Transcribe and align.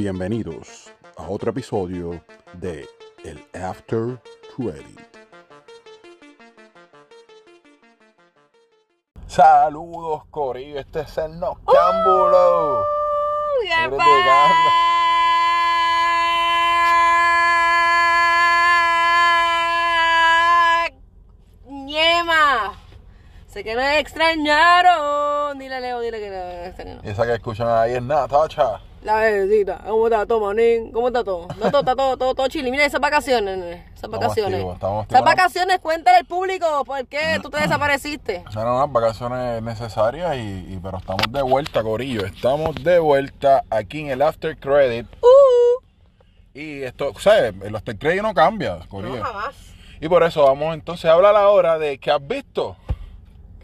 Bienvenidos 0.00 0.92
a 1.16 1.26
otro 1.26 1.52
episodio 1.52 2.22
de 2.52 2.86
El 3.24 3.42
After 3.58 4.20
Credit. 4.54 5.00
Saludos, 9.26 10.24
Corillo. 10.28 10.80
Este 10.80 11.00
es 11.00 11.16
el 11.16 11.40
Noctámbulo. 11.40 12.84
¡Qué 13.62 13.72
Eres 13.72 13.90
de 13.92 13.96
pa- 13.96 14.06
Ñema. 21.68 22.74
Sé 23.48 23.64
que 23.64 23.74
me 23.74 23.98
extrañaron. 23.98 25.58
Dile 25.58 25.76
a 25.76 25.80
Leo, 25.80 26.00
dile 26.00 26.20
que 26.20 26.30
me 26.30 26.66
extrañaron. 26.66 27.04
Esa 27.06 27.24
que 27.26 27.34
escuchan 27.34 27.68
ahí 27.68 27.92
es 27.94 28.02
Natacha. 28.02 28.80
La 29.06 29.20
verdita, 29.20 29.80
¿cómo 29.86 30.08
está 30.08 30.26
todo, 30.26 30.40
manín? 30.40 30.90
¿Cómo 30.90 31.06
está 31.06 31.22
todo? 31.22 31.46
Está 31.48 31.70
todo, 31.70 31.80
está 31.80 31.94
todo, 31.94 32.16
todo, 32.16 32.34
todo 32.34 32.48
chile. 32.48 32.72
Mira 32.72 32.84
esas 32.84 33.00
vacaciones, 33.00 33.56
nene. 33.56 33.72
Esas 33.84 33.94
Estamos 33.94 34.18
vacaciones. 34.18 34.54
activos, 34.54 34.74
estamos 34.74 35.06
Esas 35.06 35.22
vacaciones, 35.22 35.78
cuéntale 35.78 36.16
al 36.18 36.24
público 36.24 36.84
por 36.84 37.06
qué 37.06 37.38
tú 37.40 37.48
te 37.48 37.60
desapareciste. 37.60 38.42
Eran 38.50 38.66
unas 38.74 38.90
vacaciones 38.90 39.62
necesarias, 39.62 40.34
y, 40.36 40.40
y- 40.74 40.80
pero 40.82 40.98
estamos 40.98 41.22
de 41.30 41.40
vuelta, 41.42 41.84
Corillo. 41.84 42.26
Estamos 42.26 42.74
de 42.82 42.98
vuelta 42.98 43.62
aquí 43.70 44.00
en 44.00 44.08
el 44.10 44.22
After 44.22 44.58
Credit. 44.58 45.06
Uh, 45.22 45.84
Y 46.58 46.82
esto, 46.82 47.12
¿sabes? 47.20 47.54
El 47.62 47.76
After 47.76 47.96
Credit 47.96 48.22
no 48.22 48.34
cambia, 48.34 48.80
Corillo. 48.88 49.18
no 49.18 49.22
jamás. 49.24 49.54
Y 50.00 50.08
por 50.08 50.24
eso 50.24 50.42
vamos 50.42 50.74
entonces 50.74 51.04
a 51.08 51.12
hablar 51.12 51.36
ahora 51.36 51.78
de 51.78 51.98
qué 51.98 52.10
has 52.10 52.26
visto. 52.26 52.76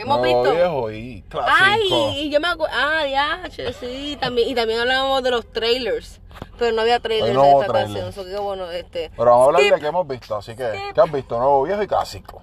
¿Qué 0.02 0.09
hemos 0.09 0.19
Nuevo, 0.20 0.42
visto? 0.42 0.56
viejo 0.56 0.91
y 0.91 1.23
clásico. 1.29 1.56
Ay, 1.62 2.19
y 2.27 2.30
yo 2.30 2.41
me 2.41 2.48
acuerdo. 2.48 2.74
Ah, 2.77 3.06
ya, 3.06 3.42
sí. 3.79 4.16
También, 4.20 4.48
y 4.48 4.55
también 4.55 4.80
hablábamos 4.80 5.23
de 5.23 5.30
los 5.30 5.47
trailers. 5.52 6.20
Pero 6.59 6.75
no 6.75 6.83
había 6.83 6.98
trailers 6.98 7.34
no 7.34 7.42
de 7.42 7.51
esta 7.51 7.66
trailer. 7.73 8.02
canción. 8.02 8.09
Eso 8.09 8.25
que 8.25 8.37
bueno, 8.42 8.70
este. 8.70 9.11
Pero 9.16 9.31
vamos 9.31 9.42
a 9.42 9.47
hablar 9.47 9.61
Skip. 9.62 9.75
de 9.75 9.81
qué 9.81 9.86
hemos 9.86 10.09
visto. 10.09 10.36
Así 10.36 10.56
que, 10.56 10.69
Skip. 10.69 10.94
¿qué 10.94 11.00
has 11.00 11.12
visto? 11.12 11.39
Nuevo, 11.39 11.62
viejo 11.64 11.83
y 11.83 11.86
clásico. 11.86 12.42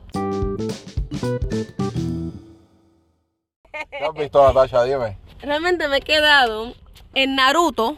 ¿Qué 3.72 4.06
has 4.06 4.14
visto, 4.14 4.44
Natasha? 4.46 4.84
Dime. 4.84 5.18
Realmente 5.42 5.88
me 5.88 5.98
he 5.98 6.02
quedado 6.02 6.74
en 7.14 7.36
Naruto 7.36 7.98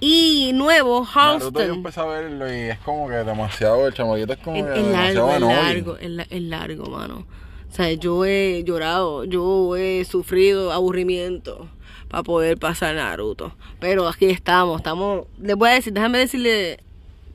y 0.00 0.50
nuevo 0.54 1.06
Naruto 1.14 1.62
yo 1.64 1.74
empecé 1.74 2.00
a 2.00 2.04
verlo 2.04 2.52
y 2.52 2.70
es 2.70 2.78
como 2.80 3.08
que 3.08 3.14
demasiado, 3.14 3.86
el 3.86 3.94
chamaquito 3.94 4.32
es 4.32 4.38
como 4.40 4.56
Es, 4.56 4.64
que 4.64 4.80
es 4.80 4.86
demasiado 4.86 5.26
largo, 5.28 5.46
annoying. 5.50 5.64
largo, 5.74 5.96
es, 5.98 6.10
la- 6.10 6.22
es 6.28 6.42
largo, 6.42 6.86
mano. 6.86 7.26
O 7.72 7.74
sea, 7.74 7.90
yo 7.94 8.26
he 8.26 8.64
llorado, 8.66 9.24
yo 9.24 9.76
he 9.76 10.04
sufrido 10.04 10.72
aburrimiento 10.72 11.68
para 12.10 12.22
poder 12.22 12.58
pasar 12.58 12.94
Naruto. 12.96 13.54
Pero 13.80 14.06
aquí 14.06 14.26
estamos, 14.26 14.76
estamos. 14.76 15.24
Les 15.40 15.56
voy 15.56 15.70
a 15.70 15.72
decir, 15.72 15.94
déjame 15.94 16.18
decirle 16.18 16.80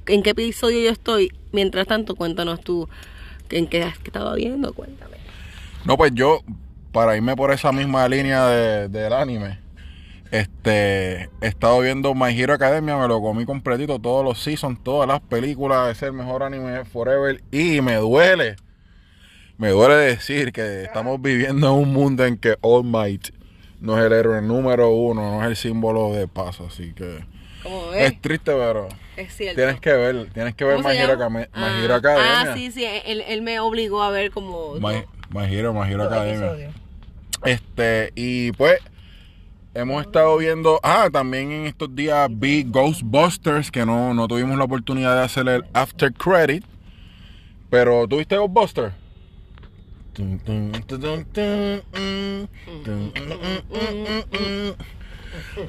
en 0.06 0.22
qué 0.22 0.30
episodio 0.30 0.80
yo 0.80 0.92
estoy. 0.92 1.32
Mientras 1.52 1.88
tanto, 1.88 2.16
cuéntanos 2.16 2.62
tú 2.62 2.88
en 3.50 3.66
qué 3.66 3.82
has 3.82 3.96
estado 4.04 4.36
viendo, 4.36 4.74
cuéntame. 4.74 5.18
No, 5.86 5.98
pues 5.98 6.12
yo, 6.14 6.42
para 6.92 7.18
irme 7.18 7.36
por 7.36 7.52
esa 7.52 7.72
misma 7.72 8.08
línea 8.08 8.46
de- 8.46 8.90
del 8.90 9.14
anime, 9.14 9.58
este, 10.30 11.24
he 11.42 11.48
estado 11.48 11.80
viendo 11.80 12.14
My 12.14 12.40
Hero 12.40 12.54
Academia, 12.54 12.96
me 12.98 13.08
lo 13.08 13.22
comí 13.22 13.44
completito, 13.46 13.98
todos 13.98 14.24
los 14.24 14.40
seasons, 14.40 14.84
todas 14.84 15.08
las 15.08 15.20
películas, 15.22 15.98
es 15.98 16.04
el 16.04 16.14
mejor 16.14 16.44
anime 16.44 16.86
forever 16.86 17.42
y 17.52 17.82
me 17.82 17.96
duele, 17.96 18.56
me 19.58 19.70
duele 19.70 19.96
decir 19.96 20.52
que 20.52 20.84
estamos 20.84 21.22
viviendo 21.22 21.68
en 21.68 21.74
un 21.74 21.94
mundo 21.94 22.26
en 22.26 22.38
que 22.38 22.58
All 22.62 22.84
Might 22.84 23.30
no 23.80 23.98
es 24.00 24.06
el 24.06 24.14
héroe 24.14 24.42
número 24.42 24.90
uno, 24.92 25.32
no 25.32 25.42
es 25.44 25.48
el 25.50 25.56
símbolo 25.56 26.14
de 26.14 26.28
paz, 26.28 26.60
así 26.62 26.94
que 26.94 27.24
¿Cómo 27.64 27.90
ves? 27.90 28.12
es 28.14 28.22
triste, 28.22 28.52
pero 28.52 28.88
Es 29.16 29.36
cierto. 29.36 29.56
tienes 29.56 29.80
que 29.80 29.94
ver, 29.94 30.30
tienes 30.34 30.56
que 30.56 30.64
ver 30.64 30.78
¿Cómo 30.78 30.90
My 30.90 30.98
Hero, 30.98 31.18
ah, 31.54 31.80
Hero 31.84 31.96
Academia. 31.96 32.42
Ah, 32.42 32.54
sí, 32.56 32.72
sí, 32.72 32.86
él, 33.06 33.24
él 33.28 33.42
me 33.42 33.60
obligó 33.60 34.02
a 34.04 34.10
ver 34.12 34.32
como... 34.32 34.76
My, 34.76 35.04
My 35.32 35.46
Hero, 35.54 35.74
My 35.74 35.92
Hero 35.92 36.04
dos 36.06 36.14
Academia. 36.14 36.72
Este, 37.44 38.12
y 38.16 38.52
pues 38.54 38.80
hemos 39.74 40.06
estado 40.06 40.38
viendo, 40.38 40.80
ah, 40.84 41.10
también 41.12 41.52
en 41.52 41.66
estos 41.68 41.96
días 41.96 42.28
vi 42.32 42.64
Ghostbusters, 42.64 43.70
que 43.72 43.86
no, 43.86 44.14
no 44.14 44.28
tuvimos 44.28 44.58
la 44.58 44.64
oportunidad 44.64 45.16
de 45.16 45.24
hacer 45.24 45.48
el 45.48 45.66
after 45.74 46.12
credit, 46.14 46.64
pero 47.70 48.08
¿tuviste 48.08 48.38
Ghostbusters? 48.38 48.94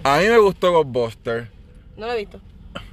A 0.05 0.19
mí 0.19 0.29
me 0.29 0.39
gustó 0.39 0.73
Ghostbusters, 0.73 1.49
No 1.97 2.07
lo 2.07 2.13
he 2.13 2.19
visto. 2.19 2.41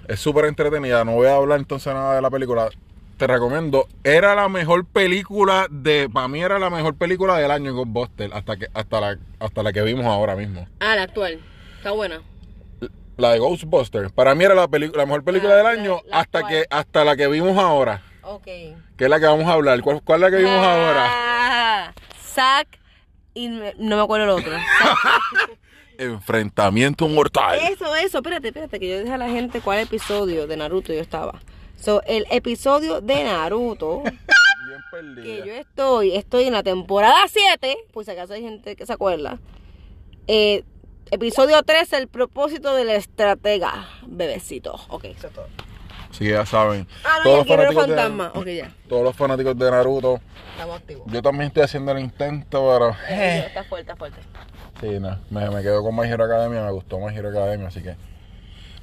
es 0.07 0.19
súper 0.19 0.45
entretenida, 0.45 1.03
no 1.05 1.13
voy 1.13 1.27
a 1.27 1.35
hablar 1.35 1.59
entonces 1.59 1.93
nada 1.93 2.15
de 2.15 2.21
la 2.21 2.29
película. 2.29 2.69
Te 3.17 3.27
recomiendo, 3.27 3.87
era 4.03 4.35
la 4.35 4.49
mejor 4.49 4.85
película 4.85 5.67
de, 5.69 6.09
para 6.11 6.27
mí 6.27 6.41
era 6.43 6.59
la 6.59 6.69
mejor 6.69 6.95
película 6.95 7.37
del 7.37 7.49
año 7.51 7.73
Ghostbusters, 7.73 8.33
hasta 8.33 8.57
que, 8.57 8.67
hasta 8.73 8.99
la, 8.99 9.17
hasta 9.39 9.63
la 9.63 9.71
que 9.71 9.81
vimos 9.83 10.05
ahora 10.05 10.35
mismo. 10.35 10.67
Ah, 10.81 10.95
la 10.97 11.03
actual. 11.03 11.39
Está 11.77 11.91
buena. 11.91 12.21
La 13.15 13.31
de 13.31 13.39
Ghostbusters, 13.39 14.11
para 14.11 14.35
mí 14.35 14.43
era 14.43 14.53
la, 14.55 14.67
la 14.69 15.05
mejor 15.05 15.23
película 15.23 15.51
La- 15.53 15.57
del 15.71 15.79
año 15.79 16.01
la 16.07 16.19
hasta 16.19 16.45
que 16.45 16.65
hasta 16.69 17.05
la 17.05 17.15
que 17.15 17.27
vimos 17.27 17.57
ahora, 17.57 18.01
Ok. 18.23 18.43
que 18.43 18.75
es 19.05 19.09
la 19.09 19.17
que 19.21 19.25
vamos 19.27 19.45
a 19.47 19.53
hablar. 19.53 19.79
¿Cuál, 19.81 20.01
cuál 20.03 20.23
es 20.23 20.31
la 20.31 20.37
que 20.37 20.43
vimos 20.43 20.65
ahora? 20.65 21.34
Zack 22.35 22.67
y 23.33 23.47
me- 23.49 23.73
no 23.79 23.95
me 23.95 24.01
acuerdo 24.03 24.25
el 24.25 24.29
otro. 24.31 24.51
Zack- 24.81 25.57
Enfrentamiento 25.97 27.07
mortal. 27.07 27.57
eso, 27.71 27.95
eso, 27.95 28.17
espérate, 28.17 28.49
espérate, 28.49 28.79
que 28.79 28.89
yo 28.89 28.99
dije 28.99 29.13
a 29.13 29.17
la 29.17 29.29
gente 29.29 29.61
cuál 29.61 29.79
episodio 29.79 30.45
de 30.45 30.57
Naruto 30.57 30.93
yo 30.93 30.99
estaba. 30.99 31.41
So, 31.79 32.01
el 32.05 32.25
episodio 32.31 32.99
de 33.01 33.23
Naruto 33.23 34.01
Bien 34.03 34.17
que 34.17 34.83
perdida. 34.91 35.45
yo 35.45 35.53
estoy, 35.53 36.15
estoy 36.15 36.43
en 36.45 36.53
la 36.53 36.63
temporada 36.63 37.25
7, 37.29 37.77
pues 37.93 38.05
si 38.07 38.11
acaso 38.11 38.33
hay 38.33 38.41
gente 38.41 38.75
que 38.75 38.85
se 38.85 38.91
acuerda. 38.93 39.39
Eh, 40.27 40.63
episodio 41.11 41.61
3, 41.63 41.93
el 41.93 42.07
propósito 42.09 42.73
del 42.75 42.89
estratega, 42.89 43.87
bebecito. 44.05 44.73
Ok, 44.89 45.05
eso 45.05 45.27
es 45.27 45.33
todo. 45.33 45.47
Sí, 46.17 46.29
ya 46.29 46.45
saben. 46.45 46.87
Ah, 47.03 47.17
no, 47.17 47.23
todos, 47.23 47.37
los 47.39 47.47
fanáticos 47.47 47.87
de, 47.87 47.95
fantasma. 47.95 48.45
Ya, 48.45 48.71
todos 48.87 49.03
los 49.03 49.15
fanáticos 49.15 49.57
de 49.57 49.71
Naruto. 49.71 50.21
estamos 50.51 50.77
activos. 50.77 51.03
Yo 51.11 51.21
también 51.21 51.47
estoy 51.47 51.63
haciendo 51.63 51.91
el 51.91 51.99
intento, 51.99 52.69
pero... 52.71 52.95
Eh, 53.09 53.45
Está 53.47 53.63
fuerte, 53.65 53.91
está 53.91 53.95
fuerte. 53.97 54.21
Sí, 54.79 54.99
no, 54.99 55.19
me, 55.29 55.49
me 55.49 55.61
quedo 55.61 55.83
con 55.83 55.93
My 55.93 56.07
Hero 56.07 56.23
Academia, 56.23 56.61
me 56.63 56.71
gustó 56.71 56.99
My 56.99 57.13
Hero 57.13 57.29
Academia, 57.29 57.67
así 57.67 57.81
que... 57.81 57.97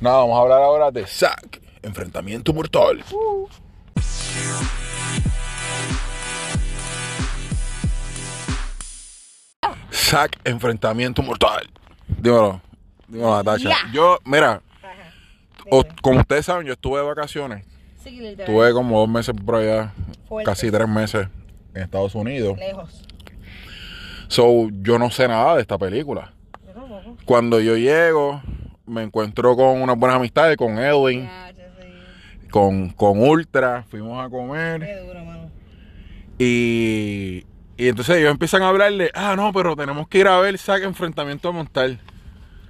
Nada, 0.00 0.19
vamos 0.19 0.37
a 0.37 0.43
hablar 0.43 0.62
ahora 0.62 0.91
de 0.91 1.06
Zack, 1.06 1.62
Enfrentamiento 1.82 2.53
Mortal. 2.53 3.03
Zack, 9.91 10.38
Enfrentamiento 10.44 11.22
Mortal. 11.22 11.70
Dímelo, 12.09 12.60
dímelo, 13.09 13.37
Natasha. 13.37 13.70
Yo, 13.93 14.19
mira, 14.25 14.60
o- 15.71 15.84
como 16.03 16.21
ustedes 16.21 16.47
saben, 16.47 16.67
yo 16.67 16.73
estuve 16.75 17.00
de 17.00 17.06
vacaciones. 17.06 17.65
Sí, 18.03 18.11
literal. 18.11 18.41
Estuve 18.41 18.73
como 18.73 18.99
dos 19.00 19.09
meses 19.09 19.34
por 19.45 19.56
allá, 19.56 19.93
Fuerte. 20.28 20.50
casi 20.50 20.71
tres 20.71 20.89
meses 20.89 21.28
en 21.75 21.83
Estados 21.83 22.15
Unidos. 22.15 22.59
Lejos. 22.59 23.05
So, 24.28 24.69
yo 24.83 24.99
no 24.99 25.11
sé 25.11 25.28
nada 25.28 25.56
de 25.56 25.61
esta 25.62 25.78
película. 25.78 26.33
Cuando 27.27 27.61
yo 27.61 27.77
llego, 27.77 28.43
me 28.87 29.03
encuentro 29.03 29.55
con 29.56 29.81
unas 29.83 29.97
buenas 29.97 30.17
amistades, 30.17 30.56
con 30.56 30.78
Edwin, 30.78 31.25
Ya, 31.25 31.50
ya 31.56 31.65
sé. 31.75 32.49
con, 32.50 32.89
con 32.91 33.21
Ultra, 33.21 33.84
fuimos 33.89 34.25
a 34.25 34.29
comer 34.29 34.81
Qué 34.81 34.97
duro, 35.06 35.25
mano. 35.25 35.50
y, 36.39 37.44
y 37.77 37.89
entonces 37.89 38.17
ellos 38.17 38.31
empiezan 38.33 38.62
a 38.62 38.69
hablarle, 38.69 39.11
ah, 39.15 39.34
no, 39.37 39.53
pero 39.53 39.77
tenemos 39.77 40.09
que 40.09 40.19
ir 40.19 40.27
a 40.29 40.39
ver 40.41 40.59
Zack 40.59 40.83
Enfrentamiento 40.83 41.53
Mortal. 41.53 42.00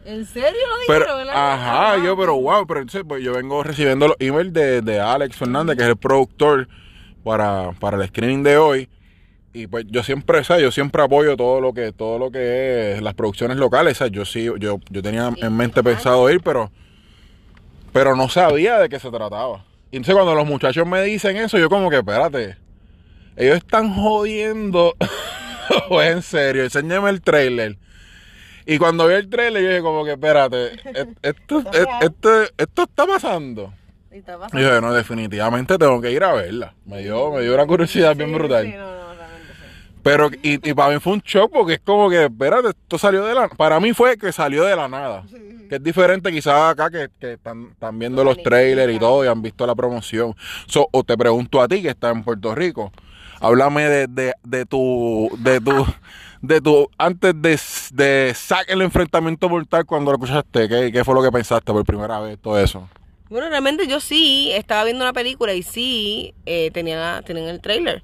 ¿En 0.04 0.26
serio 0.26 0.60
lo 0.68 0.76
Pero, 0.86 1.06
dijeron, 1.06 1.18
verdad? 1.18 1.52
ajá, 1.54 1.92
Ah, 1.92 1.98
yo, 1.98 2.16
pero 2.16 2.36
wow, 2.40 2.66
pero 2.66 2.80
entonces 2.80 3.04
pues, 3.06 3.22
yo 3.22 3.32
vengo 3.34 3.62
recibiendo 3.62 4.08
los 4.08 4.16
emails 4.18 4.52
de, 4.52 4.82
de 4.82 5.00
Alex 5.00 5.36
Fernández, 5.36 5.76
que 5.76 5.82
es 5.84 5.88
el 5.90 5.96
productor 5.96 6.68
para, 7.24 7.72
para 7.80 7.96
el 8.02 8.08
screening 8.08 8.42
de 8.42 8.56
hoy. 8.58 8.88
Y 9.52 9.66
pues 9.66 9.86
yo 9.88 10.02
siempre, 10.02 10.44
¿sabes? 10.44 10.62
Yo 10.64 10.72
siempre 10.72 11.02
apoyo 11.02 11.36
todo 11.36 11.60
lo 11.60 11.74
que, 11.74 11.92
todo 11.92 12.18
lo 12.18 12.30
que 12.30 12.94
es 12.94 13.02
las 13.02 13.14
producciones 13.14 13.58
locales. 13.58 13.98
¿sabes? 13.98 14.12
Yo 14.12 14.24
sí, 14.24 14.44
yo, 14.58 14.80
yo 14.90 15.02
tenía 15.02 15.32
en 15.36 15.56
mente 15.56 15.82
pensado 15.82 16.30
ir, 16.30 16.40
pero, 16.42 16.72
pero 17.92 18.16
no 18.16 18.28
sabía 18.28 18.78
de 18.78 18.88
qué 18.88 18.98
se 18.98 19.10
trataba. 19.10 19.64
Y 19.90 19.96
entonces 19.96 20.14
cuando 20.14 20.34
los 20.34 20.46
muchachos 20.46 20.86
me 20.86 21.02
dicen 21.02 21.36
eso, 21.36 21.58
yo 21.58 21.68
como 21.68 21.90
que, 21.90 21.96
espérate, 21.98 22.56
ellos 23.36 23.56
están 23.58 23.94
jodiendo. 23.94 24.94
o 25.90 26.02
es 26.02 26.12
en 26.12 26.22
serio, 26.22 26.64
enséñame 26.64 27.10
el 27.10 27.20
trailer. 27.22 27.78
Y 28.66 28.78
cuando 28.78 29.06
vi 29.08 29.14
el 29.14 29.28
trailer, 29.28 29.62
yo 29.62 29.68
dije 29.68 29.82
como 29.82 30.04
que, 30.04 30.12
espérate, 30.12 30.74
e- 30.84 31.14
esto, 31.22 31.60
e- 31.72 32.04
esto, 32.06 32.42
esto 32.56 32.82
está 32.82 33.06
pasando. 33.06 33.72
Y 34.12 34.16
está 34.18 34.34
Y 34.34 34.36
pasando. 34.38 34.58
yo 34.62 34.68
dije, 34.68 34.80
no, 34.80 34.92
definitivamente 34.92 35.78
tengo 35.78 36.00
que 36.00 36.12
ir 36.12 36.22
a 36.24 36.32
verla. 36.32 36.74
Me 36.84 37.02
dio, 37.02 37.30
me 37.32 37.40
dio 37.42 37.54
una 37.54 37.66
curiosidad 37.66 38.14
bien 38.16 38.32
brutal. 38.32 38.66
sí, 38.66 38.72
no, 38.76 38.94
no. 38.96 39.02
Pero, 40.02 40.30
y, 40.42 40.68
y 40.68 40.74
para 40.74 40.92
mí 40.92 40.98
fue 40.98 41.12
un 41.12 41.20
shock 41.20 41.52
porque 41.52 41.74
es 41.74 41.80
como 41.80 42.10
que, 42.10 42.24
espérate, 42.24 42.70
esto 42.70 42.98
salió 42.98 43.24
de 43.24 43.34
la... 43.34 43.48
Para 43.48 43.78
mí 43.78 43.92
fue 43.92 44.16
que 44.18 44.32
salió 44.32 44.64
de 44.64 44.74
la 44.74 44.88
nada. 44.88 45.22
Que 45.68 45.76
es 45.76 45.82
diferente 45.82 46.32
quizás 46.32 46.72
acá 46.72 46.90
que, 46.90 47.08
que 47.20 47.34
están, 47.34 47.68
están 47.70 47.96
viendo 48.00 48.24
los 48.24 48.42
trailers 48.42 48.92
y 48.92 48.98
todo 48.98 49.24
y 49.24 49.28
han 49.28 49.40
visto 49.42 49.64
la 49.64 49.76
promoción. 49.76 50.34
So, 50.66 50.88
o 50.90 51.04
te 51.04 51.16
pregunto 51.16 51.62
a 51.62 51.68
ti 51.68 51.82
que 51.82 51.90
estás 51.90 52.16
en 52.16 52.24
Puerto 52.24 52.52
Rico, 52.52 52.90
háblame 53.40 53.84
de, 53.88 54.06
de, 54.08 54.34
de 54.42 54.66
tu... 54.66 55.30
De 55.38 55.60
tu 55.60 55.86
de 56.42 56.60
tu 56.60 56.88
antes 56.98 57.32
de, 57.40 57.58
de 57.94 58.34
sacar 58.34 58.66
el 58.68 58.82
enfrentamiento 58.82 59.48
mortal 59.48 59.86
cuando 59.86 60.10
lo 60.10 60.16
escuchaste, 60.18 60.68
¿qué, 60.68 60.92
¿qué 60.92 61.04
fue 61.04 61.14
lo 61.14 61.22
que 61.22 61.32
pensaste 61.32 61.72
por 61.72 61.84
primera 61.84 62.20
vez? 62.20 62.38
Todo 62.40 62.58
eso. 62.58 62.88
Bueno, 63.30 63.48
realmente 63.48 63.86
yo 63.86 63.98
sí 64.00 64.50
estaba 64.52 64.84
viendo 64.84 65.02
una 65.04 65.12
película 65.14 65.54
y 65.54 65.62
sí 65.62 66.34
eh, 66.44 66.70
tenía, 66.72 67.22
tenían 67.24 67.48
el 67.48 67.60
trailer. 67.60 68.02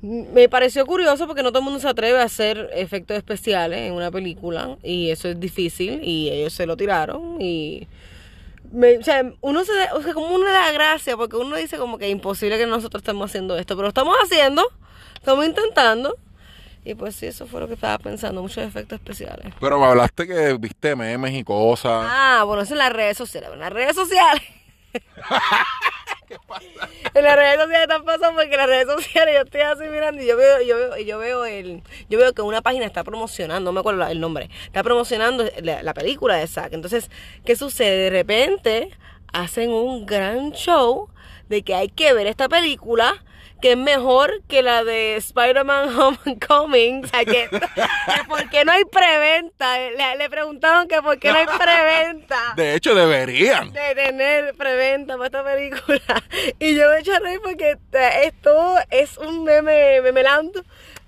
Me 0.00 0.48
pareció 0.48 0.86
curioso 0.86 1.26
porque 1.26 1.42
no 1.42 1.50
todo 1.50 1.58
el 1.60 1.64
mundo 1.64 1.80
se 1.80 1.88
atreve 1.88 2.20
a 2.20 2.24
hacer 2.24 2.70
efectos 2.74 3.16
especiales 3.16 3.80
en 3.80 3.92
una 3.94 4.10
película 4.10 4.76
y 4.82 5.10
eso 5.10 5.28
es 5.28 5.40
difícil 5.40 6.00
y 6.02 6.30
ellos 6.30 6.52
se 6.52 6.66
lo 6.66 6.76
tiraron 6.76 7.40
y 7.40 7.88
me- 8.72 8.98
o 8.98 9.02
sea, 9.02 9.32
uno 9.40 9.64
se 9.64 9.72
o 9.94 10.02
sea, 10.02 10.12
como 10.14 10.36
le 10.38 10.50
da 10.50 10.72
gracia 10.72 11.16
porque 11.16 11.36
uno 11.36 11.56
dice 11.56 11.76
como 11.78 11.96
que 11.98 12.06
es 12.06 12.12
imposible 12.12 12.58
que 12.58 12.66
nosotros 12.66 13.02
estemos 13.02 13.30
haciendo 13.30 13.56
esto, 13.56 13.76
pero 13.76 13.88
estamos 13.88 14.14
haciendo, 14.22 14.62
estamos 15.14 15.46
intentando 15.46 16.16
y 16.84 16.94
pues 16.94 17.16
sí, 17.16 17.26
eso 17.26 17.46
fue 17.46 17.60
lo 17.60 17.66
que 17.68 17.74
estaba 17.74 17.98
pensando, 17.98 18.42
muchos 18.42 18.64
efectos 18.64 18.98
especiales. 18.98 19.52
Pero 19.58 19.78
me 19.78 19.86
hablaste 19.86 20.26
que 20.26 20.52
viste 20.54 20.94
memes 20.94 21.32
y 21.32 21.42
cosas. 21.42 22.06
Ah, 22.06 22.44
bueno, 22.46 22.62
eso 22.62 22.74
en 22.74 22.78
las 22.78 22.92
redes 22.92 23.16
sociales. 23.16 23.50
En 23.52 23.58
las 23.60 23.72
redes 23.72 23.94
sociales. 23.94 24.42
En 27.14 27.22
las 27.22 27.36
redes 27.36 27.60
sociales 27.60 27.82
están 27.82 28.04
pasando 28.04 28.34
porque 28.34 28.54
en 28.54 28.56
las 28.56 28.66
redes 28.66 28.86
sociales 28.86 29.34
yo 29.34 29.42
estoy 29.42 29.60
así 29.60 29.84
mirando 29.84 30.22
y 30.22 30.26
yo 30.26 30.36
veo, 30.36 30.62
yo 30.62 30.76
veo, 30.76 30.98
y 30.98 31.04
yo 31.04 31.18
veo 31.18 31.44
el, 31.44 31.82
yo 32.08 32.18
veo 32.18 32.32
que 32.32 32.42
una 32.42 32.62
página 32.62 32.86
está 32.86 33.04
promocionando, 33.04 33.70
no 33.70 33.72
me 33.72 33.80
acuerdo 33.80 34.06
el 34.06 34.20
nombre, 34.20 34.50
está 34.64 34.82
promocionando 34.82 35.44
la, 35.62 35.82
la 35.82 35.94
película 35.94 36.36
de 36.36 36.46
Zack. 36.46 36.72
Entonces, 36.72 37.10
¿qué 37.44 37.56
sucede? 37.56 38.04
De 38.04 38.10
repente 38.10 38.90
hacen 39.32 39.70
un 39.70 40.06
gran 40.06 40.52
show 40.52 41.08
de 41.48 41.62
que 41.62 41.74
hay 41.74 41.88
que 41.88 42.12
ver 42.14 42.26
esta 42.26 42.48
película 42.48 43.22
que 43.60 43.72
es 43.72 43.78
mejor 43.78 44.42
que 44.48 44.62
la 44.62 44.84
de 44.84 45.16
Spider-Man 45.16 45.88
Homecoming. 45.98 47.04
O 47.04 47.08
sea, 47.08 47.24
que, 47.24 47.48
que 47.48 47.60
por 48.28 48.48
qué 48.50 48.64
no 48.64 48.72
hay 48.72 48.84
preventa. 48.84 49.78
Le, 49.78 50.16
le 50.18 50.30
preguntaron 50.30 50.86
que 50.88 51.00
por 51.02 51.18
qué 51.18 51.30
no 51.32 51.38
hay 51.38 51.46
preventa 51.58 52.54
De 52.56 52.74
hecho, 52.74 52.94
deberían. 52.94 53.72
de 53.72 53.94
tener 53.94 54.54
preventa 54.54 55.14
para 55.16 55.26
esta 55.26 55.44
película. 55.44 56.22
Y 56.58 56.74
yo 56.74 56.88
me 56.90 56.98
echo 56.98 57.14
a 57.14 57.20
reír 57.20 57.40
porque 57.42 57.76
esto 58.24 58.76
es 58.90 59.16
un 59.18 59.44
meme, 59.44 60.00
memelando 60.02 60.62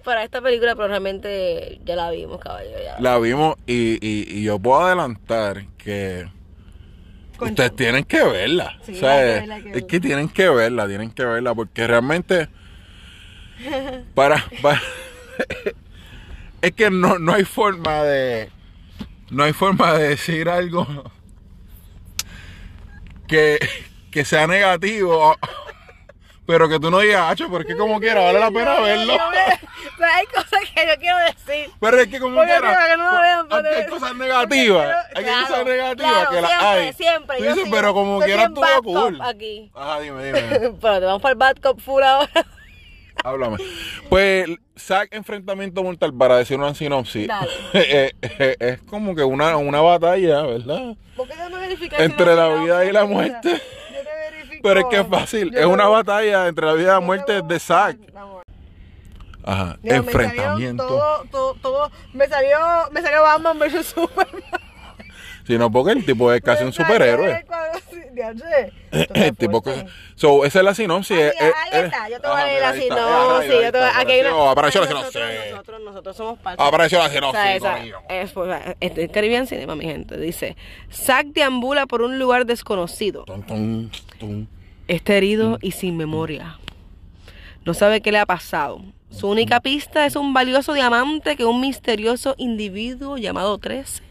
para 0.05 0.23
esta 0.23 0.41
película, 0.41 0.77
pero 0.77 0.87
realmente 0.89 1.81
ya 1.85 1.97
la 1.97 2.11
vimos, 2.11 2.39
caballero. 2.41 2.79
Ya. 2.83 2.97
La 3.01 3.19
vimos 3.19 3.57
y, 3.67 3.95
y, 4.01 4.39
y 4.39 4.45
yo 4.45 4.59
puedo 4.59 4.81
adelantar 4.83 5.65
que 5.79 6.29
ustedes 7.45 7.77
tienen 7.77 8.05
que 8.05 8.23
verla. 8.25 8.79
Sí, 8.85 8.93
o 8.93 9.01
sea, 9.01 9.17
que 9.19 9.25
verla, 9.41 9.61
que 9.61 9.79
es 9.79 9.85
que 9.85 10.01
tienen 10.01 10.29
que 10.29 10.49
verla, 10.49 10.89
tienen 10.89 11.11
que 11.11 11.25
verla 11.25 11.55
porque 11.55 11.87
realmente 11.87 12.49
para, 14.15 14.45
para- 14.63 14.83
es 16.63 16.73
que 16.73 16.91
no, 16.91 17.19
no 17.19 17.33
hay 17.35 17.45
forma 17.45 18.03
de 18.03 18.51
no 19.31 19.45
hay 19.45 19.53
forma 19.53 19.93
de 19.95 20.09
decir 20.11 20.49
algo 20.49 20.87
que, 23.27 23.59
que 24.11 24.25
sea 24.25 24.47
negativo 24.47 25.37
pero 26.47 26.69
que 26.69 26.79
tú 26.79 26.91
no 26.91 27.01
digas, 27.01 27.31
hacho, 27.31 27.49
porque 27.49 27.77
como 27.77 27.99
quiera, 28.01 28.21
vale 28.23 28.39
la 28.41 28.51
pena 28.51 28.81
verlo. 28.81 29.17
yo 29.17 29.31
me- 29.31 29.37
o 29.95 29.99
sea, 29.99 30.17
hay 30.17 30.27
cosas 30.27 30.61
que 30.75 30.87
yo 30.87 30.93
quiero 31.01 31.17
decir. 31.19 31.71
Pero 31.81 32.01
es 32.01 32.09
que 32.09 32.21
como 32.21 32.43
quiera, 32.45 32.89
que 32.91 32.97
no 32.97 33.13
lo 33.15 33.21
vean, 33.21 33.47
pero- 33.49 33.69
hay 33.77 33.87
cosas 33.87 34.15
negativas, 34.17 34.97
hay 35.15 35.25
claro, 35.25 35.47
cosas 35.47 35.65
negativas 35.65 36.13
claro, 36.13 36.31
que 36.31 36.41
las 36.43 36.63
hay. 36.63 36.93
siempre, 36.93 37.37
dices, 37.39 37.55
sí- 37.65 37.71
pero 37.71 37.95
como 37.95 38.21
quiera 38.21 38.45
estuvo 38.45 38.83
cool. 38.83 39.21
aquí. 39.23 39.71
Ajá, 39.75 40.01
dime, 40.01 40.25
dime. 40.33 40.41
Pero 40.81 41.01
te 41.01 41.05
vamos 41.07 41.23
para 41.23 41.33
el 41.33 41.39
bad 41.39 41.57
cop 41.63 41.81
full 41.81 42.03
ahora. 42.03 42.31
Háblame. 43.25 43.57
Pues, 44.11 44.47
Zack 44.79 45.15
Enfrentamiento 45.15 45.83
Mortal, 45.83 46.13
para 46.13 46.37
decir 46.37 46.59
una 46.59 46.75
sinopsis, 46.75 47.27
Dale. 47.27 47.51
eh, 47.73 48.13
eh, 48.21 48.57
es 48.61 48.83
como 48.83 49.15
que 49.15 49.25
una, 49.25 49.57
una 49.57 49.81
batalla, 49.81 50.43
¿verdad? 50.43 50.95
¿Por 51.17 51.27
qué 51.27 51.35
no 51.51 51.99
Entre 51.99 52.35
la 52.37 52.49
vida 52.57 52.85
y 52.85 52.93
la 52.93 53.05
muerte. 53.07 53.61
Pero 54.69 54.81
es 54.81 54.87
que 54.87 54.97
es 55.01 55.07
fácil, 55.07 55.51
Yo 55.53 55.59
es 55.61 55.67
una 55.67 55.87
batalla 55.89 56.47
entre 56.49 56.67
la 56.67 56.73
vida 56.75 56.83
y 56.91 56.95
la 56.95 57.01
muerte 57.01 57.43
de 57.43 57.59
Zack. 57.59 57.97
Ajá, 59.45 59.77
me 59.83 59.95
enfrentamiento. 59.95 60.83
salió 60.83 60.99
Todo, 60.99 61.25
todo, 61.31 61.55
todo, 61.63 61.91
me 62.13 62.27
salió, 62.27 62.59
me 62.91 63.01
salió 63.01 63.23
Batman 63.23 63.59
vs 63.61 63.87
Superman. 63.95 64.43
Si 65.47 65.57
no, 65.57 65.71
porque 65.71 65.93
el 65.93 66.05
tipo 66.05 66.33
es 66.33 66.41
casi 66.43 66.63
Me 66.63 66.67
un 66.67 66.73
superhéroe. 66.73 67.45
el 68.91 69.25
sí, 69.25 69.33
tipo 69.39 69.63
fuerte. 69.63 69.85
que- 69.85 69.91
so, 70.17 70.45
esa 70.45 70.59
es 70.59 70.65
la 70.65 70.75
sinopsis. 70.75 71.17
Ahí, 71.17 71.31
ahí 71.73 71.85
está, 71.85 72.09
yo 72.09 72.21
te 72.21 72.27
voy 72.27 72.41
a 72.41 72.45
leer 72.47 72.63
sí, 73.43 73.51
mira, 73.55 73.67
yo 73.67 73.73
te 73.73 73.79
voy 73.79 73.87
ahí 73.87 73.91
está, 73.93 74.01
aquí 74.01 74.13
hay 74.13 74.21
una- 74.23 74.51
apareció, 74.51 74.81
la 74.81 74.87
sinopsis. 74.89 75.21
nosotros, 75.53 75.81
nosotros 75.85 76.17
somos 76.17 76.39
parte. 76.41 76.61
Apareció 76.65 76.99
la 76.99 77.09
sinopsis, 77.11 77.63
pues, 78.33 78.61
este, 78.81 79.09
Caribbean 79.09 79.47
Cinema, 79.47 79.77
mi 79.77 79.85
gente, 79.85 80.17
dice, 80.19 80.57
Zack 80.93 81.27
deambula 81.29 81.87
por 81.87 82.03
un 82.03 82.19
lugar 82.19 82.45
desconocido. 82.47 83.25
Tum, 83.27 83.43
tum, 83.43 83.91
tum. 84.19 84.47
Está 84.89 85.15
herido 85.15 85.59
y 85.61 85.73
sin 85.73 85.97
memoria. 85.97 86.59
No 87.65 87.75
sabe 87.75 88.01
qué 88.01 88.13
le 88.13 88.19
ha 88.19 88.27
pasado. 88.27 88.83
Su 89.11 89.29
única 89.29 89.61
pista 89.61 90.07
es 90.07 90.15
un 90.17 90.33
valioso 90.35 90.73
diamante 90.75 91.37
que 91.37 91.45
un 91.45 91.61
misterioso 91.61 92.35
individuo 92.39 93.17
llamado 93.19 93.59
13 93.59 94.03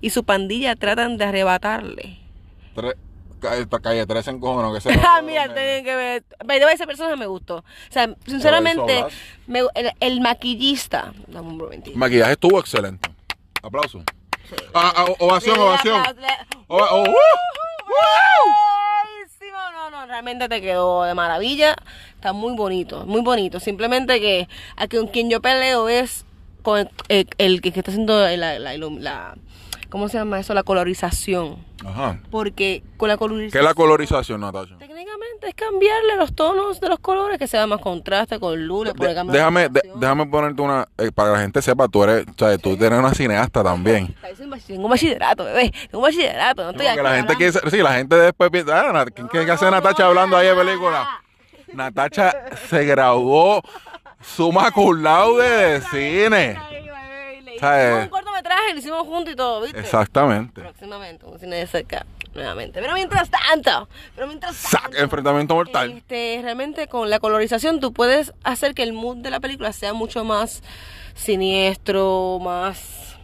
y 0.00 0.10
su 0.10 0.24
pandilla 0.24 0.76
tratan 0.76 1.16
de 1.16 1.24
arrebatarle. 1.24 2.18
Esta 3.58 3.80
calle 3.80 4.06
13 4.06 4.30
en 4.30 4.38
cojones, 4.40 4.84
que 4.84 4.92
se 4.92 5.00
Ah, 5.04 5.20
mira, 5.20 5.52
tienen 5.52 5.84
que 5.84 5.96
ver. 5.96 6.24
Pero 6.46 6.68
ese 6.68 6.86
personaje 6.86 7.16
me 7.16 7.26
gustó. 7.26 7.56
O 7.58 7.64
sea, 7.90 8.14
sinceramente, 8.24 9.04
me- 9.48 9.62
el, 9.74 9.90
el 9.98 10.20
maquillista. 10.20 11.12
Dame 11.26 11.48
un 11.48 11.56
momentito. 11.58 11.98
Maquillaje 11.98 12.32
estuvo 12.32 12.60
excelente. 12.60 13.10
Aplauso. 13.60 14.04
Ah, 14.74 14.92
ah, 14.96 15.06
ovación, 15.18 15.56
Le- 15.56 15.62
ovación. 15.62 16.02
le- 16.02 16.20
le- 16.22 16.28
O- 16.68 16.76
oh, 16.78 17.02
¡uh! 17.02 17.14
Buenísimo. 17.88 19.58
No, 20.02 20.08
realmente 20.08 20.48
te 20.48 20.60
quedó 20.60 21.04
de 21.04 21.14
maravilla. 21.14 21.76
Está 22.16 22.32
muy 22.32 22.56
bonito, 22.56 23.06
muy 23.06 23.20
bonito. 23.20 23.60
Simplemente 23.60 24.20
que 24.20 24.48
a 24.76 24.88
con 24.88 25.06
quien 25.06 25.30
yo 25.30 25.40
peleo 25.40 25.88
es 25.88 26.24
con 26.62 26.90
el, 27.08 27.60
que 27.60 27.68
está 27.68 27.92
haciendo 27.92 28.18
la, 28.20 28.58
la, 28.58 28.74
ilum- 28.74 28.98
la- 28.98 29.36
¿cómo 29.90 30.08
se 30.08 30.18
llama 30.18 30.40
eso? 30.40 30.54
La 30.54 30.64
colorización. 30.64 31.64
Ajá. 31.86 32.20
Porque 32.32 32.82
con 32.96 33.10
la 33.10 33.16
colorización... 33.16 33.52
¿Qué 33.52 33.58
es 33.58 33.64
la 33.64 33.74
colorización, 33.74 34.40
Natasha? 34.40 34.76
Es 35.42 35.54
cambiarle 35.54 36.16
los 36.16 36.34
tonos 36.34 36.80
de 36.80 36.88
los 36.88 37.00
colores, 37.00 37.36
que 37.38 37.46
sea 37.48 37.66
más 37.66 37.80
contraste 37.80 38.38
con 38.38 38.52
De- 38.54 38.92
de 38.92 39.32
déjame, 39.32 39.68
de- 39.68 39.82
déjame 39.96 40.26
ponerte 40.26 40.62
una, 40.62 40.86
eh, 40.98 41.10
para 41.12 41.30
que 41.30 41.36
la 41.36 41.42
gente 41.42 41.60
sepa, 41.62 41.88
tú 41.88 42.04
eres, 42.04 42.26
o 42.28 42.38
sea, 42.38 42.56
tú 42.58 42.74
eres 42.74 42.98
una 42.98 43.12
cineasta 43.12 43.62
también. 43.64 44.14
Tengo 44.66 44.84
un 44.84 44.90
bachillerato, 44.90 45.44
bebé. 45.44 45.70
Tengo 45.90 45.98
un 45.98 46.02
bachillerato. 46.02 46.62
No 46.64 46.70
estoy 46.70 46.86
aquí 46.86 47.02
la 47.02 47.16
gente 47.16 47.34
quiere, 47.36 47.52
sí, 47.70 47.76
la 47.78 47.94
gente 47.94 48.14
después 48.16 48.50
piensa, 48.50 48.80
ah, 49.00 49.04
¿qué, 49.06 49.24
qué 49.44 49.50
hace 49.50 49.70
Natacha 49.70 50.06
hablando 50.06 50.36
ahí 50.36 50.46
de 50.46 50.54
película? 50.54 51.20
Natacha 51.72 52.32
se 52.68 52.84
graduó 52.84 53.62
summa 54.20 54.70
cum 54.70 55.02
laude 55.02 55.48
de 55.48 55.80
cine. 55.80 56.58
Le 57.44 57.58
¿Sabes? 57.58 57.86
hicimos 57.88 58.04
un 58.04 58.08
cortometraje, 58.10 58.72
lo 58.74 58.78
hicimos 58.78 59.06
juntos 59.06 59.32
y 59.32 59.36
todo, 59.36 59.60
¿viste? 59.62 59.80
Exactamente. 59.80 60.60
Próximamente, 60.60 61.26
un 61.26 61.38
cine 61.38 61.56
de 61.56 61.66
cerca, 61.66 62.04
nuevamente. 62.34 62.80
Pero 62.80 62.94
mientras 62.94 63.30
tanto, 63.30 63.88
pero 64.14 64.26
mientras 64.26 64.56
Sac, 64.56 64.82
tanto, 64.82 64.98
enfrentamiento 64.98 65.54
mortal. 65.54 65.92
Este, 65.92 66.40
realmente 66.42 66.86
con 66.88 67.10
la 67.10 67.18
colorización 67.18 67.80
tú 67.80 67.92
puedes 67.92 68.32
hacer 68.44 68.74
que 68.74 68.82
el 68.82 68.92
mood 68.92 69.18
de 69.18 69.30
la 69.30 69.40
película 69.40 69.72
sea 69.72 69.92
mucho 69.92 70.24
más 70.24 70.62
siniestro, 71.14 72.38
más 72.40 73.16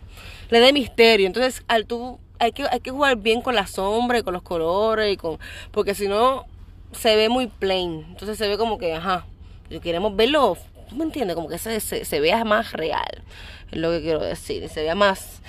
le 0.51 0.61
dé 0.61 0.73
misterio. 0.73 1.27
Entonces, 1.27 1.63
al 1.69 1.87
tú 1.87 2.19
hay 2.39 2.53
que 2.53 2.67
hay 2.71 2.81
que 2.81 2.91
jugar 2.91 3.17
bien 3.17 3.41
con 3.41 3.55
la 3.55 3.67
sombra 3.67 4.19
y 4.19 4.23
con 4.23 4.33
los 4.33 4.43
colores 4.43 5.13
y 5.13 5.17
con 5.17 5.39
porque 5.73 5.95
si 5.95 6.09
no 6.09 6.47
se 6.93 7.17
ve 7.17 7.29
muy 7.29 7.49
plain. 7.49 8.07
Entonces 8.09 8.39
se 8.39 8.49
ve 8.49 8.57
como 8.57 8.79
que, 8.79 8.95
ajá, 8.95 9.27
si 9.69 9.81
queremos 9.81 10.15
verlo, 10.17 10.57
¿tú 10.89 10.97
me 10.97 11.05
entiendes? 11.05 11.35
Como 11.35 11.49
que 11.49 11.59
se, 11.59 11.81
se, 11.81 12.05
se 12.05 12.21
vea 12.21 12.45
más 12.45 12.73
real. 12.73 13.23
Es 13.71 13.79
lo 13.79 13.91
que 13.91 14.01
quiero 14.01 14.21
decir, 14.21 14.69
se 14.69 14.83
vea 14.83 14.95
más 14.95 15.43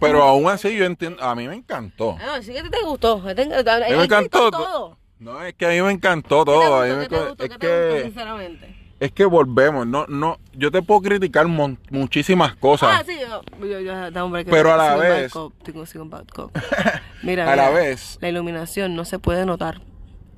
Pero 0.00 0.22
aún 0.22 0.48
así 0.48 0.74
yo 0.76 0.84
entiendo, 0.84 1.22
a 1.22 1.34
mí 1.34 1.46
me 1.48 1.54
encantó. 1.54 2.16
Ah, 2.20 2.36
no, 2.36 2.42
sí 2.42 2.52
que 2.52 2.62
te 2.62 2.82
gustó. 2.84 3.18
Me 3.20 3.32
encantó. 3.32 4.40
gustó 4.44 4.50
todo. 4.50 4.98
No, 5.18 5.42
es 5.42 5.52
que 5.54 5.66
a 5.66 5.70
mí 5.70 5.82
me 5.82 5.90
encantó 5.92 6.44
¿Qué 6.44 6.50
te 6.52 6.56
todo. 6.56 6.80
a 6.80 6.84
mí 6.86 6.90
gustó? 6.94 6.98
me 6.98 7.02
¿Qué 7.02 7.08
te 7.08 7.16
co- 7.16 7.26
gustó? 7.28 7.44
es 7.44 7.50
¿Qué 7.50 7.58
te 7.58 7.66
gustó, 7.66 7.96
que 7.96 8.02
sinceramente? 8.04 8.74
es 9.00 9.12
que 9.12 9.24
volvemos, 9.26 9.86
no 9.86 10.06
no, 10.08 10.38
yo 10.54 10.70
te 10.70 10.80
puedo 10.82 11.02
criticar 11.02 11.46
mon- 11.48 11.78
muchísimas 11.90 12.56
cosas. 12.56 12.88
Ah, 13.00 13.02
sí, 13.06 13.16
yo, 13.20 13.42
yo, 13.66 13.80
yo, 13.80 14.10
da 14.10 14.24
un 14.24 14.32
break. 14.32 14.48
Pero 14.48 14.72
a 14.72 14.76
la 14.76 14.96
vez- 14.96 15.32
cop. 15.32 15.52
Mira, 17.22 17.52
A 17.52 17.56
la 17.56 17.68
mira, 17.68 17.70
vez. 17.70 18.18
La 18.20 18.28
iluminación 18.28 18.94
no 18.96 19.04
se 19.04 19.18
puede 19.18 19.44
notar 19.44 19.80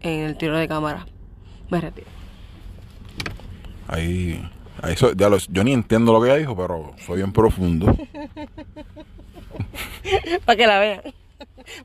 en 0.00 0.20
el 0.20 0.36
tiro 0.36 0.56
de 0.56 0.66
cámara. 0.66 1.06
Me 1.70 1.80
retiro. 1.80 2.06
Ahí 3.86 4.48
A 4.82 4.90
Eso, 4.90 5.12
ya 5.12 5.28
lo- 5.28 5.36
yo 5.38 5.62
ni 5.62 5.72
entiendo 5.72 6.12
lo 6.12 6.20
que 6.22 6.28
ella 6.28 6.36
dijo, 6.38 6.56
pero 6.56 6.94
soy 7.06 7.18
bien 7.18 7.32
profundo. 7.32 7.94
Para 10.44 10.56
que 10.56 10.66
la 10.66 10.78
vean. 10.78 11.02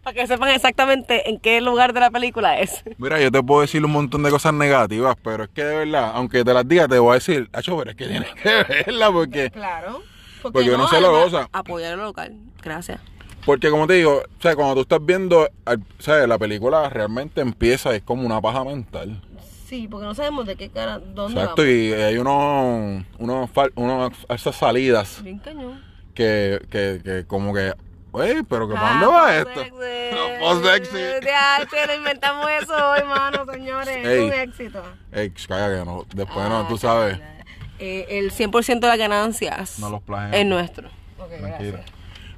Para 0.04 0.14
que 0.16 0.28
sepan 0.28 0.50
exactamente 0.50 1.30
en 1.30 1.40
qué 1.40 1.62
lugar 1.62 1.94
de 1.94 2.00
la 2.00 2.10
película 2.10 2.60
es. 2.60 2.84
Mira, 2.98 3.20
yo 3.22 3.32
te 3.32 3.42
puedo 3.44 3.62
decir 3.62 3.84
un 3.86 3.92
montón 3.92 4.24
de 4.24 4.30
cosas 4.32 4.54
negativas, 4.54 5.16
pero 5.24 5.44
es 5.44 5.50
que 5.50 5.64
de 5.64 5.76
verdad, 5.86 6.12
aunque 6.16 6.44
te 6.44 6.54
las 6.54 6.68
diga, 6.68 6.88
te 6.88 6.98
voy 7.00 7.12
a 7.12 7.14
decir, 7.16 7.50
Acho, 7.54 7.78
pero 7.78 7.92
es 7.92 7.96
que 7.98 8.08
tienes 8.08 8.34
que 8.36 8.64
verla, 8.64 9.12
porque, 9.12 9.52
Claro. 9.52 10.02
Porque 10.42 10.70
uno 10.72 10.88
se 10.88 11.02
lo 11.02 11.12
goza. 11.12 11.50
Apoyar 11.52 11.98
lo 11.98 12.06
local. 12.06 12.34
Gracias. 12.62 13.00
porque 13.46 13.70
como 13.70 13.86
te 13.88 13.94
digo, 13.94 14.24
o 14.26 14.42
sea, 14.42 14.56
cuando 14.56 14.76
tú 14.76 14.82
estás 14.82 15.00
viendo, 15.06 15.42
o 15.66 15.76
sea, 16.02 16.26
la 16.28 16.38
película 16.38 16.90
realmente 16.90 17.42
empieza, 17.42 17.96
es 17.96 18.02
como 18.04 18.26
una 18.26 18.42
paja 18.42 18.64
mental. 18.64 19.22
Sí, 19.68 19.88
porque 19.90 20.06
no 20.06 20.14
sabemos 20.16 20.46
de 20.46 20.56
qué 20.56 20.70
cara, 20.70 21.00
dónde 21.00 21.40
Exacto, 21.42 21.62
vamos. 21.64 21.76
y 21.76 21.94
hay 21.94 22.18
unos, 22.18 23.04
unos, 23.18 23.50
fal- 23.52 23.72
unas 23.76 24.12
esas 24.30 24.56
salidas 24.56 25.24
Bien 25.24 25.40
cañón. 25.40 25.82
Que, 26.16 26.60
que, 26.72 27.02
que 27.04 27.26
como 27.28 27.54
que, 27.54 27.74
oye, 28.12 28.44
pero 28.50 28.68
que 28.68 28.74
¿para 28.74 28.90
Ah, 28.98 29.00
dónde 29.02 29.06
va 29.06 29.44
post 29.44 29.58
esto? 29.58 29.64
sexy. 29.64 30.16
No, 30.16 30.40
post 30.40 30.66
sexy. 30.66 31.26
Ya, 31.26 31.68
lo 31.88 31.94
inventamos 31.96 32.48
eso 32.62 32.92
hoy, 32.92 33.04
mano, 33.04 33.46
señores. 33.52 33.98
Es 33.98 34.06
Ey. 34.08 34.24
un 34.26 34.34
éxito. 34.34 34.84
Ey, 35.12 35.30
calla 35.48 35.70
que 35.80 35.86
no, 35.86 36.06
después 36.16 36.50
no, 36.50 36.60
Ah, 36.62 36.66
tú 36.68 36.78
sabes, 36.78 37.20
Eh, 37.78 38.06
el 38.10 38.32
100% 38.32 38.80
de 38.80 38.88
las 38.88 38.98
ganancias 38.98 39.80
no 39.80 39.90
los 39.90 40.02
es 40.34 40.46
nuestro. 40.46 40.88
Ok, 41.20 41.28
Tranquila. 41.38 41.72
gracias. 41.72 41.92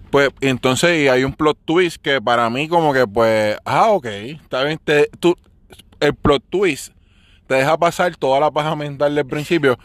Pues 0.10 0.29
entonces 0.41 0.98
y 1.00 1.10
hay 1.10 1.24
un 1.24 1.34
plot 1.34 1.57
twist 1.65 2.01
que 2.01 2.22
para 2.22 2.50
mí 2.50 2.67
como 2.67 2.91
que 2.93 3.05
pues, 3.05 3.57
ah, 3.65 3.89
ok, 3.89 4.05
está 4.05 4.63
bien, 4.63 4.79
te, 4.84 5.10
tú, 5.19 5.36
el 6.00 6.15
plot 6.15 6.43
twist 6.50 6.93
te 7.46 7.55
deja 7.55 7.77
pasar 7.77 8.15
toda 8.15 8.39
la 8.39 8.50
paja 8.50 8.75
mental 8.75 9.13
del 9.15 9.25
principio, 9.27 9.77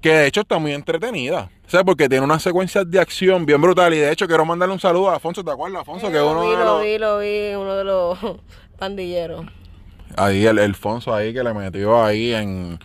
que 0.00 0.10
de 0.10 0.26
hecho 0.26 0.42
está 0.42 0.58
muy 0.58 0.72
entretenida. 0.72 1.50
O 1.66 1.70
sea, 1.70 1.84
porque 1.84 2.08
tiene 2.08 2.24
unas 2.24 2.42
secuencias 2.42 2.90
de 2.90 2.98
acción 2.98 3.44
bien 3.44 3.60
brutal 3.60 3.92
y 3.92 3.98
de 3.98 4.10
hecho 4.10 4.26
quiero 4.26 4.44
mandarle 4.44 4.72
un 4.72 4.80
saludo 4.80 5.10
a 5.10 5.16
Afonso, 5.16 5.44
¿te 5.44 5.50
acuerdas, 5.50 5.82
Afonso? 5.82 6.08
Eh, 6.08 6.12
que 6.12 6.18
lo 6.18 6.30
uno 6.30 6.42
vi, 6.42 6.50
de 6.50 6.56
lo 6.56 6.64
los... 6.64 6.82
vi, 6.82 6.98
lo 6.98 7.18
vi, 7.18 7.54
uno 7.54 7.74
de 7.74 7.84
los 7.84 8.18
pandilleros. 8.78 9.46
Ahí 10.16 10.46
el, 10.46 10.58
el 10.58 10.74
ahí 11.12 11.34
que 11.34 11.44
le 11.44 11.52
metió 11.52 12.02
ahí 12.02 12.32
en, 12.32 12.78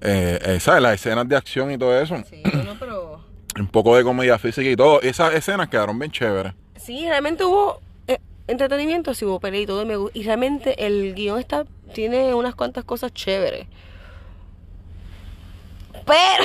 eh, 0.00 0.38
eh, 0.44 0.60
¿sabes? 0.60 0.82
Las 0.82 0.94
escenas 0.94 1.28
de 1.28 1.36
acción 1.36 1.70
y 1.70 1.78
todo 1.78 1.98
eso. 2.00 2.16
Sí, 2.28 2.42
no, 2.44 2.74
pero... 2.78 3.20
Un 3.58 3.66
poco 3.66 3.96
de 3.96 4.04
comedia 4.04 4.38
física 4.38 4.68
y 4.68 4.76
todo. 4.76 5.00
Esas 5.00 5.34
escenas 5.34 5.68
quedaron 5.68 5.98
bien 5.98 6.12
chéveres. 6.12 6.52
Sí, 6.76 7.06
realmente 7.08 7.44
hubo 7.44 7.80
eh, 8.06 8.18
entretenimiento, 8.46 9.14
sí 9.14 9.24
hubo 9.24 9.40
pelea 9.40 9.62
y 9.62 9.66
todo, 9.66 9.82
y, 9.82 9.86
me 9.86 9.94
y 10.14 10.22
realmente 10.22 10.86
el 10.86 11.14
guion 11.14 11.40
está, 11.40 11.64
tiene 11.92 12.34
unas 12.34 12.54
cuantas 12.54 12.84
cosas 12.84 13.12
chéveres. 13.12 13.66
Pero... 16.08 16.44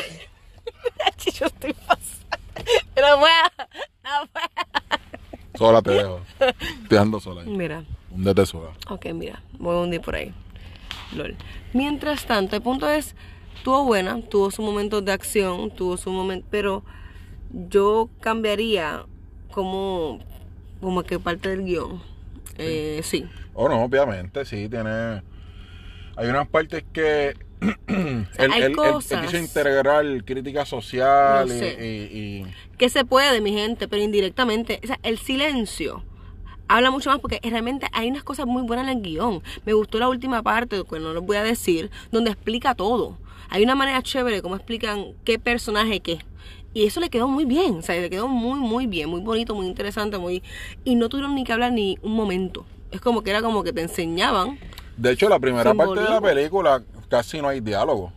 Yo 1.39 1.45
estoy 1.47 1.73
pasando. 1.73 2.23
No 2.95 3.19
puedo, 3.19 3.69
no 4.03 4.27
puedo. 4.31 4.99
Sola 5.55 5.81
te 5.81 5.91
dejo. 5.91 6.21
Te 6.89 6.97
ando 6.97 7.19
sola 7.19 7.41
ahí. 7.41 7.49
Mira, 7.49 7.83
Hundete 8.11 8.45
sola. 8.45 8.71
ok, 8.89 9.05
mira, 9.13 9.41
voy 9.57 9.75
a 9.75 9.79
hundir 9.79 10.01
por 10.01 10.15
ahí. 10.15 10.33
Lol. 11.15 11.35
Mientras 11.73 12.25
tanto, 12.25 12.55
el 12.55 12.61
punto 12.61 12.89
es, 12.89 13.15
tuvo 13.63 13.83
buena, 13.85 14.21
tuvo 14.21 14.51
su 14.51 14.61
momento 14.61 15.01
de 15.01 15.11
acción, 15.11 15.71
tuvo 15.71 15.97
su 15.97 16.11
momento, 16.11 16.47
pero 16.49 16.83
yo 17.51 18.09
cambiaría 18.19 19.05
como, 19.51 20.19
como 20.81 21.03
que 21.03 21.19
parte 21.19 21.49
del 21.49 21.63
guion. 21.63 22.01
Eh, 22.57 23.01
sí. 23.03 23.25
Oh, 23.53 23.69
no, 23.69 23.83
obviamente, 23.83 24.45
sí, 24.45 24.69
tiene. 24.69 25.21
Hay 26.15 26.27
unas 26.27 26.47
partes 26.47 26.83
que. 26.93 27.35
él- 27.87 28.27
él 28.37 28.75
cosas. 28.75 29.25
quiso 29.25 29.37
integrar 29.37 30.05
crítica 30.25 30.65
social 30.65 31.47
y, 31.47 31.49
sé. 31.59 31.77
y- 32.11 32.17
y- 32.17 32.45
que 32.77 32.89
se 32.89 33.05
puede, 33.05 33.41
mi 33.41 33.53
gente, 33.53 33.87
pero 33.87 34.01
indirectamente. 34.01 34.79
O 34.83 34.87
sea, 34.87 34.99
el 35.03 35.17
silencio 35.17 36.03
habla 36.67 36.91
mucho 36.91 37.09
más 37.09 37.19
porque 37.19 37.39
realmente 37.43 37.87
hay 37.93 38.09
unas 38.09 38.23
cosas 38.23 38.45
muy 38.45 38.63
buenas 38.63 38.87
en 38.87 38.97
el 38.97 39.03
guion. 39.03 39.41
Me 39.65 39.73
gustó 39.73 39.99
la 39.99 40.09
última 40.09 40.41
parte, 40.41 40.81
que 40.89 40.99
no 40.99 41.13
les 41.13 41.23
voy 41.23 41.37
a 41.37 41.43
decir, 41.43 41.91
donde 42.11 42.31
explica 42.31 42.73
todo. 42.75 43.17
Hay 43.49 43.63
una 43.63 43.75
manera 43.75 44.01
chévere 44.01 44.41
como 44.41 44.55
explican 44.55 45.13
qué 45.23 45.37
personaje 45.39 45.99
qué. 45.99 46.19
Y 46.73 46.85
eso 46.87 46.99
le 46.99 47.11
quedó 47.11 47.27
muy 47.27 47.45
bien, 47.45 47.75
o 47.77 47.81
sea, 47.83 47.93
le 48.01 48.09
quedó 48.09 48.27
muy, 48.27 48.59
muy 48.59 48.87
bien, 48.87 49.07
muy 49.07 49.21
bonito, 49.21 49.53
muy 49.53 49.67
interesante, 49.67 50.17
muy... 50.17 50.41
Y 50.83 50.95
no 50.95 51.07
tuvieron 51.07 51.35
ni 51.35 51.43
que 51.43 51.53
hablar 51.53 51.71
ni 51.71 51.99
un 52.01 52.13
momento. 52.13 52.65
Es 52.91 52.99
como 52.99 53.21
que 53.21 53.29
era 53.29 53.43
como 53.43 53.63
que 53.63 53.71
te 53.73 53.81
enseñaban. 53.81 54.57
De 54.97 55.11
hecho, 55.11 55.29
la 55.29 55.37
primera 55.37 55.71
parte 55.75 55.99
de 56.01 56.09
la 56.09 56.19
película 56.21 56.81
casi 57.13 57.39
no 57.39 57.47
hay 57.47 57.59
diálogo. 57.59 58.11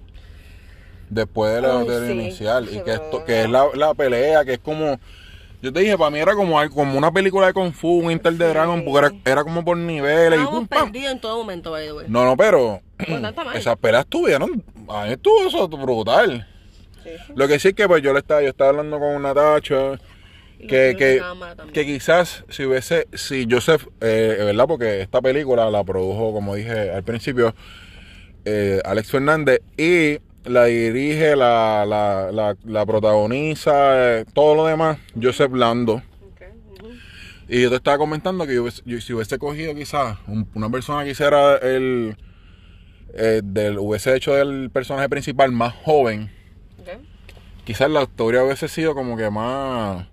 Después 1.11 1.55
de 1.55 1.61
lo, 1.61 1.81
Ay, 1.81 2.07
sí. 2.07 2.13
inicial. 2.13 2.69
Y 2.73 2.83
que, 2.83 2.93
esto, 2.93 3.25
que 3.27 3.43
es 3.43 3.51
la, 3.51 3.67
la 3.75 3.93
pelea, 3.93 4.43
que 4.45 4.55
es 4.55 4.59
como. 4.59 4.99
Yo 5.61 5.71
te 5.71 5.81
dije, 5.81 5.99
para 5.99 6.11
mí 6.11 6.19
era 6.19 6.35
como, 6.35 6.59
como 6.71 6.97
una 6.97 7.13
película 7.13 7.47
de 7.47 7.53
Kung 7.53 7.73
Fu, 7.73 7.99
un 7.99 8.11
Inter 8.11 8.33
de. 8.33 8.49
Dragon, 8.49 8.83
porque 8.85 9.07
era, 9.07 9.33
era 9.33 9.45
como 9.45 9.63
por 9.63 9.77
niveles 9.77 10.41
y 10.41 10.47
pum, 10.47 10.67
perdidos 10.67 11.13
en 11.13 11.21
todo 11.21 11.37
momento, 11.37 11.73
by 11.73 11.87
the 11.87 11.93
way. 11.93 12.07
No, 12.09 12.25
no, 12.25 12.39
pero. 12.39 12.81
Madre. 13.07 13.59
esas 13.59 13.77
peleas 13.77 14.05
estuvieron. 14.05 14.65
A 14.89 15.05
mí 15.05 15.13
estuvo 15.13 15.47
eso 15.47 15.69
brutal. 15.69 16.49
Sí. 17.05 17.11
Lo 17.35 17.47
que 17.47 17.59
sí 17.59 17.69
es 17.69 17.75
que 17.75 17.87
pues 17.87 18.03
yo 18.03 18.15
le 18.15 18.21
estaba, 18.21 18.41
yo 18.41 18.49
estaba 18.49 18.71
hablando 18.71 18.99
con 18.99 19.21
Natacha 19.23 20.01
Y 20.59 20.67
que, 20.67 20.97
que, 20.99 21.23
que 21.73 21.85
quizás 21.85 22.45
si 22.49 22.65
hubiese, 22.65 23.09
si 23.13 23.47
Joseph, 23.49 23.87
eh, 24.01 24.37
¿verdad? 24.47 24.67
Porque 24.67 25.03
esta 25.03 25.21
película 25.21 25.71
la 25.71 25.85
produjo, 25.85 26.33
como 26.33 26.55
dije 26.55 26.91
al 26.91 27.05
principio, 27.05 27.55
eh, 28.47 28.81
Alex 28.85 29.11
Fernández 29.11 29.61
y 29.77 30.19
la 30.49 30.65
dirige, 30.67 31.35
la, 31.37 31.85
la, 31.87 32.31
la, 32.33 32.57
la 32.65 32.87
protagoniza, 32.87 34.19
eh, 34.21 34.25
todo 34.33 34.55
lo 34.55 34.67
demás, 34.67 34.99
Joseph 35.21 35.53
Lando. 35.53 36.01
Y 37.49 37.63
yo 37.63 37.71
te 37.71 37.77
estaba 37.77 37.99
comentando 37.99 38.47
que 38.47 38.55
yo, 38.55 38.67
yo- 38.85 39.01
si 39.01 39.13
hubiese 39.13 39.39
cogido 39.39 39.75
quizás 39.75 40.17
un- 40.27 40.49
una 40.55 40.71
persona 40.71 41.05
que 41.05 41.11
hiciera 41.11 41.57
el, 41.59 42.17
eh, 43.15 43.41
del, 43.45 43.79
hubiese 43.79 44.15
hecho 44.17 44.33
del 44.35 44.71
personaje 44.71 45.09
principal 45.09 45.51
más 45.53 45.75
joven, 45.85 46.31
quizás 47.65 47.91
la 47.91 48.03
historia 48.03 48.45
hubiese 48.45 48.69
sido 48.69 48.95
como 48.95 49.17
que 49.17 49.29
más 49.31 50.07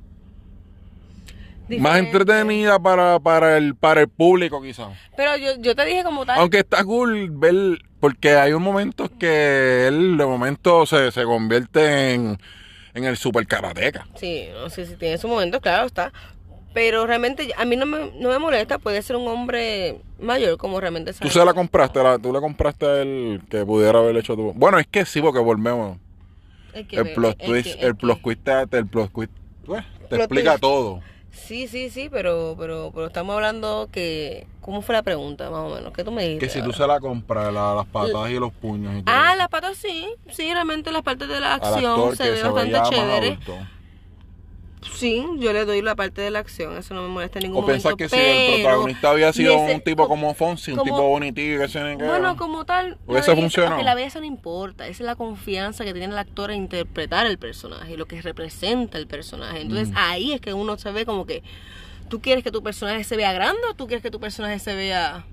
más 1.79 1.97
entretenida 1.99 2.77
para, 2.79 3.19
para 3.19 3.57
el 3.57 3.75
para 3.75 4.01
el 4.01 4.09
público 4.09 4.61
quizás 4.61 4.89
Pero 5.15 5.37
yo, 5.37 5.55
yo 5.59 5.75
te 5.75 5.85
dije 5.85 6.03
como 6.03 6.25
tal. 6.25 6.39
aunque 6.39 6.59
está 6.59 6.83
cool 6.83 7.29
ver 7.31 7.79
porque 7.99 8.35
hay 8.35 8.51
un 8.53 8.61
momento 8.63 9.09
que 9.17 9.87
él 9.87 10.17
de 10.17 10.25
momento 10.25 10.85
se, 10.85 11.11
se 11.11 11.23
convierte 11.23 12.13
en, 12.13 12.37
en 12.93 13.03
el 13.05 13.15
super 13.17 13.47
karateca 13.47 14.05
Sí, 14.15 14.47
no 14.53 14.69
sé 14.69 14.85
si 14.85 14.95
tiene 14.97 15.17
su 15.17 15.27
momento, 15.27 15.61
claro 15.61 15.87
está. 15.87 16.11
Pero 16.73 17.05
realmente 17.05 17.51
a 17.55 17.65
mí 17.65 17.75
no 17.75 17.85
me, 17.85 18.11
no 18.19 18.29
me 18.29 18.39
molesta, 18.39 18.79
puede 18.79 19.01
ser 19.03 19.15
un 19.15 19.27
hombre 19.27 20.01
mayor 20.19 20.57
como 20.57 20.79
realmente 20.81 21.11
tú 21.13 21.19
sabe. 21.19 21.29
se 21.31 21.45
la 21.45 21.53
compraste 21.53 22.01
la, 22.01 22.17
tú 22.17 22.33
le 22.33 22.39
compraste 22.39 23.01
él 23.03 23.41
que 23.49 23.63
pudiera 23.63 23.99
haber 23.99 24.17
hecho 24.17 24.35
tú 24.35 24.53
bueno 24.55 24.79
es 24.79 24.87
que 24.87 25.05
sí 25.05 25.21
porque 25.21 25.39
volvemos 25.39 25.97
El, 26.73 26.87
que 26.87 26.95
el 26.97 27.13
plot 27.13 27.35
el 27.39 27.47
twist 27.47 27.75
que- 27.75 27.81
el 27.81 27.87
el 27.89 27.95
plot 27.95 28.17
que- 28.17 28.23
twist 28.23 28.43
te, 28.71 28.77
el 28.79 28.87
plot 28.87 29.11
twist 29.13 29.31
pues, 29.67 29.83
te 30.01 30.07
Plot 30.07 30.19
explica 30.21 30.49
twist. 30.51 30.61
todo 30.61 31.01
Sí, 31.33 31.67
sí, 31.67 31.89
sí, 31.89 32.09
pero, 32.09 32.55
pero, 32.57 32.91
pero 32.93 33.07
estamos 33.07 33.35
hablando 33.35 33.89
que... 33.91 34.47
¿Cómo 34.61 34.81
fue 34.81 34.93
la 34.95 35.01
pregunta, 35.03 35.49
más 35.49 35.59
o 35.69 35.75
menos? 35.75 35.91
¿Qué 35.91 36.03
tú 36.03 36.11
me 36.11 36.23
dijiste? 36.23 36.45
que 36.47 36.51
si 36.53 36.61
tú 36.61 36.71
se 36.71 36.87
la 36.87 36.99
compras 37.01 37.51
la- 37.53 37.73
las 37.75 37.85
patadas 37.87 38.29
y 38.31 38.35
los 38.35 38.53
puños 38.53 38.95
y 38.97 39.03
todo 39.03 39.13
Ah, 39.15 39.35
las 39.35 39.49
patas 39.49 39.75
sí. 39.77 40.07
Sí, 40.29 40.53
realmente 40.53 40.91
las 40.91 41.01
partes 41.01 41.27
de 41.27 41.39
la 41.41 41.55
acción 41.55 41.85
actor 41.85 42.15
se 42.15 42.23
que 42.23 42.29
ve 42.29 42.37
se 42.37 42.43
bastante 42.43 42.63
veía 42.69 42.79
más 42.81 42.89
chévere. 42.89 43.27
adulto. 43.27 43.57
Sí, 44.93 45.25
yo 45.39 45.53
le 45.53 45.65
doy 45.65 45.81
la 45.81 45.95
parte 45.95 46.21
de 46.21 46.31
la 46.31 46.39
acción, 46.39 46.77
eso 46.77 46.93
no 46.93 47.01
me 47.03 47.07
molesta 47.09 47.39
en 47.39 47.43
ningún 47.45 47.63
O 47.63 47.65
pensás 47.67 47.91
momento. 47.91 47.97
que 47.97 48.09
si 48.09 48.15
el 48.19 48.61
protagonista 48.61 49.09
había 49.09 49.31
sido 49.33 49.53
ese- 49.55 49.75
un 49.75 49.81
tipo 49.81 50.07
como 50.07 50.33
Fonsi, 50.33 50.71
un 50.71 50.77
como- 50.77 50.91
tipo 50.95 51.07
bonitillo 51.07 51.59
que 51.59 51.67
se 51.67 51.79
que 51.97 52.03
Bueno, 52.03 52.35
como 52.37 52.65
tal, 52.65 52.97
belleza- 53.07 53.35
funcionado. 53.35 53.77
ok, 53.77 53.83
la 53.83 53.95
belleza 53.95 54.19
no 54.19 54.25
importa, 54.25 54.85
esa 54.87 55.03
es 55.03 55.05
la 55.07 55.15
confianza 55.15 55.83
que 55.85 55.93
tiene 55.93 56.13
el 56.13 56.17
actor 56.17 56.51
en 56.51 56.57
interpretar 56.63 57.25
el 57.27 57.37
personaje, 57.37 57.97
lo 57.97 58.05
que 58.05 58.21
representa 58.21 58.97
el 58.97 59.07
personaje. 59.07 59.61
Entonces 59.61 59.89
Mm. 59.91 59.97
ahí 59.97 60.33
es 60.33 60.41
que 60.41 60.53
uno 60.53 60.77
se 60.77 60.91
ve 60.91 61.05
como 61.05 61.25
que 61.25 61.43
tú 62.09 62.21
quieres 62.21 62.43
que 62.43 62.51
tu 62.51 62.61
personaje 62.61 63.03
se 63.03 63.15
vea 63.17 63.33
grande 63.33 63.61
o 63.69 63.73
tú 63.73 63.87
quieres 63.87 64.03
que 64.03 64.11
tu 64.11 64.19
personaje 64.19 64.59
se 64.59 64.75
vea 64.75 65.25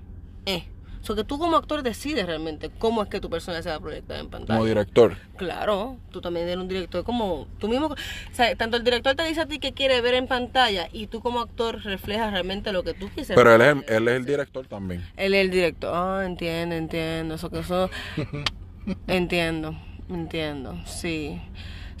eh. 0.45 0.63
O 1.01 1.03
sea, 1.05 1.15
que 1.15 1.23
tú 1.23 1.39
como 1.39 1.57
actor 1.57 1.81
decides 1.81 2.25
realmente 2.27 2.69
cómo 2.77 3.01
es 3.01 3.09
que 3.09 3.19
tu 3.19 3.27
personaje 3.29 3.63
se 3.63 3.69
va 3.69 3.75
a 3.75 3.79
proyectar 3.79 4.19
en 4.19 4.29
pantalla. 4.29 4.59
como 4.59 4.67
director. 4.67 5.17
Claro, 5.35 5.97
tú 6.11 6.21
también 6.21 6.47
eres 6.47 6.57
un 6.61 6.67
director 6.67 7.03
como 7.03 7.47
tú 7.59 7.67
mismo, 7.67 7.87
o 7.87 7.95
sea, 8.33 8.55
tanto 8.55 8.77
el 8.77 8.83
director 8.83 9.15
te 9.15 9.25
dice 9.25 9.41
a 9.41 9.45
ti 9.47 9.57
que 9.57 9.73
quiere 9.73 9.99
ver 10.01 10.13
en 10.13 10.27
pantalla 10.27 10.87
y 10.91 11.07
tú 11.07 11.19
como 11.21 11.39
actor 11.39 11.83
reflejas 11.83 12.31
realmente 12.31 12.71
lo 12.71 12.83
que 12.83 12.93
tú 12.93 13.07
quisieras. 13.09 13.35
Pero 13.35 13.55
él 13.55 13.61
es, 13.61 13.67
el- 13.89 13.95
él 13.95 14.07
es 14.09 14.15
el 14.17 14.25
director 14.25 14.67
también. 14.67 15.03
Él 15.17 15.33
es 15.33 15.41
el 15.45 15.49
director. 15.51 15.91
Ah, 15.93 16.23
entiendo, 16.25 16.75
entiendo. 16.75 17.33
Eso 17.35 17.49
que 17.49 17.59
eso. 17.59 17.89
entiendo, 19.07 19.75
entiendo. 20.09 20.77
Sí. 20.85 21.41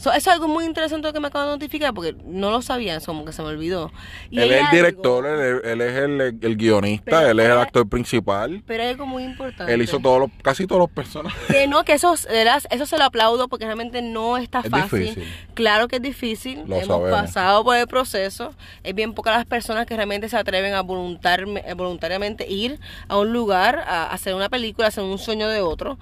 So, 0.01 0.09
eso 0.11 0.17
es 0.17 0.27
algo 0.29 0.47
muy 0.47 0.65
interesante 0.65 1.13
que 1.13 1.19
me 1.19 1.27
acabo 1.27 1.45
de 1.45 1.51
notificar 1.51 1.93
porque 1.93 2.15
no 2.25 2.49
lo 2.49 2.63
sabía, 2.63 2.95
eso 2.95 3.07
como 3.07 3.23
que 3.23 3.33
se 3.33 3.43
me 3.43 3.49
olvidó. 3.49 3.91
Y 4.31 4.39
él 4.39 4.51
es 4.51 4.61
el 4.63 4.71
director, 4.71 5.25
él, 5.27 5.61
él 5.63 5.81
es 5.81 5.95
el, 5.95 6.21
el 6.41 6.57
guionista, 6.57 7.19
Pero- 7.19 7.29
él 7.29 7.39
es 7.39 7.45
el 7.45 7.57
actor 7.59 7.87
principal. 7.87 8.63
Pero 8.65 8.81
hay 8.81 8.89
algo 8.89 9.05
muy 9.05 9.23
importante. 9.23 9.71
Él 9.71 9.81
hizo 9.83 9.99
todos 9.99 10.19
los, 10.21 10.29
casi 10.41 10.65
todos 10.65 10.79
los 10.79 10.89
personajes. 10.89 11.39
Que 11.47 11.67
no, 11.67 11.83
que 11.83 11.93
eso, 11.93 12.15
eso 12.15 12.85
se 12.87 12.97
lo 12.97 13.03
aplaudo 13.03 13.47
porque 13.47 13.65
realmente 13.65 14.01
no 14.01 14.37
está 14.37 14.61
Es 14.61 14.69
fácil. 14.71 14.99
difícil. 15.01 15.33
Claro 15.53 15.87
que 15.87 15.97
es 15.97 16.01
difícil. 16.01 16.63
Lo 16.67 16.77
Hemos 16.77 16.87
sabemos. 16.87 17.21
pasado 17.21 17.63
por 17.63 17.77
el 17.77 17.85
proceso. 17.85 18.55
Es 18.83 18.95
bien 18.95 19.13
pocas 19.13 19.35
las 19.37 19.45
personas 19.45 19.85
que 19.85 19.95
realmente 19.95 20.29
se 20.29 20.37
atreven 20.37 20.73
a 20.73 20.81
voluntar- 20.81 21.45
eh, 21.47 21.73
voluntariamente 21.75 22.49
ir 22.49 22.79
a 23.07 23.17
un 23.19 23.31
lugar 23.33 23.77
a 23.85 24.07
hacer 24.11 24.33
una 24.33 24.49
película, 24.49 24.87
a 24.87 24.89
hacer 24.89 25.03
un 25.03 25.19
sueño 25.19 25.47
de 25.47 25.61
otro. 25.61 25.99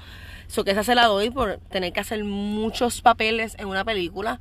Eso 0.50 0.64
que 0.64 0.72
esa 0.72 0.84
se 0.84 0.96
la 0.96 1.06
doy 1.06 1.30
por 1.30 1.60
tener 1.70 1.94
que 1.94 2.00
hacer 2.00 2.24
muchos 2.24 3.02
papeles 3.02 3.56
en 3.60 3.68
una 3.68 3.86
película. 3.86 4.40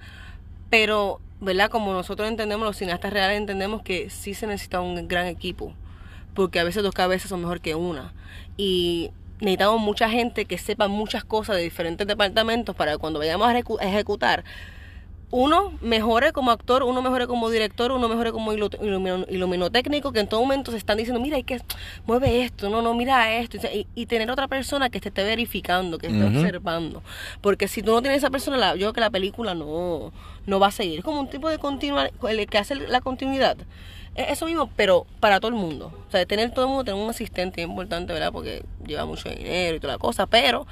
Pero, 0.71 1.21
¿verdad? 1.41 1.71
Como 1.71 1.93
nosotros 1.93 2.29
entendemos, 2.29 2.67
los 2.67 2.79
cineastas 2.79 3.13
reales 3.13 3.37
entendemos 3.37 3.83
que 3.83 4.09
sí 4.09 4.33
se 4.33 4.47
necesita 4.47 4.81
un 4.81 5.07
gran 5.07 5.27
equipo. 5.27 5.75
Porque 6.35 6.61
a 6.61 6.65
veces 6.65 6.83
dos 6.83 6.95
cabezas 6.95 7.29
son 7.29 7.41
mejor 7.41 7.61
que 7.61 7.75
una. 7.75 8.15
Y 8.57 9.11
necesitamos 9.41 9.83
mucha 9.83 10.09
gente 10.09 10.47
que 10.47 10.57
sepa 10.57 10.89
muchas 10.89 11.25
cosas 11.25 11.57
de 11.57 11.63
diferentes 11.63 12.07
departamentos 12.07 12.75
para 12.75 12.93
que 12.93 12.99
cuando 12.99 13.19
vayamos 13.19 13.47
a 13.47 13.87
ejecutar, 13.87 14.45
uno 15.31 15.73
mejore 15.83 16.33
como 16.33 16.51
actor, 16.51 16.83
uno 16.83 17.03
mejore 17.03 17.27
como 17.27 17.51
director, 17.51 17.93
uno 17.93 18.09
mejore 18.09 18.33
como 18.33 18.53
ilu- 18.55 18.71
ilumino- 18.81 19.27
iluminotécnico, 19.29 20.11
que 20.13 20.21
en 20.21 20.27
todo 20.29 20.41
momento 20.41 20.71
se 20.71 20.79
están 20.79 20.97
diciendo, 20.97 21.21
mira, 21.21 21.37
hay 21.37 21.43
que 21.43 21.61
mueve 22.07 22.43
esto, 22.45 22.71
no, 22.71 22.81
no, 22.81 22.95
mira 22.95 23.37
esto, 23.39 23.59
y, 23.75 23.87
y 23.95 24.07
tener 24.07 24.31
otra 24.31 24.49
persona 24.49 24.89
que 24.89 25.01
te 25.01 25.09
esté 25.11 25.25
verificando, 25.25 25.99
que 25.99 26.07
esté 26.07 26.25
observando, 26.39 27.03
porque 27.43 27.69
si 27.69 27.83
tú 27.83 27.93
no 27.93 28.01
tienes 28.01 28.19
esa 28.19 28.31
persona, 28.31 28.57
la- 28.57 28.73
yo 28.75 28.79
creo 28.81 28.93
que 28.95 29.01
la 29.01 29.11
película 29.11 29.55
no, 29.55 30.13
no 30.47 30.61
va 30.61 30.69
a 30.69 30.73
seguir, 30.73 31.01
es 31.01 31.05
como 31.05 31.21
un 31.21 31.29
tipo 31.29 31.49
de 31.51 31.59
continuidad, 31.59 32.11
el 32.29 32.47
que 32.47 32.59
hace 32.59 32.75
la 32.77 33.01
continuidad, 33.03 33.59
es 34.15 34.31
eso 34.31 34.47
mismo, 34.47 34.71
pero 34.77 35.07
para 35.21 35.39
todo 35.41 35.51
el 35.51 35.57
mundo, 35.57 35.93
o 36.09 36.11
sea, 36.11 36.25
tener 36.25 36.51
todo 36.53 36.65
el 36.65 36.69
mundo, 36.71 36.85
tener 36.85 37.01
un 37.01 37.11
asistente 37.11 37.61
es 37.63 37.69
importante, 37.69 38.13
¿verdad? 38.15 38.33
Porque 38.33 38.65
lleva 38.87 39.05
mucho 39.05 39.29
dinero 39.29 39.77
y 39.77 39.81
toda 39.81 39.93
la 39.93 39.99
cosa, 39.99 40.27
pero 40.27 40.67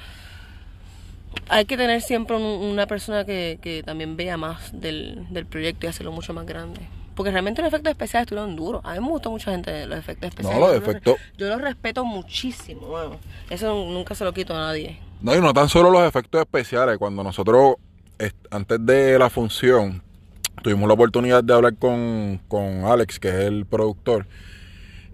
hay 1.49 1.65
que 1.65 1.77
tener 1.77 2.01
siempre 2.01 2.35
un- 2.35 2.43
una 2.43 2.87
persona 2.87 3.25
que, 3.25 3.59
que 3.61 3.83
también 3.83 4.17
vea 4.17 4.37
más 4.37 4.71
del, 4.79 5.25
del 5.29 5.45
proyecto 5.45 5.85
y 5.85 5.89
hacerlo 5.89 6.11
mucho 6.11 6.33
más 6.33 6.45
grande. 6.45 6.81
Porque 7.15 7.31
realmente 7.31 7.61
los 7.63 7.69
efectos 7.69 7.91
especiales 7.91 8.25
estuvieron 8.25 8.55
duros. 8.55 8.81
A 8.83 8.93
mí 8.93 8.99
me 8.99 9.07
gustó 9.07 9.31
mucha 9.31 9.49
gente 9.51 9.87
los 9.87 9.97
efectos 9.97 10.29
especiales. 10.29 10.59
los 10.59 10.69
Yo 10.69 10.79
re- 10.79 10.85
efectos- 10.91 11.15
Yo 11.37 11.47
los 11.47 11.61
respeto 11.61 12.05
muchísimo. 12.05 12.81
bueno. 12.87 13.17
Eso 13.49 13.73
nunca 13.73 14.13
se 14.13 14.23
lo 14.23 14.33
quito 14.33 14.53
a 14.55 14.59
nadie. 14.59 14.99
No, 15.21 15.35
y 15.35 15.41
no 15.41 15.51
tan 15.53 15.67
solo 15.67 15.89
los 15.89 16.07
efectos 16.07 16.39
especiales. 16.41 16.97
Cuando 16.99 17.23
nosotros, 17.23 17.75
antes 18.51 18.85
de 18.85 19.17
la 19.17 19.31
función, 19.31 20.03
tuvimos 20.61 20.87
la 20.87 20.93
oportunidad 20.93 21.43
de 21.43 21.53
hablar 21.55 21.75
con, 21.77 22.39
con 22.47 22.85
Alex, 22.85 23.19
que 23.19 23.29
es 23.29 23.35
el 23.35 23.65
productor. 23.65 24.27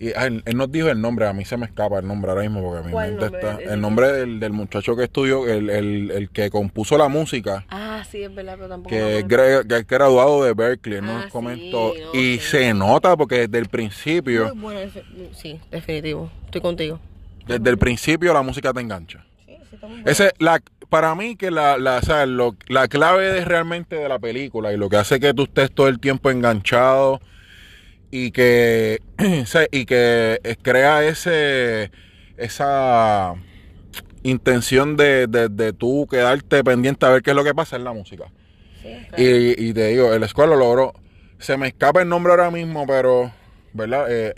Y 0.04 0.12
ah, 0.18 0.26
él, 0.28 0.44
él 0.46 0.58
nos 0.58 0.70
dijo 0.72 0.90
el 0.90 1.00
nombre, 1.00 1.26
a 1.28 1.34
mí 1.34 1.46
se 1.46 1.56
me 1.56 1.66
escapa 1.66 2.00
el 2.00 2.06
nombre 2.08 2.30
ahora 2.32 2.44
mismo 2.44 2.62
porque 2.62 2.86
mi 2.86 2.92
¿Cuál 2.92 3.12
mente 3.12 3.26
nombre? 3.26 3.50
está. 3.64 3.74
El 3.74 3.80
nombre 3.82 4.12
del, 4.12 4.40
del 4.42 4.52
muchacho 4.52 4.96
que 4.98 5.04
estudió, 5.06 5.48
el, 5.48 5.70
el, 5.70 6.12
el 6.12 6.30
que 6.30 6.50
compuso 6.50 6.98
la 6.98 7.08
música, 7.08 7.66
Ah, 7.70 8.04
sí, 8.10 8.24
es 8.24 8.36
verdad, 8.36 8.56
pero 8.58 8.68
tampoco. 8.70 8.90
que 8.94 9.20
es, 9.20 9.26
que 9.68 9.76
es 9.78 9.88
graduado 9.88 10.44
de 10.44 10.54
Berkeley, 10.54 10.98
Ah, 11.00 11.02
nos 11.02 11.24
sí, 11.26 11.30
comentó. 11.32 11.94
no, 12.14 12.20
y 12.20 12.34
sí. 12.40 12.40
se 12.42 12.74
nota 12.74 13.16
porque 13.16 13.48
desde 13.48 13.60
el 13.60 13.68
principio, 13.70 14.54
bueno 14.56 14.80
Sí, 15.34 15.60
definitivo. 15.72 16.30
Estoy 16.46 16.60
contigo. 16.62 17.00
desde 17.48 17.70
el 17.70 17.78
principio 17.78 18.34
la 18.34 18.42
música 18.42 18.74
te 18.74 18.82
engancha. 18.82 19.24
Sí, 19.46 19.56
sí, 19.70 19.76
está 19.76 19.88
muy 19.88 19.98
bueno. 19.98 20.12
Ese, 20.12 20.34
la, 20.40 20.62
para 20.90 21.16
mí 21.16 21.36
que 21.38 21.50
la, 21.50 21.78
la, 21.78 21.98
o 21.98 22.02
sea, 22.02 22.26
lo- 22.26 22.56
la 22.68 22.88
clave 22.90 23.32
de 23.32 23.46
realmente 23.46 23.96
de 23.96 24.10
la 24.10 24.20
película 24.20 24.74
y 24.74 24.78
lo 24.78 24.90
que 24.90 24.98
hace 24.98 25.20
que 25.20 25.34
tú 25.34 25.44
estés 25.44 25.72
todo 25.72 25.88
el 25.88 26.00
tiempo 26.00 26.30
enganchado 26.30 27.22
y 28.16 28.30
que, 28.30 29.00
y 29.72 29.86
que 29.86 30.40
eh, 30.44 30.56
crea 30.62 31.04
ese 31.04 31.90
esa 32.38 33.34
intención 34.22 34.96
de, 34.98 35.26
de, 35.26 35.50
de 35.50 35.74
tú 35.74 36.08
quedarte 36.10 36.64
pendiente 36.64 37.06
a 37.08 37.10
ver 37.10 37.24
qué 37.24 37.32
es 37.32 37.36
lo 37.36 37.44
que 37.44 37.56
pasa 37.56 37.76
en 37.76 37.84
la 37.84 37.92
música. 37.94 38.26
Sí, 38.84 38.90
claro. 39.10 39.24
Y, 39.24 39.56
y 39.70 39.74
te 39.74 39.88
digo, 39.88 40.14
el 40.14 40.22
lo 40.22 40.56
logró. 40.56 40.94
Se 41.40 41.58
me 41.58 41.68
escapa 41.68 42.04
el 42.04 42.10
nombre 42.10 42.32
ahora 42.34 42.52
mismo, 42.52 42.86
pero, 42.86 43.32
¿verdad? 43.74 44.06
Eh, 44.10 44.34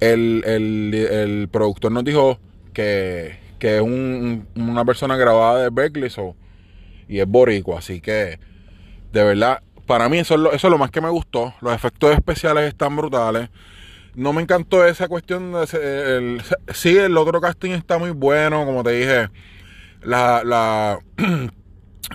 el, 0.00 0.42
el, 0.46 0.94
el 0.94 1.48
productor 1.48 1.90
nos 1.90 2.04
dijo 2.04 2.38
que, 2.72 3.36
que 3.58 3.76
es 3.76 3.82
un- 3.82 4.46
un- 4.56 4.68
una 4.70 4.84
persona 4.84 5.16
grabada 5.16 5.64
de 5.64 5.70
Berkeley 5.70 6.10
so, 6.10 6.36
y 7.08 7.20
es 7.20 7.26
boricua, 7.26 7.80
así 7.80 8.00
que, 8.00 8.38
de 9.12 9.24
verdad, 9.24 9.62
para 9.90 10.08
mí 10.08 10.20
eso 10.20 10.34
es, 10.34 10.40
lo, 10.40 10.52
eso 10.52 10.68
es 10.68 10.70
lo 10.70 10.78
más 10.78 10.92
que 10.92 11.00
me 11.00 11.08
gustó. 11.08 11.52
Los 11.60 11.74
efectos 11.74 12.12
especiales 12.14 12.68
están 12.68 12.94
brutales. 12.94 13.48
No 14.14 14.32
me 14.32 14.40
encantó 14.40 14.84
esa 14.86 15.08
cuestión 15.08 15.52
de 15.52 15.64
ese- 15.64 16.16
el- 16.16 16.42
sí, 16.72 16.96
el 16.96 17.16
otro 17.16 17.40
casting 17.40 17.72
está 17.72 17.98
muy 17.98 18.10
bueno, 18.10 18.64
como 18.64 18.84
te 18.84 18.92
dije. 18.92 19.28
La, 20.02 20.42
la, 20.44 21.00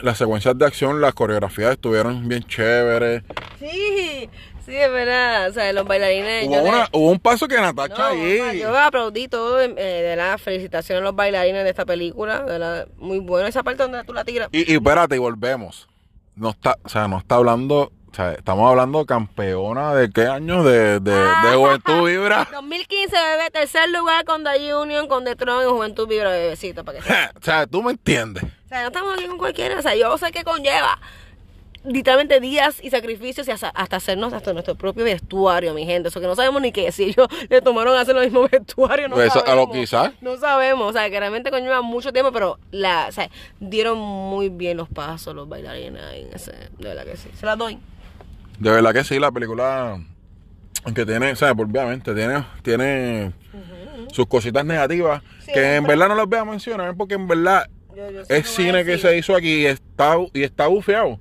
las 0.01 0.17
secuencias 0.17 0.57
de 0.57 0.65
acción, 0.65 1.01
las 1.01 1.13
coreografías 1.13 1.71
estuvieron 1.71 2.29
bien 2.29 2.43
chéveres. 2.43 3.23
Sí, 3.59 4.29
sí, 4.65 4.73
es 4.73 4.89
verdad. 4.91 5.49
O 5.49 5.53
sea, 5.53 5.73
los 5.73 5.85
bailarines. 5.85 6.47
Hubo, 6.93 7.09
un 7.11 7.19
paso 7.19 7.45
que 7.49 7.55
Natacha 7.57 7.97
No, 7.97 8.03
ahí. 8.05 8.39
mamá, 8.39 8.53
yo 8.53 8.77
aplaudí 8.77 9.27
todo 9.27 9.59
eh, 9.61 9.67
de 9.75 10.15
la 10.15 10.37
felicitación 10.37 10.99
a 10.99 11.01
los 11.01 11.13
bailarines 11.13 11.65
de 11.65 11.71
esta 11.71 11.85
película, 11.85 12.41
de 12.43 12.57
la, 12.57 12.87
muy 12.97 13.19
bueno 13.19 13.47
esa 13.49 13.63
parte 13.63 13.83
donde 13.83 14.01
tú 14.05 14.13
la 14.13 14.23
tiras. 14.23 14.47
Y, 14.53 14.71
y 14.71 14.75
espérate, 14.75 15.17
y 15.17 15.19
volvemos. 15.19 15.89
No 16.35 16.49
está, 16.49 16.77
o 16.83 16.89
sea, 16.89 17.07
no 17.07 17.17
está 17.19 17.35
hablando, 17.35 17.91
o 18.11 18.15
sea, 18.15 18.33
estamos 18.33 18.69
hablando 18.69 19.05
campeona 19.05 19.93
de 19.95 20.09
qué 20.11 20.27
año 20.27 20.63
de, 20.63 20.99
de, 20.99 21.13
Ah. 21.13 21.47
de 21.49 21.55
Juventud 21.55 22.07
Vibra. 22.07 22.47
2015 22.51 23.15
bebé, 23.15 23.51
tercer 23.51 23.89
lugar 23.89 24.25
con 24.25 24.43
The 24.43 24.75
Union, 24.75 25.07
con 25.07 25.23
The 25.23 25.35
Tron 25.35 25.63
y 25.65 25.69
Juventud 25.71 26.07
Vibra 26.07 26.29
bebecito 26.31 26.83
para 26.83 26.99
que 26.99 27.09
o 27.39 27.41
sea, 27.41 27.65
tú 27.67 27.81
me 27.83 27.91
entiendes. 27.91 28.43
O 28.43 28.67
sea, 28.67 28.81
no 28.81 28.87
estamos 28.87 29.13
aquí 29.17 29.27
con 29.27 29.37
cualquiera, 29.37 29.79
o 29.79 29.81
sea, 29.81 29.95
yo 29.95 30.17
sé 30.17 30.31
que 30.31 30.43
conlleva 30.43 30.99
literalmente 31.85 32.39
días 32.39 32.79
y 32.83 32.89
sacrificios 32.89 33.47
y 33.47 33.51
hasta, 33.51 33.69
hasta 33.69 33.97
hacernos 33.97 34.33
hasta 34.33 34.53
nuestro 34.53 34.75
propio 34.75 35.03
vestuario, 35.05 35.73
mi 35.73 35.85
gente. 35.85 36.09
Eso 36.09 36.19
que 36.19 36.27
no 36.27 36.35
sabemos 36.35 36.61
ni 36.61 36.71
qué 36.71 36.91
si 36.91 37.03
ellos 37.05 37.27
le 37.49 37.61
tomaron 37.61 37.95
a 37.95 38.01
hacer 38.01 38.15
los 38.15 38.23
mismos 38.25 38.49
vestuarios, 38.51 39.09
no 39.09 39.15
Pues, 39.15 39.31
a 39.35 39.39
lo 39.39 39.45
sabemos. 39.45 39.71
quizás. 39.75 40.11
No 40.21 40.37
sabemos, 40.37 40.89
o 40.89 40.93
sea, 40.93 41.09
que 41.09 41.19
realmente 41.19 41.51
conlleva 41.51 41.81
mucho 41.81 42.11
tiempo, 42.11 42.31
pero 42.31 42.59
la, 42.71 43.05
o 43.09 43.11
sea, 43.11 43.29
dieron 43.59 43.97
muy 43.99 44.49
bien 44.49 44.77
los 44.77 44.89
pasos 44.89 45.35
los 45.35 45.47
bailarines 45.47 46.01
en 46.13 46.33
ese, 46.33 46.51
de 46.51 46.87
verdad 46.87 47.05
que 47.05 47.17
sí. 47.17 47.29
Se 47.39 47.45
las 47.45 47.57
doy. 47.57 47.77
De 48.59 48.71
verdad 48.71 48.93
que 48.93 49.03
sí, 49.03 49.19
la 49.19 49.31
película, 49.31 49.99
aunque 50.83 51.05
tiene, 51.05 51.31
o 51.31 51.35
sea, 51.35 51.51
obviamente 51.51 52.13
tiene, 52.13 52.43
tiene 52.63 53.31
sus 54.11 54.25
cositas 54.27 54.63
negativas, 54.65 55.21
Sí, 55.45 55.51
que 55.53 55.75
en 55.75 55.83
pero- 55.83 55.87
verdad 55.99 56.07
no 56.09 56.15
las 56.15 56.25
voy 56.27 56.39
a 56.39 56.45
mencionar 56.45 56.95
porque 56.95 57.15
en 57.15 57.27
verdad 57.27 57.67
Yo- 57.95 58.05
es 58.29 58.29
lo 58.29 58.43
cine 58.43 58.83
que 58.85 58.97
se 58.97 59.17
hizo 59.17 59.35
aquí 59.35 59.61
y 59.61 59.65
está, 59.67 60.15
y 60.33 60.43
está 60.43 60.67
bufeado. 60.67 61.19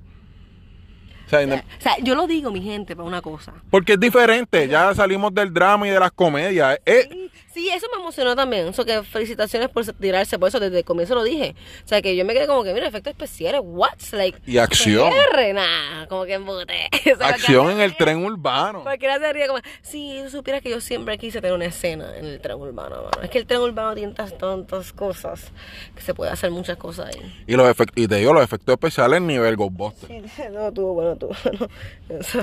O 1.25 1.29
sea, 1.29 1.41
inde- 1.43 1.63
O 1.79 1.81
sea, 1.81 1.95
yo 2.01 2.13
lo 2.15 2.27
digo, 2.27 2.51
mi 2.51 2.61
gente, 2.61 2.95
para 2.95 3.07
una 3.07 3.21
cosa. 3.21 3.53
porque 3.71 3.93
es 3.93 3.99
diferente, 3.99 4.67
ya 4.67 4.93
salimos 4.93 5.33
del 5.33 5.53
drama 5.53 5.87
y 5.87 5.91
de 5.91 5.99
las 5.99 6.11
comedias. 6.11 6.79
Es, 6.85 7.07
Sí, 7.55 7.69
eso 7.69 7.87
me 7.95 8.01
emocionó 8.01 8.35
también. 8.35 8.67
Eso 8.67 8.83
que 8.83 9.01
felicitaciones 9.03 9.69
por 9.69 9.85
tirarse, 9.85 10.37
por 10.37 10.49
eso 10.49 10.59
desde 10.59 10.79
el 10.79 10.83
comienzo 10.83 11.15
lo 11.15 11.23
dije. 11.23 11.55
O 11.85 11.87
sea, 11.87 12.01
que 12.01 12.13
yo 12.13 12.25
me 12.25 12.33
quedé 12.33 12.47
como 12.47 12.65
que, 12.65 12.73
mira, 12.73 12.85
efectos 12.85 13.11
especiales, 13.11 13.61
what? 13.63 13.93
Like, 14.11 14.41
Y 14.45 14.57
acción. 14.57 15.09
nah, 15.53 16.05
como 16.07 16.25
que 16.25 16.33
embute. 16.33 16.89
Acción 17.21 17.71
en 17.71 17.79
el 17.79 17.95
tren 17.95 18.25
urbano. 18.25 18.83
Cualquiera 18.83 19.19
se 19.19 19.31
ríe 19.31 19.47
como, 19.47 19.61
sí, 19.81 20.19
tú 20.25 20.31
supieras 20.31 20.61
que 20.61 20.69
yo 20.69 20.81
siempre 20.81 21.17
quise 21.17 21.39
tener 21.39 21.55
una 21.55 21.63
escena 21.63 22.17
en 22.17 22.25
el 22.25 22.41
tren 22.41 22.57
urbano, 22.57 22.97
mano. 22.97 23.23
Es 23.23 23.29
que 23.29 23.37
el 23.37 23.45
tren 23.45 23.61
urbano 23.61 23.95
tiene 23.95 24.11
tantas, 24.11 24.37
tantas 24.37 24.91
cosas 24.91 25.53
que 25.95 26.01
se 26.01 26.13
puede 26.13 26.31
hacer 26.31 26.51
muchas 26.51 26.75
cosas 26.75 27.15
ahí. 27.15 27.45
Y 27.47 27.55
los 27.55 27.69
efectos, 27.69 28.03
y 28.03 28.05
te 28.05 28.15
digo, 28.15 28.33
los 28.33 28.43
efectos 28.43 28.73
especiales 28.73 29.21
nivel 29.21 29.55
Ghostbusters. 29.55 30.11
Sí, 30.11 30.43
no, 30.51 30.71
bueno, 30.71 31.15
bueno. 31.43 31.69
Eso, 32.09 32.41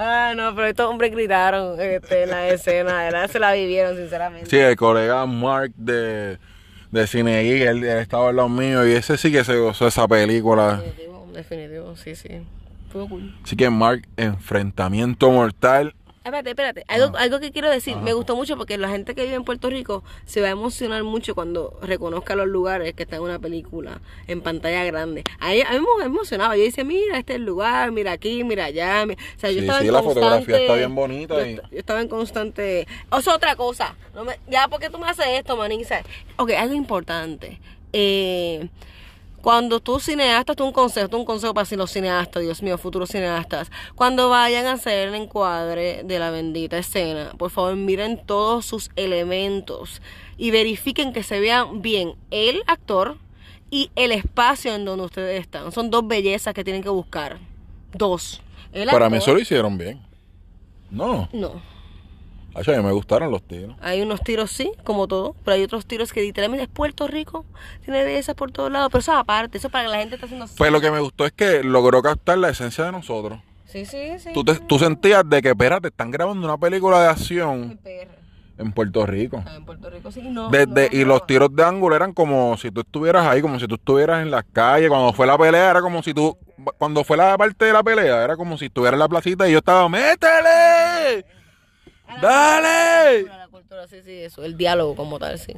ah, 0.00 0.32
no, 0.34 0.52
pero 0.56 0.66
estos 0.66 0.86
hombres 0.90 1.12
gritaron 1.12 1.80
este, 1.80 2.24
en 2.24 2.30
la 2.30 2.48
escena, 2.48 3.28
se 3.28 3.43
la 3.50 3.54
vivieron, 3.54 3.96
sinceramente. 3.96 4.50
Sí, 4.50 4.58
el 4.58 4.76
colega 4.76 5.24
Mark 5.26 5.72
de, 5.76 6.38
de 6.90 7.06
Cine 7.06 7.40
él, 7.40 7.84
él 7.84 7.98
estaba 7.98 8.30
al 8.30 8.36
lado 8.36 8.48
mío 8.48 8.86
y 8.86 8.92
ese 8.92 9.16
sí 9.16 9.30
que 9.30 9.44
se 9.44 9.56
gozó 9.58 9.86
esa 9.86 10.06
película. 10.08 10.76
Definitivo, 10.76 11.28
definitivo, 11.32 11.96
sí, 11.96 12.14
sí. 12.14 12.28
Cool. 12.92 13.34
Así 13.42 13.56
que 13.56 13.68
Mark, 13.70 14.06
enfrentamiento 14.16 15.28
mortal. 15.32 15.94
Espérate, 16.24 16.50
espérate. 16.50 16.84
Algo, 16.88 17.16
Ah. 17.18 17.20
algo 17.22 17.38
que 17.38 17.52
quiero 17.52 17.68
decir. 17.70 17.96
Me 17.98 18.14
gustó 18.14 18.34
mucho 18.34 18.56
porque 18.56 18.78
la 18.78 18.88
gente 18.88 19.14
que 19.14 19.24
vive 19.24 19.34
en 19.34 19.44
Puerto 19.44 19.68
Rico 19.68 20.02
se 20.24 20.40
va 20.40 20.46
a 20.46 20.50
emocionar 20.50 21.04
mucho 21.04 21.34
cuando 21.34 21.78
reconozca 21.82 22.34
los 22.34 22.46
lugares 22.48 22.94
que 22.94 23.02
están 23.02 23.18
en 23.18 23.24
una 23.26 23.38
película 23.38 24.00
en 24.26 24.40
pantalla 24.40 24.84
grande. 24.84 25.22
A 25.38 25.50
mí, 25.50 25.60
a 25.60 25.72
mí 25.72 25.84
me 25.98 26.04
emocionaba. 26.06 26.56
Yo 26.56 26.62
decía, 26.64 26.82
mira, 26.82 27.18
este 27.18 27.34
es 27.34 27.36
el 27.40 27.44
lugar, 27.44 27.92
mira 27.92 28.12
aquí, 28.12 28.42
mira 28.42 28.64
allá. 28.64 29.04
mi- 29.04 29.12
O 29.12 29.16
sea, 29.36 29.50
yo 29.50 29.56
Sí, 29.58 29.60
estaba 29.66 29.80
sí, 29.80 29.86
en 29.88 29.92
la 29.92 30.02
constante... 30.02 30.28
fotografía 30.30 30.56
está 30.62 30.74
bien 30.76 30.94
bonita 30.94 31.34
Yo, 31.40 31.46
y- 31.46 31.56
yo 31.56 31.62
estaba 31.78 32.00
en 32.00 32.08
constante... 32.08 32.86
O 33.10 33.20
sea, 33.20 33.34
otra 33.34 33.54
cosa. 33.54 33.94
No 34.14 34.24
me- 34.24 34.40
ya, 34.48 34.66
¿por 34.68 34.80
qué 34.80 34.88
tú 34.88 34.98
me 34.98 35.06
haces 35.06 35.26
esto, 35.28 35.58
manisa? 35.58 36.00
Ok, 36.38 36.52
algo 36.52 36.74
importante. 36.74 37.60
Eh, 37.92 38.66
Cuando 39.44 39.78
tú 39.78 40.00
cineastas, 40.00 40.56
tú 40.56 40.64
un 40.64 40.72
consejo, 40.72 41.06
tú 41.10 41.18
un 41.18 41.26
consejo 41.26 41.52
para 41.52 41.66
si 41.66 41.76
los 41.76 41.90
cineastas, 41.90 42.42
Dios 42.42 42.62
mío, 42.62 42.78
futuros 42.78 43.10
cineastas, 43.10 43.70
cuando 43.94 44.30
vayan 44.30 44.64
a 44.64 44.72
hacer 44.72 45.08
el 45.08 45.14
encuadre 45.14 46.00
de 46.02 46.18
la 46.18 46.30
bendita 46.30 46.78
escena, 46.78 47.30
por 47.36 47.50
favor 47.50 47.76
miren 47.76 48.24
todos 48.24 48.64
sus 48.64 48.90
elementos 48.96 50.00
y 50.38 50.50
verifiquen 50.50 51.12
que 51.12 51.22
se 51.22 51.40
vean 51.40 51.82
bien 51.82 52.14
el 52.30 52.62
actor 52.66 53.18
y 53.70 53.90
el 53.96 54.12
espacio 54.12 54.74
en 54.74 54.86
donde 54.86 55.04
ustedes 55.04 55.42
están. 55.42 55.70
Son 55.72 55.90
dos 55.90 56.08
bellezas 56.08 56.54
que 56.54 56.64
tienen 56.64 56.82
que 56.82 56.88
buscar. 56.88 57.36
Dos. 57.92 58.40
El 58.72 58.88
Para 58.88 59.10
mí 59.10 59.18
eso 59.18 59.34
lo 59.34 59.40
hicieron 59.40 59.76
bien. 59.76 60.00
No, 60.90 61.28
No. 61.34 61.60
Ay, 62.54 62.74
a 62.74 62.78
mí 62.78 62.82
me 62.84 62.92
gustaron 62.92 63.30
los 63.30 63.42
tiros. 63.42 63.76
Hay 63.80 64.00
unos 64.02 64.20
tiros 64.22 64.50
sí, 64.50 64.70
como 64.84 65.08
todo, 65.08 65.34
pero 65.44 65.56
hay 65.56 65.62
otros 65.64 65.86
tiros 65.86 66.12
que 66.12 66.22
literalmente 66.22 66.64
es 66.64 66.68
Puerto 66.70 67.06
Rico, 67.08 67.44
tiene 67.84 68.04
bellezas 68.04 68.34
por 68.34 68.52
todos 68.52 68.70
lados, 68.70 68.88
pero 68.92 69.00
eso 69.00 69.12
aparte, 69.12 69.58
eso 69.58 69.70
para 69.70 69.84
que 69.84 69.90
la 69.90 69.98
gente 69.98 70.14
está 70.14 70.26
haciendo 70.26 70.46
Pues 70.56 70.70
lo 70.70 70.80
que 70.80 70.90
me 70.90 71.00
gustó 71.00 71.26
es 71.26 71.32
que 71.32 71.64
logró 71.64 72.00
captar 72.02 72.38
la 72.38 72.50
esencia 72.50 72.84
de 72.84 72.92
nosotros. 72.92 73.40
Sí, 73.66 73.84
sí, 73.86 74.18
sí. 74.20 74.30
Tú, 74.32 74.44
te- 74.44 74.60
tú 74.60 74.78
sentías 74.78 75.28
de 75.28 75.42
que, 75.42 75.48
espérate, 75.48 75.88
están 75.88 76.10
grabando 76.12 76.46
una 76.46 76.56
película 76.56 77.00
de 77.00 77.08
acción 77.08 77.76
en 78.56 78.72
Puerto 78.72 79.04
Rico. 79.04 79.42
Ah, 79.44 79.56
En 79.56 79.64
Puerto 79.64 79.90
Rico 79.90 80.12
sí, 80.12 80.22
no. 80.22 80.48
Desde, 80.50 80.66
no, 80.92 80.96
y 80.96 81.04
los 81.04 81.26
tiros 81.26 81.54
de 81.56 81.64
ángulo 81.64 81.96
eran 81.96 82.12
como 82.12 82.56
si 82.56 82.70
tú 82.70 82.82
estuvieras 82.82 83.26
ahí, 83.26 83.42
como 83.42 83.58
si 83.58 83.66
tú 83.66 83.74
estuvieras 83.74 84.22
en 84.22 84.30
la 84.30 84.44
calle. 84.44 84.88
Cuando 84.88 85.12
fue 85.12 85.26
la 85.26 85.36
pelea, 85.36 85.70
era 85.70 85.80
como 85.82 86.04
si 86.04 86.14
tú. 86.14 86.38
Cuando 86.78 87.02
fue 87.02 87.16
la 87.16 87.36
parte 87.36 87.64
de 87.64 87.72
la 87.72 87.82
pelea, 87.82 88.22
era 88.22 88.36
como 88.36 88.56
si 88.56 88.66
estuvieras 88.66 88.94
en 88.94 89.00
la 89.00 89.08
placita 89.08 89.48
y 89.48 89.52
yo 89.52 89.58
estaba, 89.58 89.88
¡métele! 89.88 91.24
¡Dale! 92.20 93.24
La 93.24 93.48
cultura, 93.48 93.86
sí, 93.88 93.96
sí, 94.04 94.12
eso, 94.22 94.44
el 94.44 94.56
diálogo 94.56 94.94
como 94.96 95.18
tal, 95.18 95.38
sí. 95.38 95.54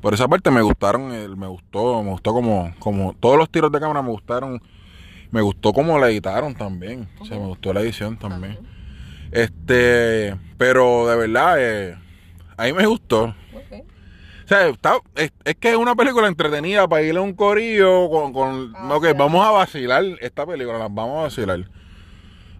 Por 0.00 0.14
esa 0.14 0.28
parte 0.28 0.50
me 0.50 0.62
gustaron, 0.62 1.12
el- 1.12 1.36
me 1.36 1.46
gustó, 1.46 2.02
me 2.02 2.10
gustó 2.10 2.32
como, 2.32 2.74
como 2.78 3.14
todos 3.18 3.36
los 3.38 3.50
tiros 3.50 3.72
de 3.72 3.80
cámara 3.80 4.02
me 4.02 4.10
gustaron. 4.10 4.60
Me 5.32 5.40
gustó 5.40 5.72
como 5.72 5.98
la 5.98 6.08
editaron 6.08 6.54
también. 6.54 7.08
O 7.18 7.24
sea, 7.24 7.38
me 7.38 7.46
gustó 7.46 7.72
la 7.72 7.80
edición 7.80 8.16
también. 8.16 8.58
Este, 9.32 10.36
pero 10.56 11.06
de 11.08 11.16
verdad, 11.16 11.56
eh, 11.58 11.98
a 12.56 12.64
mí 12.64 12.72
me 12.72 12.86
gustó. 12.86 13.24
Ok. 13.52 13.82
O 14.44 14.48
sea, 14.48 14.68
está- 14.68 14.98
es, 15.16 15.32
es 15.44 15.56
que 15.56 15.70
es 15.70 15.76
una 15.76 15.96
película 15.96 16.28
entretenida 16.28 16.86
para 16.86 17.02
irle 17.02 17.18
a 17.18 17.22
un 17.22 17.34
corillo 17.34 18.08
con, 18.08 18.32
con 18.32 18.72
Ah, 18.76 18.94
ok, 18.94 19.06
vamos 19.16 19.44
a 19.44 19.50
vacilar 19.50 20.04
esta 20.20 20.46
película, 20.46 20.78
las 20.78 20.94
vamos 20.94 21.18
a 21.18 21.22
vacilar. 21.24 21.68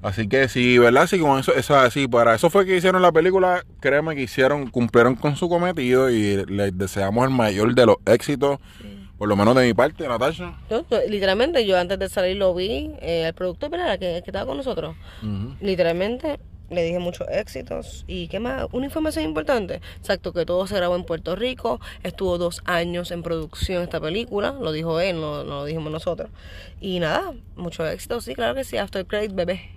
Así 0.06 0.28
que 0.28 0.48
sí, 0.48 0.78
¿verdad? 0.78 1.08
Sí, 1.08 1.18
con 1.18 1.40
eso, 1.40 1.52
eso 1.52 1.74
así, 1.74 2.06
para 2.06 2.36
eso 2.36 2.48
fue 2.48 2.64
que 2.64 2.76
hicieron 2.76 3.02
la 3.02 3.10
película, 3.10 3.64
créeme 3.80 4.14
que 4.14 4.22
hicieron, 4.22 4.70
cumplieron 4.70 5.16
con 5.16 5.34
su 5.34 5.48
cometido 5.48 6.10
y 6.10 6.46
les 6.46 6.78
deseamos 6.78 7.24
el 7.24 7.30
mayor 7.30 7.74
de 7.74 7.86
los 7.86 7.96
éxitos, 8.06 8.60
por 9.18 9.28
lo 9.28 9.34
menos 9.34 9.56
de 9.56 9.66
mi 9.66 9.74
parte, 9.74 10.06
Natasha. 10.06 10.54
Yo, 10.70 10.84
yo, 10.88 11.00
literalmente, 11.08 11.66
yo 11.66 11.76
antes 11.76 11.98
de 11.98 12.08
salir 12.08 12.36
lo 12.36 12.54
vi, 12.54 12.92
eh, 13.00 13.26
al 13.26 13.34
productor, 13.34 13.68
¿verdad? 13.68 13.98
Que, 13.98 14.22
que 14.22 14.30
estaba 14.30 14.46
con 14.46 14.58
nosotros. 14.58 14.94
Literalmente, 15.60 16.38
le 16.70 16.84
dije 16.84 17.00
muchos 17.00 17.26
éxitos. 17.28 18.04
¿Y 18.06 18.28
qué 18.28 18.38
más? 18.38 18.68
Una 18.70 18.86
información 18.86 19.24
importante. 19.24 19.80
Exacto, 19.98 20.32
que 20.32 20.46
todo 20.46 20.68
se 20.68 20.76
grabó 20.76 20.94
en 20.94 21.02
Puerto 21.02 21.34
Rico. 21.34 21.80
Estuvo 22.04 22.38
dos 22.38 22.62
años 22.64 23.10
en 23.10 23.24
producción 23.24 23.82
esta 23.82 24.00
película. 24.00 24.54
Lo 24.60 24.70
dijo 24.70 25.00
él, 25.00 25.20
no, 25.20 25.42
no 25.42 25.56
lo 25.56 25.64
dijimos 25.64 25.90
nosotros. 25.90 26.30
Y 26.80 27.00
nada, 27.00 27.32
mucho 27.56 27.84
éxito. 27.84 28.20
Sí, 28.20 28.36
claro 28.36 28.54
que 28.54 28.62
sí. 28.62 28.76
After 28.76 29.04
Credit, 29.04 29.34
bebé. 29.34 29.75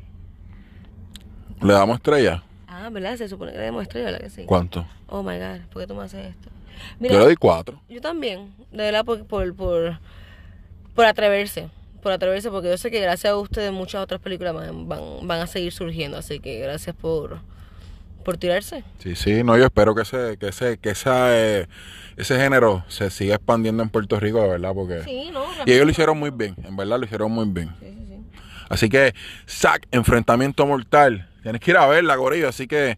¿Le 1.62 1.74
damos 1.74 1.98
estrella? 1.98 2.44
Ah, 2.68 2.90
¿verdad? 2.90 3.18
Se 3.18 3.28
supone 3.28 3.52
que 3.52 3.58
le 3.58 3.66
demostré, 3.66 4.04
¿verdad 4.04 4.20
que 4.20 4.30
sí? 4.30 4.44
¿Cuánto? 4.46 4.86
Oh 5.08 5.22
my 5.24 5.38
God, 5.38 5.60
¿por 5.72 5.82
qué 5.82 5.88
tú 5.88 5.96
me 5.96 6.04
haces 6.04 6.28
esto? 6.28 6.50
Yo 7.00 7.10
le 7.10 7.18
doy 7.18 7.36
cuatro. 7.36 7.82
Yo 7.90 8.00
también, 8.00 8.54
de 8.72 8.78
verdad, 8.78 9.04
por, 9.04 9.26
por, 9.26 9.54
por, 9.54 10.00
por 10.96 11.06
atreverse. 11.06 11.70
Por 12.02 12.14
atreverse, 12.14 12.50
porque 12.50 12.70
yo 12.70 12.78
sé 12.78 12.90
que 12.92 13.02
gracias 13.02 13.32
a 13.32 13.36
ustedes 13.36 13.74
muchas 13.74 14.02
otras 14.02 14.22
películas 14.22 14.54
van, 14.54 14.88
van, 14.88 15.02
van 15.24 15.42
a 15.42 15.48
seguir 15.48 15.74
surgiendo. 15.74 16.18
Así 16.18 16.40
que 16.40 16.60
gracias 16.60 16.96
por, 16.96 17.40
por 18.24 18.38
tirarse. 18.38 18.86
Sí, 19.00 19.16
sí, 19.18 19.44
no, 19.44 19.58
yo 19.58 19.66
espero 19.66 19.94
que 19.94 20.04
ese, 20.04 20.38
que 20.38 20.48
ese, 20.48 20.78
que 20.78 20.92
esa, 20.92 21.38
eh, 21.38 21.68
ese 22.16 22.38
género 22.38 22.86
se 22.88 23.10
siga 23.10 23.36
expandiendo 23.36 23.84
en 23.84 23.90
Puerto 23.90 24.18
Rico, 24.18 24.42
de 24.42 24.48
verdad, 24.48 24.72
porque... 24.74 25.04
Sí, 25.04 25.30
¿no? 25.34 25.44
Y 25.66 25.74
ellos 25.74 25.84
lo 25.84 25.92
hicieron 25.92 26.18
muy 26.18 26.30
bien, 26.30 26.56
en 26.64 26.78
verdad 26.78 26.98
lo 27.00 27.06
hicieron 27.06 27.32
muy 27.32 27.48
bien. 27.48 27.76
Sí, 27.82 27.88
sí, 27.88 28.06
sí. 28.08 28.40
Así 28.70 28.88
que, 28.88 29.14
Zack, 29.46 29.88
enfrentamiento 29.92 30.66
mortal. 30.66 31.28
Tienes 31.44 31.62
que 31.62 31.72
ir 31.72 31.78
a 31.78 31.88
verla, 31.88 32.16
Gorillo. 32.16 32.50
Así 32.50 32.68
que, 32.68 32.98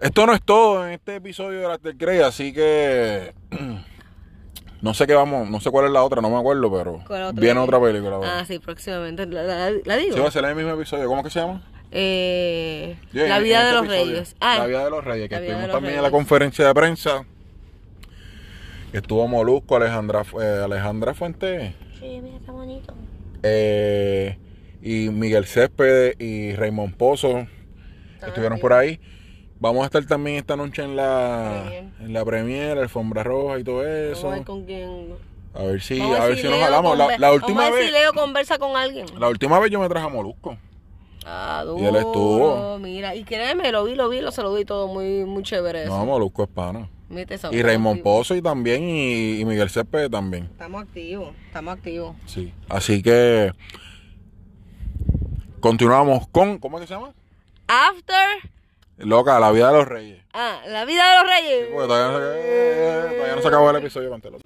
esto 0.00 0.26
no 0.26 0.32
es 0.34 0.42
todo 0.42 0.86
en 0.86 0.92
este 0.94 1.16
episodio 1.16 1.60
de 1.60 1.68
la 1.68 1.78
Grey. 1.82 2.20
Así 2.20 2.52
que, 2.52 3.32
no 4.82 4.94
sé 4.94 5.06
qué 5.06 5.14
vamos, 5.14 5.48
no 5.50 5.60
sé 5.60 5.70
cuál 5.70 5.86
es 5.86 5.92
la 5.92 6.02
otra, 6.02 6.20
no 6.20 6.30
me 6.30 6.38
acuerdo, 6.38 6.72
pero 6.72 7.04
¿Cuál 7.06 7.22
otra? 7.24 7.40
viene 7.40 7.60
otra 7.60 7.80
película. 7.80 8.18
Ah, 8.22 8.44
sí, 8.46 8.58
próximamente. 8.58 9.26
¿La, 9.26 9.42
la, 9.42 9.70
la 9.84 9.96
digo? 9.96 10.14
Sí, 10.14 10.20
va 10.20 10.28
a 10.28 10.30
ser 10.32 10.44
el 10.44 10.54
mismo 10.56 10.72
episodio. 10.72 11.06
¿Cómo 11.08 11.22
que 11.22 11.30
se 11.30 11.40
llama? 11.40 11.62
Eh, 11.94 12.96
la 13.12 13.36
en- 13.36 13.44
vida 13.44 13.58
de 13.60 13.64
este 13.64 13.74
los 13.74 13.84
episodio. 13.84 14.12
reyes. 14.12 14.36
Ah, 14.40 14.56
La 14.60 14.66
vida 14.66 14.84
de 14.84 14.90
los 14.90 15.04
reyes, 15.04 15.28
que 15.28 15.34
estuvimos 15.34 15.70
también 15.70 15.96
en 15.96 16.02
la 16.02 16.10
conferencia 16.10 16.66
de 16.66 16.74
prensa. 16.74 17.24
Estuvo 18.92 19.26
Molusco, 19.28 19.76
Alejandra, 19.76 20.22
eh, 20.40 20.62
Alejandra 20.64 21.14
Fuente. 21.14 21.74
sí, 21.98 22.20
mira, 22.22 22.36
está 22.36 22.52
bonito. 22.52 22.94
eh, 23.42 24.38
y 24.82 25.08
Miguel 25.10 25.46
Céspedes 25.46 26.16
y 26.18 26.54
Raymond 26.54 26.96
Pozo 26.96 27.46
estuvieron 28.26 28.58
por 28.58 28.72
ahí. 28.72 29.00
Vamos 29.60 29.82
a 29.82 29.86
estar 29.86 30.04
también 30.06 30.38
esta 30.38 30.56
noche 30.56 30.82
en 30.82 30.96
la 30.96 31.62
Premier. 31.64 31.84
en 32.00 32.12
la 32.12 32.24
premier, 32.24 32.78
alfombra 32.78 33.22
roja 33.22 33.60
y 33.60 33.64
todo 33.64 33.86
eso. 33.86 34.22
Vamos 34.28 34.32
a 34.32 34.36
ver 34.38 34.44
con 34.44 34.64
quién. 34.64 35.14
A 35.54 35.62
ver 35.62 35.80
si, 35.80 35.98
Vamos 35.98 36.18
a 36.18 36.26
ver 36.26 36.38
si 36.38 36.48
nos 36.48 36.58
jalamos. 36.58 36.98
La, 36.98 37.32
última 37.32 37.60
vamos 37.60 37.66
a 37.66 37.70
ver 37.70 37.74
vez, 37.74 37.86
si 37.86 37.92
Leo 37.92 38.12
conversa 38.12 38.58
con 38.58 38.76
alguien. 38.76 39.06
la 39.18 39.28
última 39.28 39.60
vez 39.60 39.70
yo 39.70 39.78
me 39.78 39.88
traje 39.88 40.06
a 40.06 40.08
Molusco. 40.08 40.56
Ah, 41.24 41.64
Y 41.78 41.84
él 41.84 41.94
estuvo. 41.94 42.38
duro, 42.38 42.78
Mira, 42.80 43.14
y 43.14 43.22
créeme, 43.22 43.70
lo 43.70 43.84
vi, 43.84 43.94
lo 43.94 44.08
vi, 44.08 44.20
lo 44.20 44.32
saludé 44.32 44.62
y 44.62 44.64
todo 44.64 44.88
muy, 44.88 45.24
muy 45.24 45.44
chévere. 45.44 45.86
No, 45.86 45.94
eso. 45.96 46.06
Molusco 46.06 46.42
es 46.42 46.48
pana. 46.48 46.88
Y 47.50 47.62
Raymond. 47.62 48.02
Pozo 48.02 48.34
y 48.34 48.42
también 48.42 48.82
y, 48.82 49.38
y 49.40 49.44
Miguel 49.44 49.68
Céspedes 49.70 50.10
también. 50.10 50.44
Estamos 50.44 50.82
activos, 50.82 51.34
estamos 51.46 51.74
activos. 51.74 52.16
Sí. 52.26 52.52
Así 52.68 53.02
que 53.02 53.52
continuamos 55.62 56.26
con 56.28 56.58
¿cómo 56.58 56.76
es 56.76 56.82
que 56.82 56.88
se 56.88 56.94
llama? 56.94 57.14
After. 57.68 58.50
Loca, 58.98 59.40
la 59.40 59.50
vida 59.52 59.68
de 59.68 59.78
los 59.78 59.88
reyes. 59.88 60.22
Ah, 60.34 60.58
la 60.66 60.84
vida 60.84 61.08
de 61.08 61.22
los 61.22 61.30
reyes. 61.30 61.68
Porque 61.72 61.86
todavía 61.86 62.12
no 62.12 62.18
se, 62.18 62.34
eh, 62.36 63.14
todavía 63.14 63.36
no 63.36 63.42
se 63.42 63.48
acabó 63.48 63.70
el 63.70 63.76
episodio 63.76 64.10
Mantelo. 64.10 64.38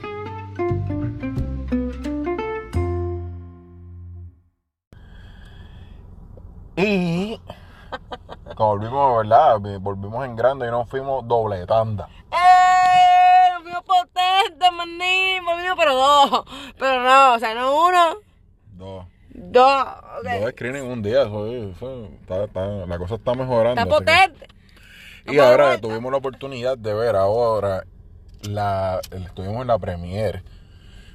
Y 6.76 7.40
como 8.54 8.70
volvimos, 8.76 9.16
¿verdad? 9.16 9.80
Volvimos 9.80 10.24
en 10.26 10.36
grande 10.36 10.68
y 10.68 10.70
nos 10.70 10.88
fuimos 10.88 11.26
doble 11.26 11.66
tanda. 11.66 12.08
¡Eh! 12.30 13.52
Nos 13.54 13.62
fuimos 13.62 13.84
potentes, 13.84 14.72
maní. 14.72 15.40
Volvimos, 15.40 15.76
pero 15.78 15.94
dos. 15.94 16.44
Pero 16.78 17.02
no, 17.02 17.34
o 17.34 17.38
sea, 17.38 17.54
no 17.54 17.86
uno, 17.86 18.16
Dos. 18.72 19.06
Dos. 19.62 19.84
Dos 20.40 20.50
screenings 20.52 20.84
en 20.84 20.90
un 20.90 21.02
día. 21.02 21.22
Eso, 21.22 21.46
eso 21.46 22.08
está- 22.20 22.44
está- 22.44 22.66
la 22.86 22.98
cosa 22.98 23.14
está 23.16 23.34
mejorando. 23.34 23.80
Está 23.80 23.84
que- 23.84 23.90
potente. 23.90 24.46
Y 25.28 25.38
ahora 25.38 25.78
tuvimos 25.80 26.10
la 26.12 26.18
oportunidad 26.18 26.78
de 26.78 26.94
ver 26.94 27.16
ahora 27.16 27.84
la 28.42 29.00
estuvimos 29.10 29.62
en 29.62 29.66
la 29.66 29.78
premiere. 29.78 30.42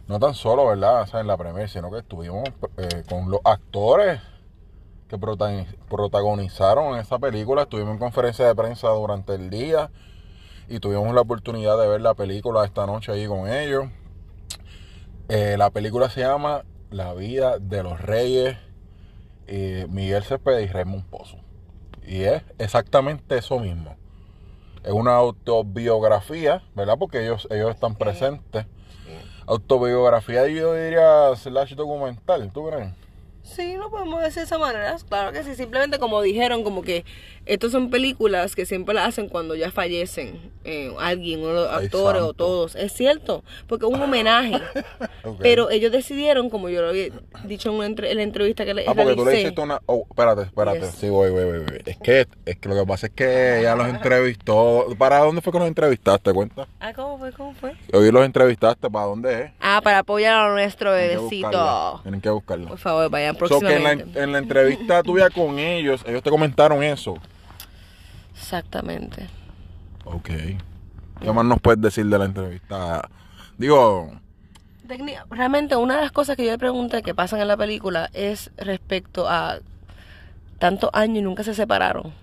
No 0.07 0.19
tan 0.19 0.33
solo, 0.33 0.67
¿verdad? 0.67 1.03
O 1.03 1.07
sea, 1.07 1.21
en 1.21 1.27
la 1.27 1.37
premiere, 1.37 1.69
sino 1.69 1.89
que 1.89 1.99
estuvimos 1.99 2.43
eh, 2.77 3.03
con 3.07 3.31
los 3.31 3.39
actores 3.45 4.19
que 5.07 5.17
protagoni- 5.17 5.67
protagonizaron 5.89 6.97
esa 6.99 7.19
película. 7.19 7.61
Estuvimos 7.63 7.93
en 7.93 7.99
conferencia 7.99 8.45
de 8.45 8.53
prensa 8.55 8.89
durante 8.89 9.35
el 9.35 9.49
día 9.49 9.89
y 10.67 10.79
tuvimos 10.79 11.13
la 11.15 11.21
oportunidad 11.21 11.79
de 11.79 11.87
ver 11.87 12.01
la 12.01 12.13
película 12.13 12.65
esta 12.65 12.85
noche 12.85 13.13
ahí 13.13 13.25
con 13.27 13.47
ellos. 13.47 13.85
Eh, 15.29 15.55
la 15.57 15.69
película 15.69 16.09
se 16.09 16.21
llama 16.21 16.63
La 16.91 17.13
vida 17.13 17.57
de 17.57 17.83
los 17.83 17.99
reyes, 17.99 18.57
eh, 19.47 19.87
Miguel 19.89 20.23
Céspedes 20.23 20.69
y 20.69 20.71
Raymond 20.71 21.05
Pozo. 21.05 21.37
Y 22.05 22.23
es 22.23 22.43
exactamente 22.57 23.37
eso 23.37 23.59
mismo. 23.59 23.95
Es 24.83 24.91
una 24.91 25.15
autobiografía, 25.15 26.63
¿verdad? 26.75 26.97
Porque 26.99 27.23
ellos, 27.23 27.47
ellos 27.49 27.71
están 27.71 27.95
presentes. 27.95 28.65
Autobiografía, 29.47 30.47
yo 30.47 30.73
diría, 30.73 31.35
slash 31.35 31.75
documental, 31.75 32.51
¿tú 32.51 32.67
crees? 32.67 32.93
Sí, 33.43 33.75
no 33.75 33.89
podemos 33.89 34.21
decir 34.21 34.37
de 34.37 34.43
esa 34.43 34.57
manera. 34.57 34.95
Claro 35.07 35.31
que 35.31 35.43
sí. 35.43 35.55
Simplemente 35.55 35.99
como 35.99 36.21
dijeron, 36.21 36.63
como 36.63 36.81
que 36.81 37.05
Estas 37.47 37.71
son 37.71 37.89
películas 37.89 38.55
que 38.55 38.65
siempre 38.67 38.93
las 38.93 39.07
hacen 39.09 39.27
cuando 39.27 39.55
ya 39.55 39.71
fallecen 39.71 40.51
eh, 40.63 40.93
alguien, 40.99 41.39
uno 41.39 41.47
de 41.49 41.53
los 41.61 41.69
Ay, 41.71 41.85
actores 41.85 42.21
o 42.21 42.33
todos. 42.33 42.75
Es 42.75 42.93
cierto, 42.93 43.43
porque 43.67 43.85
es 43.87 43.91
un 43.91 43.99
homenaje. 44.01 44.61
Pero 45.39 45.69
ellos 45.71 45.91
decidieron, 45.91 46.49
como 46.51 46.69
yo 46.69 46.81
lo 46.83 46.89
había 46.89 47.09
dicho 47.45 47.69
en, 47.69 47.75
una 47.75 47.85
entre- 47.87 48.11
en 48.11 48.17
la 48.17 48.23
entrevista 48.23 48.63
que 48.63 48.73
le 48.75 48.83
Ah, 48.87 48.93
porque 48.93 49.13
tú 49.15 49.19
le 49.19 49.25
realicé, 49.25 49.41
hiciste 49.41 49.61
una. 49.61 49.81
Oh, 49.87 50.05
espérate, 50.09 50.43
espérate. 50.43 50.79
Yes. 50.81 50.91
Sí, 50.91 51.09
voy, 51.09 51.31
voy, 51.31 51.43
voy, 51.45 51.57
voy. 51.59 51.81
Es 51.85 51.97
que, 51.97 52.27
es 52.45 52.57
que 52.57 52.69
lo 52.69 52.75
que 52.75 52.85
pasa 52.85 53.07
es 53.07 53.13
que 53.13 53.59
ella 53.61 53.75
los 53.75 53.87
entrevistó. 53.87 54.85
¿Para 54.97 55.19
dónde 55.19 55.41
fue 55.41 55.51
que 55.51 55.59
los 55.59 55.67
entrevistaste? 55.67 56.31
Cuenta. 56.33 56.67
Ah, 56.79 56.93
¿cómo 56.93 57.17
fue? 57.17 57.31
¿Cómo 57.31 57.53
fue? 57.55 57.73
Hoy 57.91 58.11
los 58.11 58.23
entrevistaste. 58.23 58.89
¿Para 58.89 59.05
dónde 59.05 59.41
es? 59.45 59.51
Ah, 59.59 59.81
para 59.83 59.99
apoyar 59.99 60.47
a 60.49 60.53
nuestro 60.53 60.91
bebecito. 60.91 61.99
Tienen 62.03 62.21
que 62.21 62.29
buscarla. 62.29 62.67
Por 62.69 62.77
favor, 62.77 63.09
vayan 63.09 63.35
So, 63.35 63.47
que 63.47 63.55
en, 63.55 63.83
la, 63.83 63.89
próximamente. 63.89 64.19
en 64.21 64.31
la 64.31 64.37
entrevista 64.37 65.01
tuya 65.03 65.29
con 65.31 65.57
ellos, 65.57 66.01
ellos 66.05 66.21
te 66.21 66.29
comentaron 66.29 66.83
eso. 66.83 67.15
Exactamente. 68.41 69.29
Ok. 70.03 70.29
¿Qué 71.19 71.31
más 71.31 71.45
nos 71.45 71.61
puedes 71.61 71.81
decir 71.81 72.05
de 72.07 72.17
la 72.17 72.25
entrevista? 72.25 73.07
Digo, 73.57 74.11
Realmente 75.29 75.75
una 75.75 75.95
de 75.95 76.01
las 76.01 76.11
cosas 76.11 76.35
que 76.35 76.45
yo 76.45 76.51
le 76.51 76.57
pregunté 76.57 77.01
que 77.01 77.15
pasan 77.15 77.39
en 77.41 77.47
la 77.47 77.57
película 77.57 78.09
es 78.13 78.51
respecto 78.57 79.27
a 79.29 79.59
tantos 80.59 80.89
años 80.93 81.19
y 81.19 81.21
nunca 81.23 81.43
se 81.43 81.53
separaron. 81.55 82.13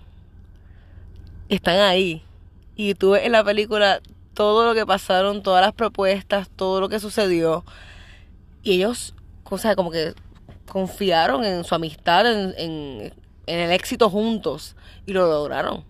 Están 1.49 1.79
ahí. 1.79 2.23
Y 2.75 2.93
tú 2.95 3.11
ves 3.11 3.25
en 3.25 3.31
la 3.33 3.43
película 3.43 4.01
todo 4.33 4.65
lo 4.65 4.73
que 4.73 4.85
pasaron, 4.85 5.43
todas 5.43 5.61
las 5.65 5.73
propuestas, 5.73 6.49
todo 6.49 6.79
lo 6.79 6.89
que 6.89 6.99
sucedió. 6.99 7.65
Y 8.63 8.73
ellos, 8.75 9.15
o 9.45 9.57
sea, 9.57 9.75
como 9.75 9.91
que 9.91 10.13
confiaron 10.69 11.43
en 11.45 11.63
su 11.63 11.75
amistad, 11.75 12.31
en, 12.31 12.53
en- 12.57 13.13
en 13.47 13.59
el 13.59 13.71
éxito 13.71 14.09
juntos. 14.09 14.75
Y 15.05 15.13
lo 15.13 15.27
lograron. 15.27 15.83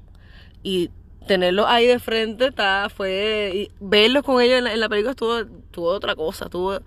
Y 0.63 0.89
tenerlos 1.30 1.67
ahí 1.67 1.86
de 1.86 2.00
frente 2.00 2.48
está, 2.48 2.89
fue. 2.89 3.52
y 3.54 3.72
verlos 3.80 4.24
con 4.24 4.41
ellos 4.41 4.58
en 4.58 4.63
la, 4.63 4.74
en 4.74 4.80
la 4.80 4.89
película 4.89 5.12
estuvo, 5.12 5.38
estuvo 5.38 5.88
otra 5.88 6.15
cosa. 6.15 6.45
Estuvo, 6.45 6.80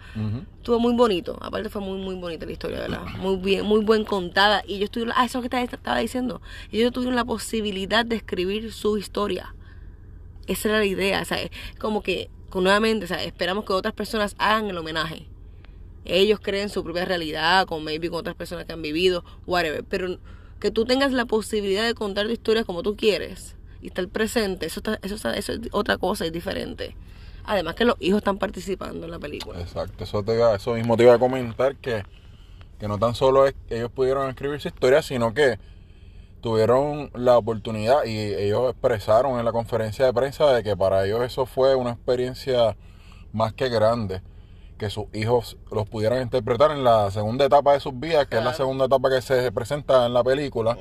estuvo 0.56 0.80
muy 0.80 0.94
bonito. 0.94 1.38
Aparte 1.40 1.68
fue 1.68 1.80
muy, 1.80 2.00
muy 2.00 2.16
bonita 2.16 2.44
la 2.44 2.50
historia, 2.50 2.80
¿verdad? 2.80 3.04
Muy 3.18 3.36
bien, 3.36 3.64
muy 3.64 3.84
buen 3.84 4.04
contada. 4.04 4.64
Y 4.66 4.74
ellos 4.76 4.90
tuvieron, 4.90 5.14
ah, 5.16 5.24
eso 5.24 5.38
es 5.38 5.44
lo 5.44 5.48
que 5.48 5.66
te 5.66 5.76
estaba 5.76 5.98
diciendo. 5.98 6.42
Ellos 6.72 6.90
tuvieron 6.90 7.14
la 7.14 7.24
posibilidad 7.24 8.04
de 8.04 8.16
escribir 8.16 8.72
su 8.72 8.98
historia. 8.98 9.54
Esa 10.48 10.70
era 10.70 10.78
la 10.78 10.86
idea, 10.86 11.22
o 11.22 11.24
sea, 11.24 11.40
es 11.40 11.52
como 11.78 12.02
que, 12.02 12.28
nuevamente, 12.52 13.04
o 13.04 13.08
sea, 13.08 13.22
esperamos 13.22 13.64
que 13.64 13.74
otras 13.74 13.94
personas 13.94 14.34
hagan 14.38 14.68
el 14.68 14.76
homenaje. 14.76 15.28
Ellos 16.04 16.40
creen 16.42 16.68
su 16.68 16.82
propia 16.82 17.04
realidad, 17.04 17.64
con 17.66 17.84
maybe 17.84 18.10
con 18.10 18.18
otras 18.18 18.34
personas 18.34 18.64
que 18.64 18.72
han 18.72 18.82
vivido, 18.82 19.24
whatever. 19.46 19.84
Pero 19.84 20.18
que 20.58 20.72
tú 20.72 20.84
tengas 20.84 21.12
la 21.12 21.26
posibilidad 21.26 21.86
de 21.86 21.94
contar 21.94 22.26
tu 22.26 22.32
historia 22.32 22.64
como 22.64 22.82
tú 22.82 22.96
quieres 22.96 23.54
y 23.82 23.88
estar 23.88 24.06
presente, 24.08 24.66
eso, 24.66 24.80
está- 24.80 24.98
eso, 25.02 25.16
está- 25.16 25.34
eso 25.36 25.52
es 25.52 25.60
otra 25.72 25.98
cosa, 25.98 26.24
es 26.24 26.32
diferente. 26.32 26.96
Además 27.44 27.74
que 27.74 27.84
los 27.84 27.96
hijos 28.00 28.18
están 28.18 28.38
participando 28.38 29.04
en 29.04 29.10
la 29.10 29.18
película. 29.18 29.60
Exacto, 29.60 30.04
eso, 30.04 30.22
te 30.22 30.38
eso 30.54 30.74
mismo 30.74 30.96
te 30.96 31.02
iba 31.02 31.14
a 31.14 31.18
comentar 31.18 31.74
que, 31.76 32.04
que 32.78 32.86
no 32.88 32.98
tan 32.98 33.14
solo 33.16 33.46
es 33.46 33.54
que 33.68 33.76
ellos 33.78 33.90
pudieron 33.90 34.30
escribir 34.30 34.60
su 34.60 34.68
historia, 34.68 35.02
sino 35.02 35.34
que 35.34 35.58
tuvieron 36.40 37.10
la 37.14 37.36
oportunidad 37.38 38.04
y 38.04 38.16
ellos 38.18 38.70
expresaron 38.70 39.38
en 39.38 39.44
la 39.44 39.52
conferencia 39.52 40.04
de 40.06 40.12
prensa 40.12 40.52
de 40.52 40.62
que 40.62 40.76
para 40.76 41.04
ellos 41.04 41.22
eso 41.22 41.46
fue 41.46 41.74
una 41.74 41.90
experiencia 41.90 42.76
más 43.32 43.52
que 43.52 43.68
grande, 43.68 44.22
que 44.78 44.90
sus 44.90 45.04
hijos 45.12 45.56
los 45.70 45.88
pudieran 45.88 46.20
interpretar 46.22 46.72
en 46.72 46.82
la 46.82 47.10
segunda 47.12 47.44
etapa 47.44 47.72
de 47.74 47.80
sus 47.80 47.98
vidas, 47.98 48.26
que 48.26 48.38
es 48.38 48.44
la 48.44 48.54
segunda 48.54 48.86
etapa 48.86 49.08
que 49.10 49.22
se 49.22 49.52
presenta 49.52 50.06
en 50.06 50.14
la 50.14 50.24
película. 50.24 50.76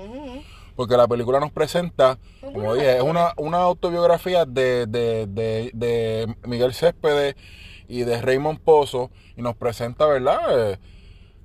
Porque 0.76 0.98
la 0.98 1.08
película 1.08 1.40
nos 1.40 1.52
presenta, 1.52 2.18
como 2.42 2.74
dije, 2.76 2.98
es 2.98 3.04
una, 3.04 3.34
una 3.38 3.58
autobiografía 3.60 4.46
de, 4.46 4.86
de, 4.88 5.28
de, 5.28 5.72
de 5.74 6.36
Miguel 6.44 6.74
Céspedes 6.74 7.36
y 7.88 8.04
de 8.04 8.22
Raymond 8.22 8.60
Pozo 8.60 9.12
y 9.36 9.42
nos 9.42 9.56
presenta, 9.56 10.06
¿verdad? 10.06 10.72
Eh, 10.72 10.80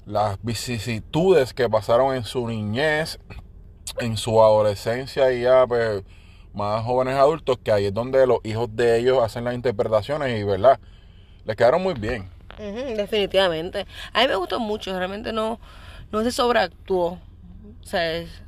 las 0.06 0.38
vicisitudes 0.42 1.52
que 1.52 1.68
pasaron 1.68 2.14
en 2.14 2.24
su 2.24 2.46
niñez, 2.46 3.18
en 3.98 4.16
su 4.16 4.40
adolescencia 4.42 5.32
y 5.32 5.42
ya 5.42 5.66
pues, 5.66 6.04
más 6.54 6.84
jóvenes 6.84 7.16
adultos, 7.16 7.58
que 7.62 7.72
ahí 7.72 7.86
es 7.86 7.94
donde 7.94 8.26
los 8.26 8.38
hijos 8.44 8.68
de 8.74 8.98
ellos 8.98 9.22
hacen 9.22 9.44
las 9.44 9.54
interpretaciones 9.54 10.38
y, 10.40 10.44
¿verdad? 10.44 10.78
Les 11.44 11.56
quedaron 11.56 11.82
muy 11.82 11.94
bien. 11.94 12.30
Ujú, 12.58 12.96
definitivamente. 12.96 13.86
A 14.12 14.22
mí 14.22 14.28
me 14.28 14.36
gustó 14.36 14.60
mucho, 14.60 14.96
realmente 14.96 15.32
no, 15.32 15.58
no 16.12 16.22
se 16.22 16.30
sobreactuó. 16.30 17.18
O 17.82 17.84
sea, 17.84 18.12
es- 18.12 18.42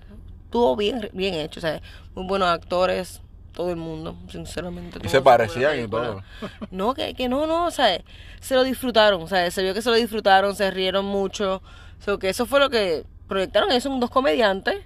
estuvo 0.49 0.75
bien, 0.77 1.11
bien 1.13 1.35
hecho. 1.35 1.61
O 1.61 1.63
sea, 1.63 1.83
muy 2.15 2.27
buenos 2.27 2.49
actores, 2.49 3.21
todo 3.53 3.71
el 3.71 3.77
mundo, 3.77 4.17
sinceramente. 4.31 4.99
tuvo 4.99 5.11
se 5.11 5.21
parecían 5.21 5.75
y 5.75 5.87
película. 5.87 6.25
No, 6.71 6.95
que, 6.95 7.15
que 7.15 7.29
no, 7.29 7.47
no, 7.47 7.67
o 7.67 7.71
sea, 7.71 8.01
se 8.41 8.55
lo 8.55 8.65
disfrutaron. 8.65 9.23
O 9.23 9.27
sea, 9.29 9.51
se 9.51 9.63
vio 9.63 9.75
que 9.75 9.83
se 9.83 9.91
lo 9.91 9.97
disfrutaron, 9.97 10.57
se 10.57 10.71
rieron 10.71 11.05
mucho. 11.05 11.57
O 12.01 12.03
sea, 12.03 12.17
que 12.17 12.31
eso 12.31 12.47
fue 12.47 12.61
lo 12.61 12.71
que 12.71 13.05
proyectaron. 13.27 13.71
Ellos 13.71 13.83
son 13.83 14.01
dos 14.01 14.11
comediantes 14.11 14.77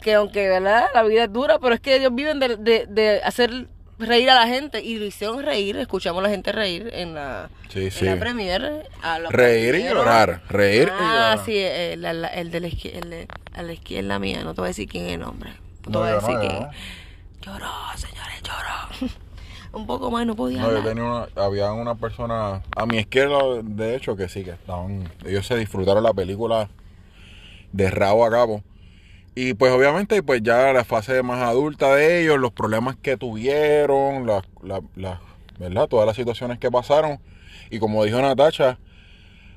que 0.00 0.14
aunque, 0.14 0.48
¿verdad? 0.48 0.86
La 0.94 1.02
vida 1.02 1.24
es 1.24 1.32
dura, 1.32 1.58
pero 1.58 1.74
es 1.74 1.80
que 1.80 1.96
ellos 1.96 2.14
viven 2.14 2.40
de, 2.40 2.56
de, 2.56 2.86
de 2.86 3.20
hacer 3.22 3.68
reír 3.98 4.28
a 4.30 4.34
la 4.34 4.46
gente 4.46 4.82
y 4.82 4.96
lo 4.98 5.04
hicieron 5.04 5.42
reír, 5.44 5.76
escuchamos 5.76 6.20
a 6.20 6.22
la 6.24 6.30
gente 6.30 6.52
reír 6.52 6.90
en 6.92 7.14
la, 7.14 7.48
Sí, 7.68 7.84
en 7.84 7.90
sí. 7.90 8.04
la 8.04 8.82
a 9.02 9.18
los 9.18 9.32
Reír 9.32 9.74
y 9.76 9.84
llorar, 9.84 10.42
reír 10.48 10.88
y 10.88 10.90
Ah, 10.92 11.34
llorar. 11.36 11.44
sí, 11.44 11.56
el, 11.58 12.02
la- 12.02 12.28
el 12.28 12.50
de 12.50 12.60
la 12.60 12.66
izquierda, 12.68 13.16
el 13.16 13.28
a 13.52 13.62
la 13.62 13.72
izquierda 13.72 14.18
mía, 14.18 14.42
no 14.44 14.54
te 14.54 14.60
voy 14.60 14.66
a 14.66 14.68
decir 14.68 14.88
quién 14.88 15.06
es 15.06 15.12
el 15.14 15.20
nombre. 15.20 15.50
No 15.86 15.92
te 15.92 15.98
voy 15.98 16.08
a 16.08 16.10
yo 16.10 16.16
decir 16.20 16.34
no, 16.34 16.42
yo 16.42 16.48
quién. 16.48 16.62
no. 16.62 16.70
Lloró, 17.42 17.70
señores, 17.96 18.42
lloró. 18.42 19.10
Un 19.72 19.86
poco 19.88 20.08
más, 20.10 20.24
no 20.24 20.36
podía 20.36 20.60
No, 20.60 20.70
yo 20.70 20.76
hablar. 20.78 20.84
tenía 20.94 21.04
una, 21.04 21.26
había 21.44 21.72
una 21.72 21.96
persona 21.96 22.62
a 22.76 22.86
mi 22.86 22.98
izquierda, 22.98 23.38
de 23.62 23.96
hecho, 23.96 24.16
que 24.16 24.28
sí, 24.28 24.44
que 24.44 24.52
estaban, 24.52 25.10
ellos 25.26 25.44
se 25.46 25.56
disfrutaron 25.56 26.02
la 26.04 26.12
película 26.14 26.68
de 27.72 27.90
rabo 27.90 28.24
a 28.24 28.30
cabo. 28.30 28.62
Y 29.34 29.54
pues 29.54 29.72
obviamente, 29.72 30.22
pues 30.22 30.42
ya 30.42 30.72
la 30.72 30.84
fase 30.84 31.22
más 31.22 31.42
adulta 31.42 31.94
de 31.94 32.22
ellos, 32.22 32.38
los 32.38 32.52
problemas 32.52 32.96
que 32.96 33.16
tuvieron, 33.16 34.26
la- 34.26 34.44
la- 34.96 35.20
¿verdad? 35.58 35.88
Todas 35.88 36.06
las 36.06 36.16
situaciones 36.16 36.58
que 36.58 36.70
pasaron. 36.70 37.18
Y 37.70 37.78
como 37.78 38.04
dijo 38.04 38.20
Natacha, 38.20 38.78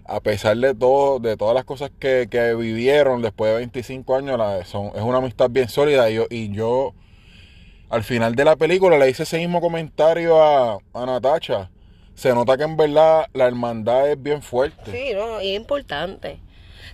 a 0.06 0.20
pesar 0.22 0.58
de 0.58 0.74
todo, 0.74 1.20
de 1.20 1.38
todas 1.38 1.54
las 1.54 1.66
cosas 1.66 1.92
que, 2.00 2.28
que 2.30 2.56
vivieron 2.56 3.22
después 3.22 3.52
de 3.52 3.58
25 3.58 4.16
años, 4.16 4.40
son, 4.68 4.88
es 4.96 5.02
una 5.02 5.18
amistad 5.20 5.50
bien 5.50 5.70
sólida. 5.70 6.10
Y 6.10 6.16
yo, 6.16 6.26
y 6.30 6.52
yo 6.52 6.94
al 7.90 8.04
final 8.04 8.36
de 8.36 8.46
la 8.46 8.56
película 8.56 8.98
le 8.98 9.10
hice 9.10 9.24
ese 9.24 9.38
mismo 9.38 9.62
comentario 9.62 10.42
a, 10.42 10.80
a 10.94 11.06
Natacha. 11.06 11.70
Se 12.16 12.34
nota 12.34 12.58
que 12.58 12.64
en 12.64 12.78
verdad 12.78 13.28
la 13.34 13.46
hermandad 13.46 14.10
es 14.10 14.22
bien 14.22 14.42
fuerte. 14.42 14.92
Sí, 14.92 15.14
no, 15.14 15.40
y 15.42 15.52
es 15.52 15.60
importante. 15.60 16.40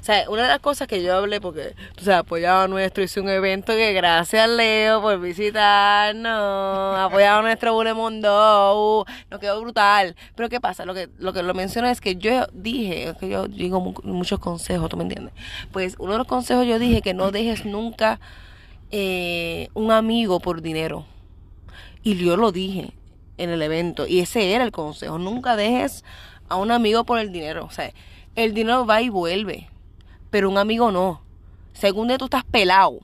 O 0.03 0.05
sea, 0.05 0.29
una 0.29 0.41
de 0.41 0.47
las 0.49 0.59
cosas 0.59 0.85
que 0.89 1.01
yo 1.01 1.15
hablé, 1.15 1.39
porque 1.39 1.75
tú 1.95 2.03
sabes, 2.03 2.19
apoyaba 2.19 2.67
nuestro, 2.67 3.01
hice 3.05 3.21
un 3.21 3.29
evento 3.29 3.71
que 3.71 3.93
gracias 3.93 4.49
Leo 4.49 5.01
por 5.01 5.17
visitarnos, 5.17 6.97
apoyaba 6.99 7.41
nuestro 7.41 7.73
Bulemondo, 7.73 9.05
nos 9.31 9.39
quedó 9.39 9.61
brutal. 9.61 10.17
Pero 10.35 10.49
¿qué 10.49 10.59
pasa? 10.59 10.83
Lo 10.83 10.93
que 10.93 11.07
lo 11.19 11.31
que 11.31 11.41
lo 11.41 11.53
menciono 11.53 11.87
es 11.87 12.01
que 12.01 12.17
yo 12.17 12.47
dije, 12.51 13.11
es 13.11 13.17
que 13.17 13.29
yo 13.29 13.47
digo 13.47 13.79
mu- 13.79 13.93
muchos 14.03 14.39
consejos, 14.39 14.89
¿tú 14.89 14.97
me 14.97 15.03
entiendes? 15.03 15.33
Pues 15.71 15.95
uno 15.99 16.11
de 16.11 16.17
los 16.17 16.27
consejos 16.27 16.65
yo 16.67 16.79
dije 16.79 17.01
que 17.01 17.13
no 17.13 17.31
dejes 17.31 17.65
nunca 17.65 18.19
eh, 18.91 19.69
un 19.73 19.91
amigo 19.91 20.41
por 20.41 20.61
dinero. 20.61 21.05
Y 22.03 22.17
yo 22.17 22.35
lo 22.35 22.51
dije 22.51 22.91
en 23.37 23.49
el 23.51 23.61
evento. 23.61 24.05
Y 24.05 24.19
ese 24.19 24.53
era 24.53 24.65
el 24.65 24.71
consejo. 24.73 25.17
Nunca 25.17 25.55
dejes 25.55 26.03
a 26.49 26.57
un 26.57 26.71
amigo 26.71 27.05
por 27.05 27.19
el 27.19 27.31
dinero. 27.31 27.63
O 27.63 27.71
sea, 27.71 27.93
el 28.35 28.53
dinero 28.53 28.85
va 28.85 29.01
y 29.01 29.07
vuelve. 29.07 29.69
Pero 30.33 30.49
un 30.49 30.57
amigo 30.57 30.91
no. 30.91 31.21
Según 31.73 32.07
de 32.07 32.17
tú 32.17 32.25
estás 32.25 32.43
pelado. 32.43 33.01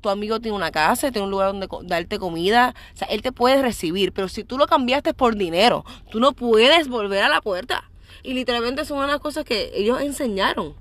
Tu 0.00 0.08
amigo 0.08 0.38
tiene 0.38 0.56
una 0.56 0.70
casa, 0.70 1.10
tiene 1.10 1.24
un 1.24 1.32
lugar 1.32 1.48
donde 1.48 1.66
darte 1.82 2.20
comida. 2.20 2.76
O 2.94 2.96
sea, 2.96 3.08
él 3.08 3.22
te 3.22 3.32
puede 3.32 3.60
recibir. 3.60 4.12
Pero 4.12 4.28
si 4.28 4.44
tú 4.44 4.56
lo 4.56 4.68
cambiaste 4.68 5.14
por 5.14 5.34
dinero, 5.34 5.84
tú 6.12 6.20
no 6.20 6.30
puedes 6.30 6.86
volver 6.86 7.24
a 7.24 7.28
la 7.28 7.40
puerta. 7.40 7.90
Y 8.22 8.34
literalmente 8.34 8.84
son 8.84 8.98
unas 8.98 9.18
cosas 9.18 9.44
que 9.44 9.72
ellos 9.74 10.00
enseñaron. 10.00 10.76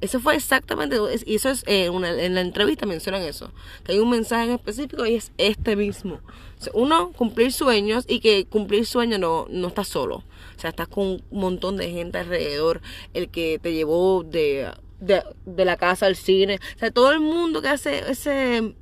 Eso 0.00 0.18
fue 0.18 0.34
exactamente, 0.34 0.96
y 1.26 1.34
eso 1.34 1.50
es, 1.50 1.62
eh, 1.66 1.84
en 1.86 2.34
la 2.34 2.40
entrevista 2.40 2.86
mencionan 2.86 3.22
eso, 3.22 3.52
que 3.84 3.92
hay 3.92 4.00
un 4.00 4.10
mensaje 4.10 4.46
en 4.46 4.50
específico 4.52 5.06
y 5.06 5.14
es 5.14 5.30
este 5.38 5.76
mismo. 5.76 6.18
Uno, 6.74 7.12
cumplir 7.12 7.52
sueños 7.52 8.04
y 8.08 8.18
que 8.18 8.46
cumplir 8.46 8.84
sueños 8.84 9.20
no, 9.20 9.46
no 9.48 9.68
estás 9.68 9.86
solo. 9.86 10.24
O 10.56 10.60
sea, 10.60 10.70
estás 10.70 10.88
con 10.88 11.22
un 11.30 11.40
montón 11.40 11.76
de 11.76 11.90
gente 11.90 12.18
alrededor, 12.18 12.80
el 13.14 13.28
que 13.28 13.60
te 13.62 13.74
llevó 13.74 14.24
de, 14.24 14.72
de, 15.02 15.22
de 15.44 15.64
la 15.64 15.76
casa 15.76 16.06
al 16.06 16.16
cine. 16.16 16.58
O 16.76 16.78
sea, 16.78 16.90
todo 16.90 17.12
el 17.12 17.20
mundo 17.20 17.62
que 17.62 17.68
hace 17.68 18.10
ese, 18.10 18.74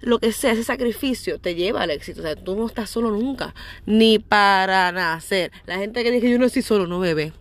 lo 0.00 0.18
que 0.18 0.32
sea, 0.32 0.52
ese 0.52 0.64
sacrificio 0.64 1.38
te 1.38 1.54
lleva 1.54 1.82
al 1.82 1.90
éxito. 1.90 2.20
O 2.20 2.24
sea, 2.24 2.36
tú 2.36 2.56
no 2.56 2.66
estás 2.66 2.90
solo 2.90 3.10
nunca, 3.10 3.54
ni 3.86 4.18
para 4.18 4.92
nacer. 4.92 5.52
La 5.66 5.78
gente 5.78 6.02
que 6.02 6.10
dice 6.10 6.30
yo 6.30 6.38
no 6.38 6.46
estoy 6.46 6.62
solo, 6.62 6.86
no 6.86 7.00
bebe 7.00 7.32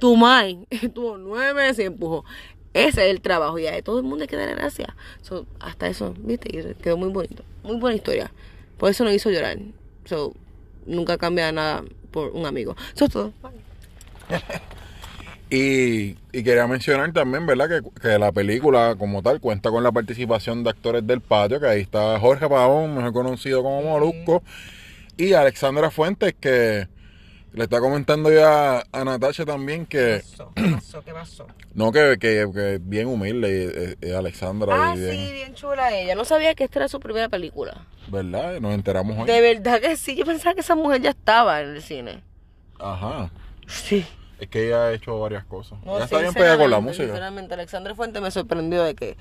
tu 0.00 0.16
mai 0.16 0.66
tuvo 0.94 1.18
nueve 1.18 1.54
meses 1.54 1.78
y 1.78 1.82
empujó. 1.82 2.24
Ese 2.72 3.04
es 3.04 3.10
el 3.10 3.20
trabajo 3.20 3.58
y 3.58 3.66
todo 3.82 3.98
el 3.98 4.04
mundo 4.04 4.22
hay 4.22 4.28
que 4.28 4.36
darle 4.36 4.54
gracias. 4.54 4.88
So, 5.22 5.46
hasta 5.60 5.88
eso, 5.88 6.14
viste, 6.18 6.48
y 6.56 6.74
quedó 6.82 6.96
muy 6.96 7.10
bonito. 7.10 7.44
Muy 7.62 7.76
buena 7.76 7.96
historia. 7.96 8.32
Por 8.78 8.90
eso 8.90 9.04
nos 9.04 9.12
hizo 9.12 9.30
llorar. 9.30 9.58
So, 10.04 10.34
nunca 10.86 11.18
cambia 11.18 11.52
nada 11.52 11.84
por 12.10 12.30
un 12.30 12.46
amigo. 12.46 12.76
Eso 12.94 13.04
es 13.04 13.10
todo. 13.10 13.32
Y, 15.50 16.16
y 16.32 16.42
quería 16.44 16.66
mencionar 16.68 17.12
también, 17.12 17.44
¿verdad? 17.44 17.68
Que, 17.68 18.00
que 18.00 18.18
la 18.18 18.30
película 18.30 18.94
como 18.96 19.20
tal 19.22 19.40
cuenta 19.40 19.70
con 19.70 19.82
la 19.82 19.90
participación 19.90 20.62
de 20.62 20.70
actores 20.70 21.04
del 21.06 21.20
patio, 21.20 21.58
que 21.58 21.66
ahí 21.66 21.80
está 21.80 22.18
Jorge 22.20 22.48
Pavón, 22.48 22.94
mejor 22.94 23.12
conocido 23.12 23.62
como 23.62 23.82
Molusco, 23.82 24.44
y 25.16 25.32
Alexandra 25.32 25.90
Fuentes, 25.90 26.34
que 26.38 26.86
le 27.52 27.64
está 27.64 27.80
comentando 27.80 28.30
ya 28.32 28.84
a 28.92 29.04
Natasha 29.04 29.44
también 29.44 29.86
que... 29.86 30.22
¿Qué 30.54 30.70
pasó? 30.70 31.02
¿Qué 31.04 31.12
pasó? 31.12 31.46
No, 31.74 31.92
que, 31.92 32.16
que, 32.20 32.46
que 32.52 32.78
bien 32.82 33.06
humilde 33.06 33.92
eh, 33.92 33.96
eh, 34.00 34.14
Alexandra. 34.14 34.74
Ah, 34.90 34.94
bien- 34.96 35.10
sí, 35.12 35.32
bien 35.32 35.54
chula 35.54 35.96
ella. 35.96 36.16
No 36.16 36.24
sabía 36.24 36.54
que 36.56 36.64
esta 36.64 36.80
era 36.80 36.88
su 36.88 36.98
primera 36.98 37.28
película. 37.28 37.86
¿Verdad? 38.08 38.60
Nos 38.60 38.74
enteramos 38.74 39.16
hoy. 39.16 39.26
De 39.26 39.40
verdad 39.40 39.80
que 39.80 39.96
sí. 39.96 40.16
Yo 40.16 40.24
pensaba 40.24 40.54
que 40.54 40.62
esa 40.62 40.74
mujer 40.74 41.00
ya 41.00 41.10
estaba 41.10 41.60
en 41.62 41.70
el 41.76 41.82
cine. 41.82 42.22
Ajá. 42.80 43.30
Sí. 43.68 44.04
Es 44.40 44.48
que 44.48 44.66
ella 44.66 44.84
ha 44.86 44.92
hecho 44.92 45.18
varias 45.20 45.44
cosas. 45.44 45.78
No, 45.84 45.96
ella 45.96 46.04
está 46.04 46.18
bien 46.18 46.32
pegada 46.32 46.56
con 46.56 46.70
la 46.70 46.80
música. 46.80 47.04
Sinceramente, 47.04 47.54
Alexandra 47.54 47.94
Fuente 47.94 48.20
me 48.20 48.30
sorprendió 48.30 48.82
de 48.82 48.94
que 48.94 49.16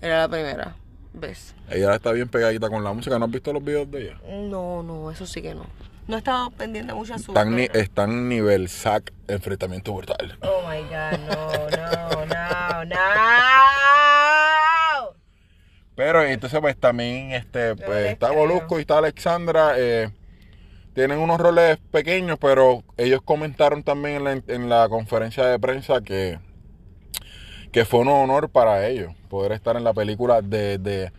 era 0.00 0.20
la 0.20 0.28
primera 0.28 0.76
vez. 1.12 1.54
Ella 1.68 1.94
está 1.96 2.12
bien 2.12 2.28
pegadita 2.28 2.68
con 2.70 2.84
la 2.84 2.92
música. 2.92 3.18
¿No 3.18 3.24
has 3.24 3.30
visto 3.30 3.52
los 3.52 3.64
videos 3.64 3.90
de 3.90 4.02
ella? 4.02 4.20
No, 4.28 4.82
no, 4.82 5.10
eso 5.10 5.26
sí 5.26 5.42
que 5.42 5.54
no. 5.54 5.66
No 6.06 6.16
he 6.16 6.18
estado 6.18 6.50
pendiente 6.50 6.94
mucho 6.94 7.14
a 7.14 7.18
su. 7.18 7.32
Están, 7.32 7.54
ni, 7.56 7.68
están 7.72 8.28
nivel 8.28 8.68
SAC, 8.68 9.12
enfrentamiento 9.28 9.92
brutal. 9.94 10.38
Oh 10.42 10.62
my 10.68 10.80
god, 10.82 11.18
no, 11.28 11.70
no, 11.76 12.24
no, 12.26 12.84
no. 12.84 12.96
Pero 15.94 16.22
entonces 16.22 16.58
pues 16.60 16.76
también 16.76 17.32
este 17.32 17.76
pues 17.76 18.12
está. 18.12 18.32
Molusco 18.32 18.78
y 18.78 18.82
está 18.82 18.98
Alexandra. 18.98 19.74
eh, 19.76 20.10
tienen 20.94 21.18
unos 21.18 21.40
roles 21.40 21.78
pequeños, 21.90 22.38
pero 22.40 22.82
ellos 22.96 23.20
comentaron 23.24 23.82
también 23.82 24.16
en 24.16 24.24
la, 24.24 24.42
en 24.54 24.68
la 24.68 24.88
conferencia 24.88 25.44
de 25.46 25.58
prensa 25.58 26.02
que, 26.02 26.38
que 27.70 27.84
fue 27.84 28.00
un 28.00 28.08
honor 28.08 28.48
para 28.50 28.86
ellos 28.88 29.12
poder 29.28 29.52
estar 29.52 29.76
en 29.76 29.84
la 29.84 29.94
película 29.94 30.42
de, 30.42 30.76
de, 30.78 31.10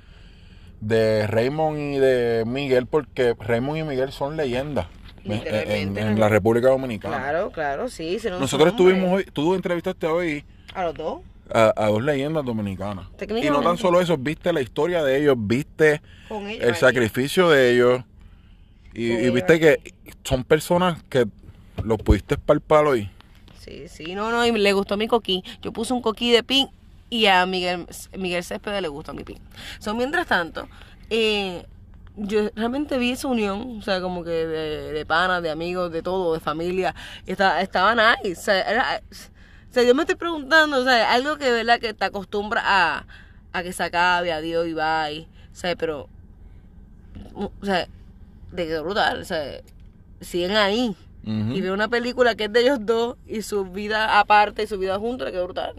de 0.81 1.25
Raymond 1.27 1.77
y 1.79 1.97
de 1.97 2.43
Miguel, 2.45 2.85
porque 2.87 3.35
Raymond 3.39 3.79
y 3.79 3.83
Miguel 3.83 4.11
son 4.11 4.37
leyendas 4.37 4.85
en, 5.25 6.19
la 6.19 6.29
República 6.29 6.67
Dominicana. 6.69 7.17
Claro, 7.17 7.51
claro, 7.51 7.89
sí. 7.89 8.19
Nosotros 8.39 8.69
estuvimos 8.69 9.11
hoy, 9.11 9.25
tú 9.33 9.55
entrevistaste 9.55 10.05
hoy 10.05 10.43
A 10.75 10.83
los 10.83 10.93
dos. 10.95 11.21
a, 11.51 11.73
a 11.75 11.87
dos 11.87 12.03
leyendas 12.03 12.45
dominicanas. 12.45 13.07
Y 13.41 13.49
no 13.49 13.61
tan 13.61 13.77
solo 13.77 14.01
eso, 14.01 14.17
viste 14.17 14.53
la 14.53 14.61
historia 14.61 15.03
de 15.03 15.17
ellos, 15.21 15.35
viste 15.39 16.01
Con 16.27 16.47
ellos. 16.47 16.63
el 16.63 16.73
ahí. 16.73 16.79
sacrificio 16.79 17.49
de 17.49 17.71
ellos. 17.73 18.03
Y, 18.93 19.11
y 19.11 19.29
viste 19.31 19.59
que 19.59 19.93
son 20.23 20.43
personas 20.43 21.01
que 21.09 21.25
los 21.83 21.97
pudiste 21.99 22.37
palpar 22.37 22.85
hoy. 22.85 23.09
Sí, 23.59 23.87
sí, 23.87 24.13
no, 24.15 24.29
no, 24.31 24.45
y 24.45 24.51
le 24.51 24.73
gustó 24.73 24.97
mi 24.97 25.07
coquí. 25.07 25.43
Yo 25.61 25.71
puse 25.71 25.93
un 25.93 26.01
coquí 26.01 26.31
de 26.31 26.43
pin 26.43 26.67
y 27.09 27.27
a 27.27 27.45
Miguel, 27.45 27.87
Miguel 28.17 28.43
Céspedes 28.43 28.81
le 28.81 28.87
gustó 28.89 29.13
mi 29.13 29.23
pin. 29.23 29.37
So, 29.79 29.95
mientras 29.95 30.27
tanto, 30.27 30.67
eh, 31.09 31.65
yo 32.15 32.49
realmente 32.55 32.97
vi 32.97 33.11
esa 33.11 33.27
unión, 33.27 33.77
o 33.79 33.81
sea, 33.81 34.01
como 34.01 34.23
que 34.23 34.31
de, 34.31 34.91
de 34.91 35.05
panas, 35.05 35.41
de 35.41 35.49
amigos, 35.49 35.91
de 35.91 36.01
todo, 36.01 36.33
de 36.33 36.39
familia. 36.39 36.93
Estaba, 37.25 37.61
estaba 37.61 37.95
nice. 37.95 38.39
O 38.39 38.43
sea, 38.43 38.61
era- 38.61 39.01
o 39.69 39.73
sea, 39.73 39.83
yo 39.83 39.95
me 39.95 40.03
estoy 40.03 40.15
preguntando, 40.15 40.77
o 40.81 40.83
sea, 40.83 41.11
algo 41.13 41.37
que, 41.37 41.49
¿verdad? 41.51 41.79
Que 41.79 41.93
te 41.95 42.05
acostumbra 42.05 42.61
a, 42.63 43.05
a 43.53 43.63
que 43.63 43.73
se 43.73 43.81
acabe, 43.83 44.31
adiós 44.31 44.67
y 44.67 44.73
bye. 44.73 45.27
O 45.51 45.55
sea, 45.55 45.75
pero, 45.75 46.09
o 47.33 47.51
sea, 47.63 47.87
de 48.53 48.67
que 48.67 48.79
brutal, 48.79 49.21
o 49.21 49.25
sea, 49.25 49.61
siguen 50.21 50.51
ahí. 50.51 50.95
Ujú. 51.25 51.53
Y 51.53 51.61
veo 51.61 51.73
una 51.73 51.87
película 51.87 52.35
que 52.35 52.45
es 52.45 52.53
de 52.53 52.61
ellos 52.61 52.79
dos 52.81 53.15
y 53.27 53.41
su 53.41 53.65
vida 53.65 54.19
aparte 54.19 54.63
y 54.63 54.67
su 54.67 54.77
vida 54.77 54.99
juntos 54.99 55.25
le 55.25 55.31
quedó 55.31 55.45
brutal. 55.45 55.73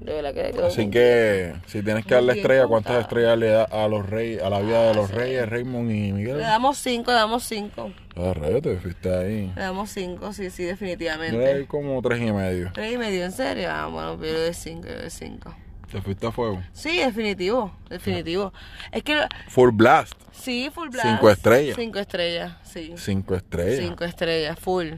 De 0.00 0.12
verdad 0.12 0.32
que 0.32 0.52
quedó 0.52 0.66
Así 0.66 0.88
que 0.90 1.54
si 1.66 1.82
tienes 1.82 2.06
que 2.06 2.14
darle 2.14 2.34
estrella, 2.34 2.68
¿cuántas 2.68 3.00
estrellas 3.00 3.36
le 3.36 3.48
da 3.48 3.64
a 3.64 3.88
los 3.88 4.08
reyes, 4.08 4.40
a 4.40 4.48
la 4.48 4.60
vida 4.60 4.88
de 4.88 4.94
los 4.94 5.08
sí. 5.08 5.14
reyes, 5.14 5.48
Raymond 5.48 5.90
y. 5.90 6.12
Miguel? 6.12 6.38
Le 6.38 6.44
damos 6.44 6.78
cinco, 6.78 7.10
le 7.10 7.16
damos 7.16 7.42
cinco. 7.42 7.90
Ah, 8.14 8.32
rayos, 8.32 8.62
te 8.62 8.76
fuiste 8.76 9.12
ahí. 9.12 9.52
Le 9.56 9.62
damos 9.62 9.90
cinco, 9.90 10.32
sí, 10.32 10.50
sí, 10.50 10.62
Yo 10.62 10.66
le 10.66 10.72
definitivamente. 10.72 11.54
doy 11.54 11.66
como 11.66 12.00
tres 12.00 12.20
y 12.20 12.32
medio. 12.32 12.70
Tres 12.72 12.94
y 12.94 12.96
medio, 12.96 13.24
¿en 13.24 13.32
serio? 13.32 13.68
Ah, 13.72 13.88
bueno, 13.88 14.14
yo 14.14 14.22
le 14.32 14.40
doy 14.44 14.54
cinco, 14.54 14.86
yo 14.86 15.00
doy 15.00 15.10
cinco. 15.10 15.54
Te 15.90 16.02
fuiste 16.02 16.26
a 16.26 16.32
fuego. 16.32 16.62
Sí, 16.72 16.98
definitivo, 16.98 17.72
definitivo. 17.88 18.52
Es 18.92 19.02
que, 19.02 19.20
Full 19.48 19.70
Blast, 19.72 20.12
sí, 20.32 20.70
full 20.74 20.88
blast. 20.90 21.08
Cinco 21.08 21.30
estrellas. 21.30 21.76
Cinco 21.76 21.98
estrellas, 21.98 22.52
sí. 22.62 22.92
cinco 22.96 23.34
estrellas. 23.34 23.78
Cinco 23.86 24.04
estrellas, 24.04 24.58
full. 24.58 24.88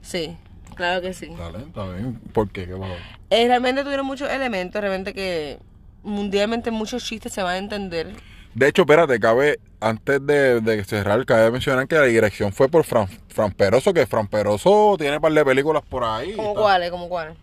Sí, 0.00 0.36
claro 0.74 1.00
que 1.00 1.14
sí. 1.14 1.28
Dale, 1.38 1.58
está 1.58 1.86
bien. 1.92 2.18
¿Por 2.32 2.50
qué? 2.50 2.66
¿Qué 2.66 2.72
pasó? 2.74 2.92
Eh, 3.30 3.46
realmente 3.46 3.84
tuvieron 3.84 4.04
muchos 4.04 4.28
elementos, 4.30 4.80
realmente 4.80 5.14
que 5.14 5.58
mundialmente 6.02 6.70
muchos 6.72 7.04
chistes 7.04 7.32
se 7.32 7.42
van 7.42 7.54
a 7.54 7.58
entender. 7.58 8.12
De 8.54 8.68
hecho, 8.68 8.82
espérate, 8.82 9.18
cabe, 9.20 9.60
antes 9.80 10.26
de, 10.26 10.60
de 10.60 10.84
cerrar, 10.84 11.24
cabe 11.24 11.50
mencionar 11.52 11.86
que 11.86 11.94
la 11.94 12.02
dirección 12.02 12.52
fue 12.52 12.68
por 12.68 12.84
Fran, 12.84 13.06
Fran 13.28 13.52
Peroso, 13.52 13.94
que 13.94 14.06
Fran 14.06 14.26
Peroso 14.28 14.96
tiene 14.98 15.16
un 15.16 15.22
par 15.22 15.32
de 15.32 15.44
películas 15.44 15.82
por 15.88 16.04
ahí. 16.04 16.34
¿Como 16.34 16.48
Está- 16.48 16.60
cuáles? 16.60 16.90
¿Como 16.90 17.08
cuáles? 17.08 17.36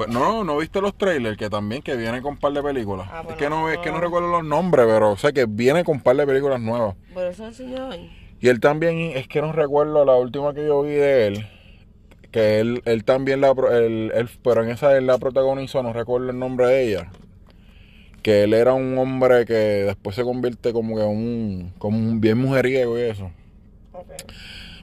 Pues 0.00 0.08
no, 0.08 0.44
no 0.44 0.56
viste 0.56 0.80
los 0.80 0.94
trailers, 0.96 1.36
que 1.36 1.50
también 1.50 1.82
que 1.82 1.94
viene 1.94 2.22
con 2.22 2.32
un 2.32 2.38
par 2.38 2.54
de 2.54 2.62
películas. 2.62 3.06
Ah, 3.12 3.22
es 3.28 3.36
que 3.36 3.50
no, 3.50 3.68
es 3.68 3.76
que 3.80 3.92
no 3.92 4.00
recuerdo 4.00 4.28
los 4.28 4.42
nombres, 4.42 4.86
pero 4.88 5.14
sé 5.18 5.30
que 5.34 5.44
viene 5.44 5.84
con 5.84 5.96
un 5.96 6.02
par 6.02 6.16
de 6.16 6.26
películas 6.26 6.58
nuevas. 6.58 6.94
Por 7.12 7.26
eso 7.26 7.44
enseñó 7.44 7.90
hoy. 7.90 8.10
Y 8.40 8.48
él 8.48 8.60
también, 8.60 8.96
es 9.14 9.28
que 9.28 9.42
no 9.42 9.52
recuerdo 9.52 10.06
la 10.06 10.14
última 10.14 10.54
que 10.54 10.66
yo 10.66 10.80
vi 10.80 10.92
de 10.92 11.26
él, 11.26 11.46
que 12.32 12.60
él, 12.60 12.80
él 12.86 13.04
también 13.04 13.42
la, 13.42 13.50
él, 13.50 14.10
él- 14.14 14.30
pero 14.42 14.64
en 14.64 14.70
esa 14.70 14.96
él 14.96 15.06
la 15.06 15.18
protagonizó, 15.18 15.82
no 15.82 15.92
recuerdo 15.92 16.30
el 16.30 16.38
nombre 16.38 16.66
de 16.68 16.82
ella. 16.88 17.10
Que 18.22 18.44
él 18.44 18.54
era 18.54 18.72
un 18.72 18.96
hombre 18.96 19.44
que 19.44 19.52
después 19.52 20.16
se 20.16 20.22
convierte 20.24 20.72
como 20.72 20.96
que 20.96 21.02
un, 21.02 21.74
como 21.76 21.98
un 21.98 22.22
bien 22.22 22.38
mujeriego 22.38 22.98
y 22.98 23.02
eso. 23.02 23.30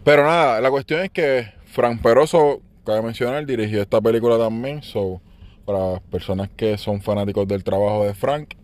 Pero 0.03 0.23
nada, 0.25 0.62
la 0.62 0.69
cuestión 0.69 1.01
es 1.01 1.10
que 1.10 1.47
Frank 1.65 2.03
Peroso, 2.03 2.62
cabe 2.88 3.04
mencionar, 3.04 3.45
dirigió 3.45 3.84
esta 3.84 4.02
película 4.02 4.39
también. 4.39 4.84
So, 4.84 5.21
para 5.65 5.93
las 5.93 6.02
personas 6.02 6.50
que 6.58 6.78
son 6.80 7.02
fanáticos 7.02 7.47
del 7.47 7.63
trabajo 7.63 8.06
de 8.06 8.15
Frank, 8.15 8.56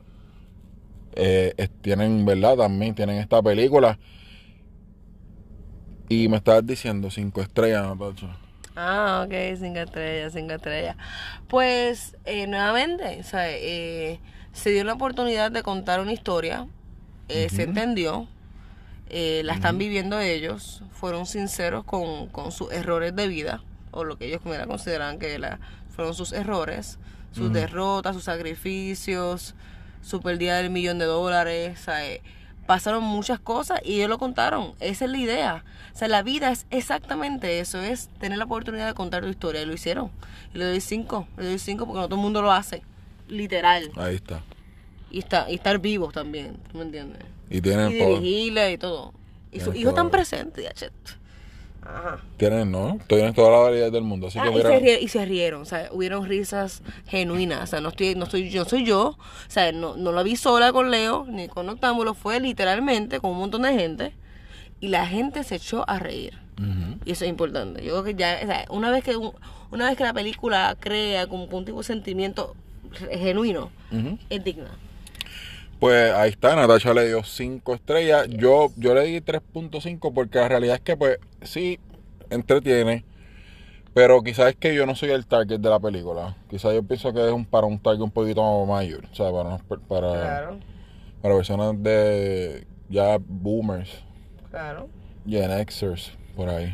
eh, 1.16 1.54
es- 1.58 1.70
tienen, 1.82 2.26
¿verdad? 2.26 2.58
También 2.58 2.96
tienen 2.96 3.18
esta 3.18 3.42
película. 3.42 4.00
Y 6.10 6.28
me 6.28 6.38
estabas 6.38 6.66
diciendo 6.66 7.10
cinco 7.10 7.42
estrellas, 7.42 7.84
Natacha. 7.84 8.38
Ah, 8.76 9.24
ok, 9.26 9.34
cinco 9.60 9.80
estrellas, 9.80 10.34
cinco 10.34 10.54
estrellas. 10.54 10.96
Pues, 11.48 12.18
eh, 12.26 12.48
nuevamente, 12.48 13.20
o 13.20 13.24
sea, 13.24 13.50
eh, 13.52 14.20
se 14.54 14.72
dio 14.72 14.84
la 14.84 14.94
oportunidad 14.94 15.52
de 15.52 15.64
contar 15.64 16.00
una 16.00 16.14
historia, 16.14 16.68
se 17.28 17.64
entendió, 17.64 18.28
la 19.10 19.54
están 19.54 19.78
viviendo 19.78 20.20
ellos, 20.20 20.84
fueron 20.92 21.26
sinceros 21.26 21.84
con, 21.84 22.28
con 22.30 22.52
sus 22.52 22.72
errores 22.72 23.16
de 23.16 23.28
vida, 23.28 23.64
o 23.94 24.04
lo 24.04 24.18
que 24.18 24.26
ellos 24.28 24.42
mira, 24.46 24.66
consideran 24.68 25.20
que 25.20 25.38
la- 25.40 25.60
fueron 25.96 26.14
sus 26.14 26.32
errores, 26.34 26.98
sus 27.32 27.52
derrotas, 27.54 28.16
sus 28.16 28.24
sacrificios, 28.26 29.56
su 30.02 30.22
pérdida 30.22 30.58
del 30.58 30.70
millón 30.70 31.00
de 31.00 31.06
dólares, 31.06 31.80
sea, 31.80 32.06
eh, 32.08 32.22
pasaron 32.66 33.04
muchas 33.04 33.40
cosas 33.40 33.80
y 33.84 33.96
ellos 33.96 34.10
lo 34.10 34.18
contaron, 34.18 34.74
esa 34.80 35.06
es 35.06 35.12
la 35.12 35.18
idea. 35.18 35.66
O 35.94 35.98
sea, 35.98 36.08
la 36.08 36.24
vida 36.24 36.52
es 36.52 36.66
exactamente 36.72 37.60
eso, 37.60 37.80
es 37.82 38.10
tener 38.20 38.38
la 38.38 38.46
oportunidad 38.46 38.88
de 38.88 38.94
contar 38.94 39.22
tu 39.24 39.30
historia 39.30 39.62
y 39.62 39.66
lo 39.66 39.74
hicieron. 39.74 40.12
Y 40.54 40.58
le 40.58 40.66
doy 40.66 40.82
cinco, 40.82 41.28
le 41.38 41.46
doy 41.46 41.60
cinco 41.60 41.86
porque 41.86 42.00
no 42.02 42.08
todo 42.08 42.16
el 42.16 42.22
mundo 42.22 42.42
lo 42.42 42.52
hace, 42.52 42.82
literal. 43.28 43.92
Ahí 43.96 44.16
está. 44.16 44.42
Y, 45.12 45.20
está, 45.20 45.50
y 45.50 45.56
estar 45.56 45.78
vivos 45.80 46.14
también, 46.14 46.58
¿tú 46.72 46.78
me 46.80 46.86
entiendes? 46.86 47.22
Y 47.50 47.62
tienen 47.62 47.92
Y 47.92 47.94
dirigirle 47.94 48.72
y 48.72 48.78
todo. 48.78 49.14
Y 49.52 49.60
sus 49.60 49.76
hijos 49.76 49.92
están 49.92 50.10
presentes. 50.10 50.66
Ajá. 51.86 52.20
Tienen, 52.38 52.72
¿no? 52.72 52.98
Tienen 53.08 53.34
toda 53.34 53.52
la 53.52 53.58
variedad 53.58 53.92
del 53.92 54.04
mundo. 54.04 54.28
Así 54.28 54.40
Ah, 54.40 54.50
que 54.52 54.60
y, 54.60 54.62
se 54.62 54.80
rie- 54.80 55.02
y 55.02 55.08
se 55.08 55.26
rieron, 55.26 55.62
o 55.62 55.66
sea, 55.66 55.90
hubieron 55.92 56.26
risas 56.28 56.82
genuinas, 57.08 57.64
o 57.64 57.68
sea, 57.68 57.82
no 57.82 57.90
estoy, 57.90 58.16
no 58.16 58.24
estoy, 58.26 58.50
yo 58.50 58.66
soy 58.66 58.86
yo, 58.86 59.10
o 59.10 59.18
sea, 59.50 59.72
no, 59.72 59.96
no 59.98 60.12
la 60.12 60.24
vi 60.24 60.36
sola 60.36 60.72
con 60.72 60.92
Leo, 60.92 61.26
ni 61.30 61.48
con 61.48 61.68
Octámbulo, 61.70 62.14
fue 62.14 62.40
literalmente 62.40 63.20
con 63.20 63.32
un 63.32 63.38
montón 63.40 63.62
de 63.64 63.74
gente, 63.74 64.14
y 64.80 64.88
la 64.90 65.06
gente 65.08 65.44
se 65.44 65.56
echó 65.56 65.84
a 65.90 66.00
reír, 66.00 66.38
y 67.06 67.12
eso 67.12 67.26
es 67.26 67.30
importante, 67.30 67.84
yo 67.84 67.92
creo 67.92 68.04
que 68.04 68.16
ya, 68.16 68.40
o 68.44 68.46
sea, 68.46 68.66
una 68.70 68.90
vez 68.92 69.04
que, 69.04 69.16
un- 69.18 69.34
una 69.72 69.88
vez 69.90 69.98
que 69.98 70.04
la 70.04 70.14
película 70.14 70.76
crea 70.80 71.28
como 71.28 71.46
un 71.46 71.66
tipo 71.66 71.80
de 71.80 71.84
sentimiento 71.84 72.56
genuino, 73.12 73.72
es 74.30 74.44
digna. 74.44 74.70
Pues 75.84 76.14
ahí 76.14 76.30
está, 76.30 76.56
Natacha 76.56 76.94
le 76.94 77.08
dio 77.08 77.26
5 77.26 77.74
estrellas. 77.74 78.26
Yo, 78.30 78.72
yo 78.78 78.94
le 78.94 79.02
di 79.04 79.20
3.5 79.20 80.14
porque 80.14 80.38
la 80.38 80.48
realidad 80.48 80.76
es 80.76 80.82
que, 80.82 80.96
pues, 80.96 81.18
sí, 81.42 81.78
entretiene. 82.30 83.04
Pero 83.94 84.24
quizás 84.24 84.52
es 84.52 84.56
que 84.56 84.74
yo 84.74 84.86
no 84.86 84.96
soy 84.96 85.10
el 85.10 85.26
target 85.28 85.60
de 85.60 85.70
la 85.70 85.82
película. 85.82 86.38
Quizás 86.50 86.74
yo 86.74 86.84
pienso 86.84 87.12
que 87.14 87.26
es 87.28 87.34
un, 87.34 87.44
para 87.44 87.68
un 87.68 87.80
target 87.80 88.00
un 88.00 88.12
poquito 88.12 88.66
mayor. 88.66 89.04
O 89.12 89.14
sea, 89.14 89.30
para, 89.30 89.50
unos 89.50 89.62
per- 89.64 89.82
para, 89.82 90.12
Claro, 90.14 90.60
para 91.22 91.36
personas 91.36 91.74
de 91.84 92.66
ya 92.88 93.18
boomers, 93.20 93.90
claro. 94.52 94.88
Gen 95.28 95.52
Xers, 95.70 96.14
por 96.34 96.48
ahí. 96.48 96.74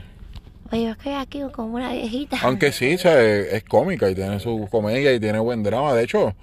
Oye, 0.71 0.83
yo 0.83 0.91
estoy 0.91 1.13
aquí 1.13 1.41
como 1.51 1.77
una 1.77 1.93
viejita. 1.93 2.37
Aunque 2.43 2.71
sí, 2.71 2.93
o 2.93 2.97
sea, 2.99 3.19
es, 3.23 3.53
es 3.53 3.63
cómica 3.63 4.07
y 4.07 4.13
tiene 4.13 4.39
su 4.39 4.67
comedia 4.69 5.11
y 5.15 5.19
tiene 5.19 5.39
buen 5.39 5.63
drama. 5.63 5.95
De 5.95 6.03
hecho, 6.03 6.35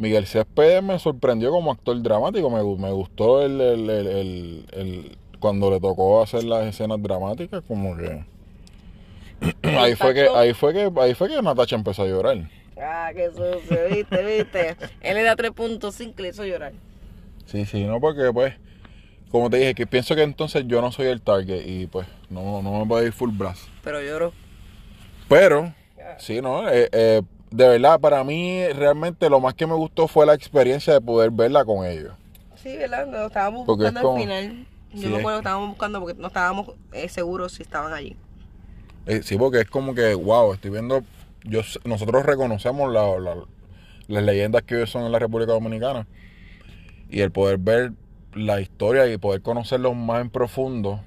Miguel 0.00 0.26
Céspedes 0.26 0.82
me 0.82 0.98
sorprendió 0.98 1.50
como 1.50 1.70
actor 1.70 2.00
dramático. 2.02 2.48
Me, 2.50 2.62
me 2.82 2.90
gustó 2.92 3.42
el, 3.42 3.60
el- 3.60 3.90
el- 3.90 4.64
el- 4.72 5.18
cuando 5.38 5.70
le 5.70 5.78
tocó 5.80 6.22
hacer 6.22 6.44
las 6.44 6.66
escenas 6.66 7.02
dramáticas, 7.02 7.62
como 7.68 7.96
que 7.96 8.24
ahí 9.62 9.94
fue 9.94 10.12
que 10.14 10.28
ahí 10.34 10.52
fue 10.54 10.72
que 10.74 10.90
ahí 11.00 11.14
fue 11.14 11.28
que 11.28 11.40
Natacha 11.42 11.76
empezó 11.76 12.02
a 12.02 12.06
llorar. 12.06 12.38
Ah, 12.82 13.10
qué 13.14 13.28
sucio, 13.30 13.78
viste, 13.90 14.22
viste. 14.24 14.76
Él 15.00 15.14
le 15.16 15.22
da 15.22 15.36
3.5 15.36 16.14
y 16.18 16.22
le 16.22 16.28
hizo 16.28 16.44
llorar. 16.44 16.72
Sí, 17.46 17.64
sí, 17.66 17.84
no 17.84 18.00
porque 18.00 18.30
pues 18.32 18.54
como 19.30 19.48
te 19.50 19.58
dije 19.58 19.74
que 19.74 19.86
pienso 19.86 20.14
que 20.16 20.22
entonces 20.22 20.64
yo 20.66 20.80
no 20.80 20.90
soy 20.92 21.06
el 21.06 21.20
target 21.20 21.62
y 21.66 21.86
pues 21.86 22.06
no 22.30 22.62
no 22.62 22.80
me 22.80 22.86
puedo 22.86 23.04
ir 23.06 23.12
full 23.12 23.30
blast. 23.32 23.62
Pero 23.84 24.02
lloró. 24.02 24.32
Pero, 25.28 25.72
sí, 26.18 26.40
¿no? 26.42 26.68
Eh, 26.68 26.88
eh, 26.92 27.22
de 27.50 27.68
verdad, 27.68 28.00
para 28.00 28.22
mí 28.24 28.64
realmente 28.68 29.28
lo 29.28 29.40
más 29.40 29.54
que 29.54 29.66
me 29.66 29.74
gustó 29.74 30.06
fue 30.08 30.24
la 30.26 30.34
experiencia 30.34 30.92
de 30.94 31.00
poder 31.00 31.30
verla 31.30 31.64
con 31.64 31.84
ellos. 31.86 32.14
Sí, 32.56 32.76
¿verdad? 32.76 33.06
No, 33.06 33.26
estábamos 33.26 33.66
Porque 33.66 33.86
es 33.86 33.92
buscando 33.92 34.08
como- 34.08 34.22
al 34.22 34.28
final. 34.28 34.66
Yo 34.92 35.00
Sí, 35.02 35.14
acuerdo 35.14 35.38
que 35.38 35.42
estábamos 35.42 35.68
buscando 35.70 36.00
porque 36.00 36.20
no 36.20 36.26
estábamos 36.26 36.72
eh, 36.92 37.08
seguros 37.08 37.52
si 37.52 37.62
estaban 37.62 37.92
allí. 37.92 38.16
Eh, 39.06 39.22
sí, 39.22 39.36
porque 39.38 39.60
es 39.60 39.70
como 39.70 39.94
que, 39.94 40.14
wow, 40.14 40.52
estoy 40.52 40.70
viendo, 40.72 41.02
yo, 41.44 41.60
nosotros 41.84 42.26
reconocemos 42.26 42.92
la- 42.92 43.18
la- 43.20 43.44
las 44.08 44.22
leyendas 44.24 44.62
que 44.62 44.86
son 44.86 45.04
en 45.04 45.12
la 45.12 45.18
República 45.20 45.52
Dominicana 45.52 46.06
y 47.08 47.20
el 47.20 47.30
poder 47.30 47.58
ver 47.58 47.92
la 48.34 48.60
historia 48.60 49.06
y 49.06 49.16
poder 49.16 49.42
conocerlos 49.42 49.94
más 49.96 50.20
en 50.20 50.30
profundo, 50.30 51.00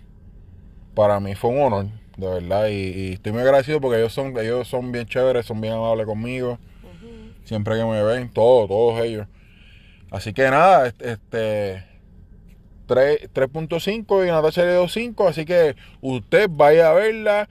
para 0.95 1.19
mí 1.19 1.35
fue 1.35 1.49
un 1.51 1.61
honor, 1.61 1.85
de 2.17 2.27
verdad, 2.27 2.67
y, 2.67 2.73
y 2.73 3.13
estoy 3.13 3.31
muy 3.31 3.41
agradecido 3.41 3.81
porque 3.81 3.97
ellos 3.99 4.13
son, 4.13 4.37
ellos 4.37 4.67
son 4.67 4.91
bien 4.91 5.05
chéveres, 5.07 5.45
son 5.45 5.59
bien 5.61 5.73
amables 5.73 6.05
conmigo, 6.05 6.59
siempre 7.45 7.75
que 7.77 7.83
me 7.85 8.03
ven, 8.03 8.31
todos, 8.31 8.67
todos 8.67 9.01
ellos. 9.03 9.27
Así 10.11 10.33
que 10.33 10.43
nada, 10.49 10.87
este, 10.87 11.11
este 11.13 11.85
3 12.85 13.29
3.5 13.33 14.25
y 14.27 14.31
Natasha 14.31 14.63
le 14.63 14.73
dio 14.73 14.87
5, 14.87 15.27
así 15.27 15.45
que 15.45 15.75
usted 16.01 16.47
vaya 16.51 16.89
a 16.89 16.93
verla 16.93 17.49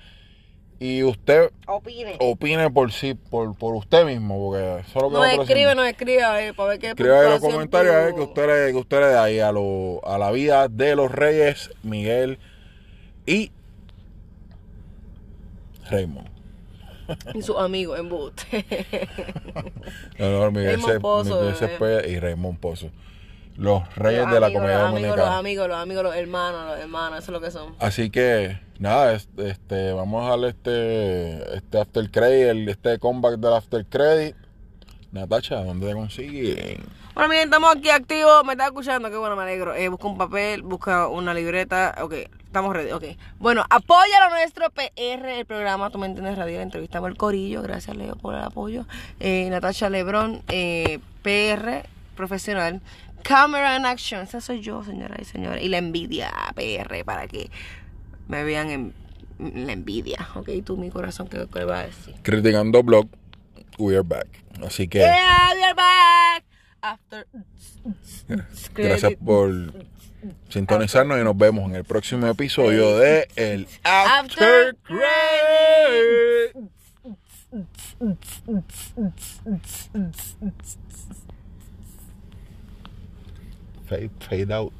y 0.78 1.02
usted 1.04 1.50
Opine. 1.66 2.16
opine 2.18 2.70
por 2.70 2.92
sí, 2.92 3.14
por, 3.14 3.56
por 3.56 3.74
usted 3.74 4.04
mismo, 4.04 4.38
porque 4.38 4.80
eso 4.80 4.98
es 4.98 5.02
lo 5.02 5.10
que 5.12 5.16
No 5.16 5.20
nosotros 5.20 5.48
escribe, 5.48 5.66
hacemos. 5.66 5.76
no 5.76 5.84
escribe, 5.84 6.22
a 6.22 6.32
ver, 6.32 6.54
para 6.54 6.68
ver 6.70 6.78
qué 6.80 6.88
Escriba 6.88 7.20
ahí 7.20 7.26
en 7.26 7.30
los 7.30 7.40
comentarios 7.40 7.94
a 7.94 7.98
ver 8.00 8.14
tuvo. 8.14 8.16
que 8.16 8.22
usted 8.22 8.46
le, 8.66 8.72
que 8.72 8.78
usted 8.78 9.00
le 9.00 9.06
da 9.06 9.24
ahí 9.24 9.38
a, 9.40 9.52
lo, 9.52 10.00
a 10.06 10.18
la 10.18 10.30
vida 10.32 10.68
de 10.68 10.96
los 10.96 11.10
reyes, 11.10 11.70
Miguel 11.82 12.38
y 13.26 13.52
Raymond. 15.92 16.28
Y 17.34 17.42
sus 17.42 17.56
amigos 17.56 17.98
en 17.98 18.08
bote. 18.08 18.44
No, 20.18 20.30
no, 20.30 20.50
Miguel, 20.50 20.74
Raymond 20.76 20.92
Cés- 20.94 21.00
Pozo, 21.00 21.40
Miguel 21.42 22.04
eh. 22.04 22.10
Y 22.10 22.18
Raymond 22.20 22.58
Pozo. 22.58 22.90
Los 23.56 23.82
reyes 23.96 24.22
Los 24.22 24.32
de 24.32 24.40
la 24.40 24.52
comedia 24.52 24.78
los 24.78 24.82
amigos, 24.88 24.90
dominicana. 24.92 25.16
Los 25.30 25.34
amigos, 25.40 25.68
los 25.68 25.76
amigos, 25.76 26.04
los 26.04 26.14
hermanos, 26.16 26.66
los 26.70 26.78
hermanos, 26.78 27.18
eso 27.18 27.30
es 27.32 27.32
lo 27.32 27.40
que 27.40 27.50
son. 27.50 27.74
Así 27.80 28.08
que, 28.10 28.58
nada, 28.78 29.12
es- 29.12 29.28
este, 29.36 29.92
vamos 29.92 30.24
a 30.24 30.30
darle 30.30 30.48
este, 30.48 31.56
este 31.56 31.80
after 31.80 32.10
credit, 32.10 32.48
el, 32.48 32.68
este 32.68 32.98
comeback 32.98 33.34
del 33.38 33.52
after 33.52 33.84
credit. 33.84 34.34
Natacha, 35.12 35.62
¿dónde 35.62 35.88
te 35.88 35.92
consiguen? 35.92 36.82
Bueno, 37.14 37.28
miren, 37.28 37.44
estamos 37.44 37.76
aquí 37.76 37.90
activos. 37.90 38.46
Me 38.46 38.52
está 38.52 38.64
escuchando, 38.64 39.10
qué 39.10 39.18
bueno, 39.18 39.36
me 39.36 39.42
alegro. 39.42 39.74
Eh, 39.74 39.88
busca 39.88 40.08
un 40.08 40.16
papel, 40.16 40.62
busca 40.62 41.06
una 41.08 41.34
libreta. 41.34 41.96
Ok, 42.00 42.14
estamos 42.44 42.74
ready. 42.74 42.92
Ok. 42.92 43.04
Bueno, 43.38 43.62
apoya 43.68 44.24
a 44.26 44.30
nuestro 44.30 44.70
PR, 44.70 45.38
el 45.38 45.44
programa 45.44 45.90
Tú 45.90 45.98
me 45.98 46.06
entiendes 46.06 46.38
radial. 46.38 46.62
Entrevistamos 46.62 47.10
el 47.10 47.18
Corillo. 47.18 47.60
Gracias, 47.60 47.94
Leo, 47.94 48.16
por 48.16 48.34
el 48.34 48.40
apoyo. 48.40 48.86
Eh, 49.20 49.48
Natasha 49.50 49.90
Lebrón, 49.90 50.42
eh, 50.48 50.98
PR 51.20 51.86
profesional. 52.16 52.80
Camera 53.22 53.76
and 53.76 53.84
Action. 53.84 54.22
Esa 54.22 54.40
soy 54.40 54.62
yo, 54.62 54.82
señoras 54.82 55.18
y 55.20 55.24
señores. 55.26 55.62
Y 55.62 55.68
la 55.68 55.76
envidia 55.76 56.32
PR 56.54 57.04
para 57.04 57.28
que 57.28 57.50
me 58.28 58.44
vean 58.44 58.70
en 58.70 59.66
la 59.66 59.72
envidia. 59.72 60.26
Ok, 60.36 60.48
tú, 60.64 60.78
mi 60.78 60.88
corazón, 60.88 61.28
¿qué, 61.28 61.46
qué 61.52 61.64
vas 61.64 61.80
a 61.80 61.86
decir? 61.86 62.14
Criticando 62.22 62.82
Blog, 62.82 63.08
we 63.78 63.94
are 63.94 64.02
back. 64.02 64.26
Así 64.62 64.88
que, 64.88 64.98
Yeah, 64.98 65.50
we 65.54 65.64
are 65.64 65.74
back. 65.74 66.44
After. 66.82 67.26
gracias 68.74 69.14
por 69.24 69.52
sintonizarnos 70.48 71.20
y 71.20 71.24
nos 71.24 71.36
vemos 71.36 71.68
en 71.68 71.76
el 71.76 71.84
próximo 71.84 72.26
episodio 72.28 72.98
de 72.98 73.28
El 73.36 73.66
After. 73.84 74.76
Fade, 83.88 84.10
fade 84.20 84.50
out. 84.52 84.72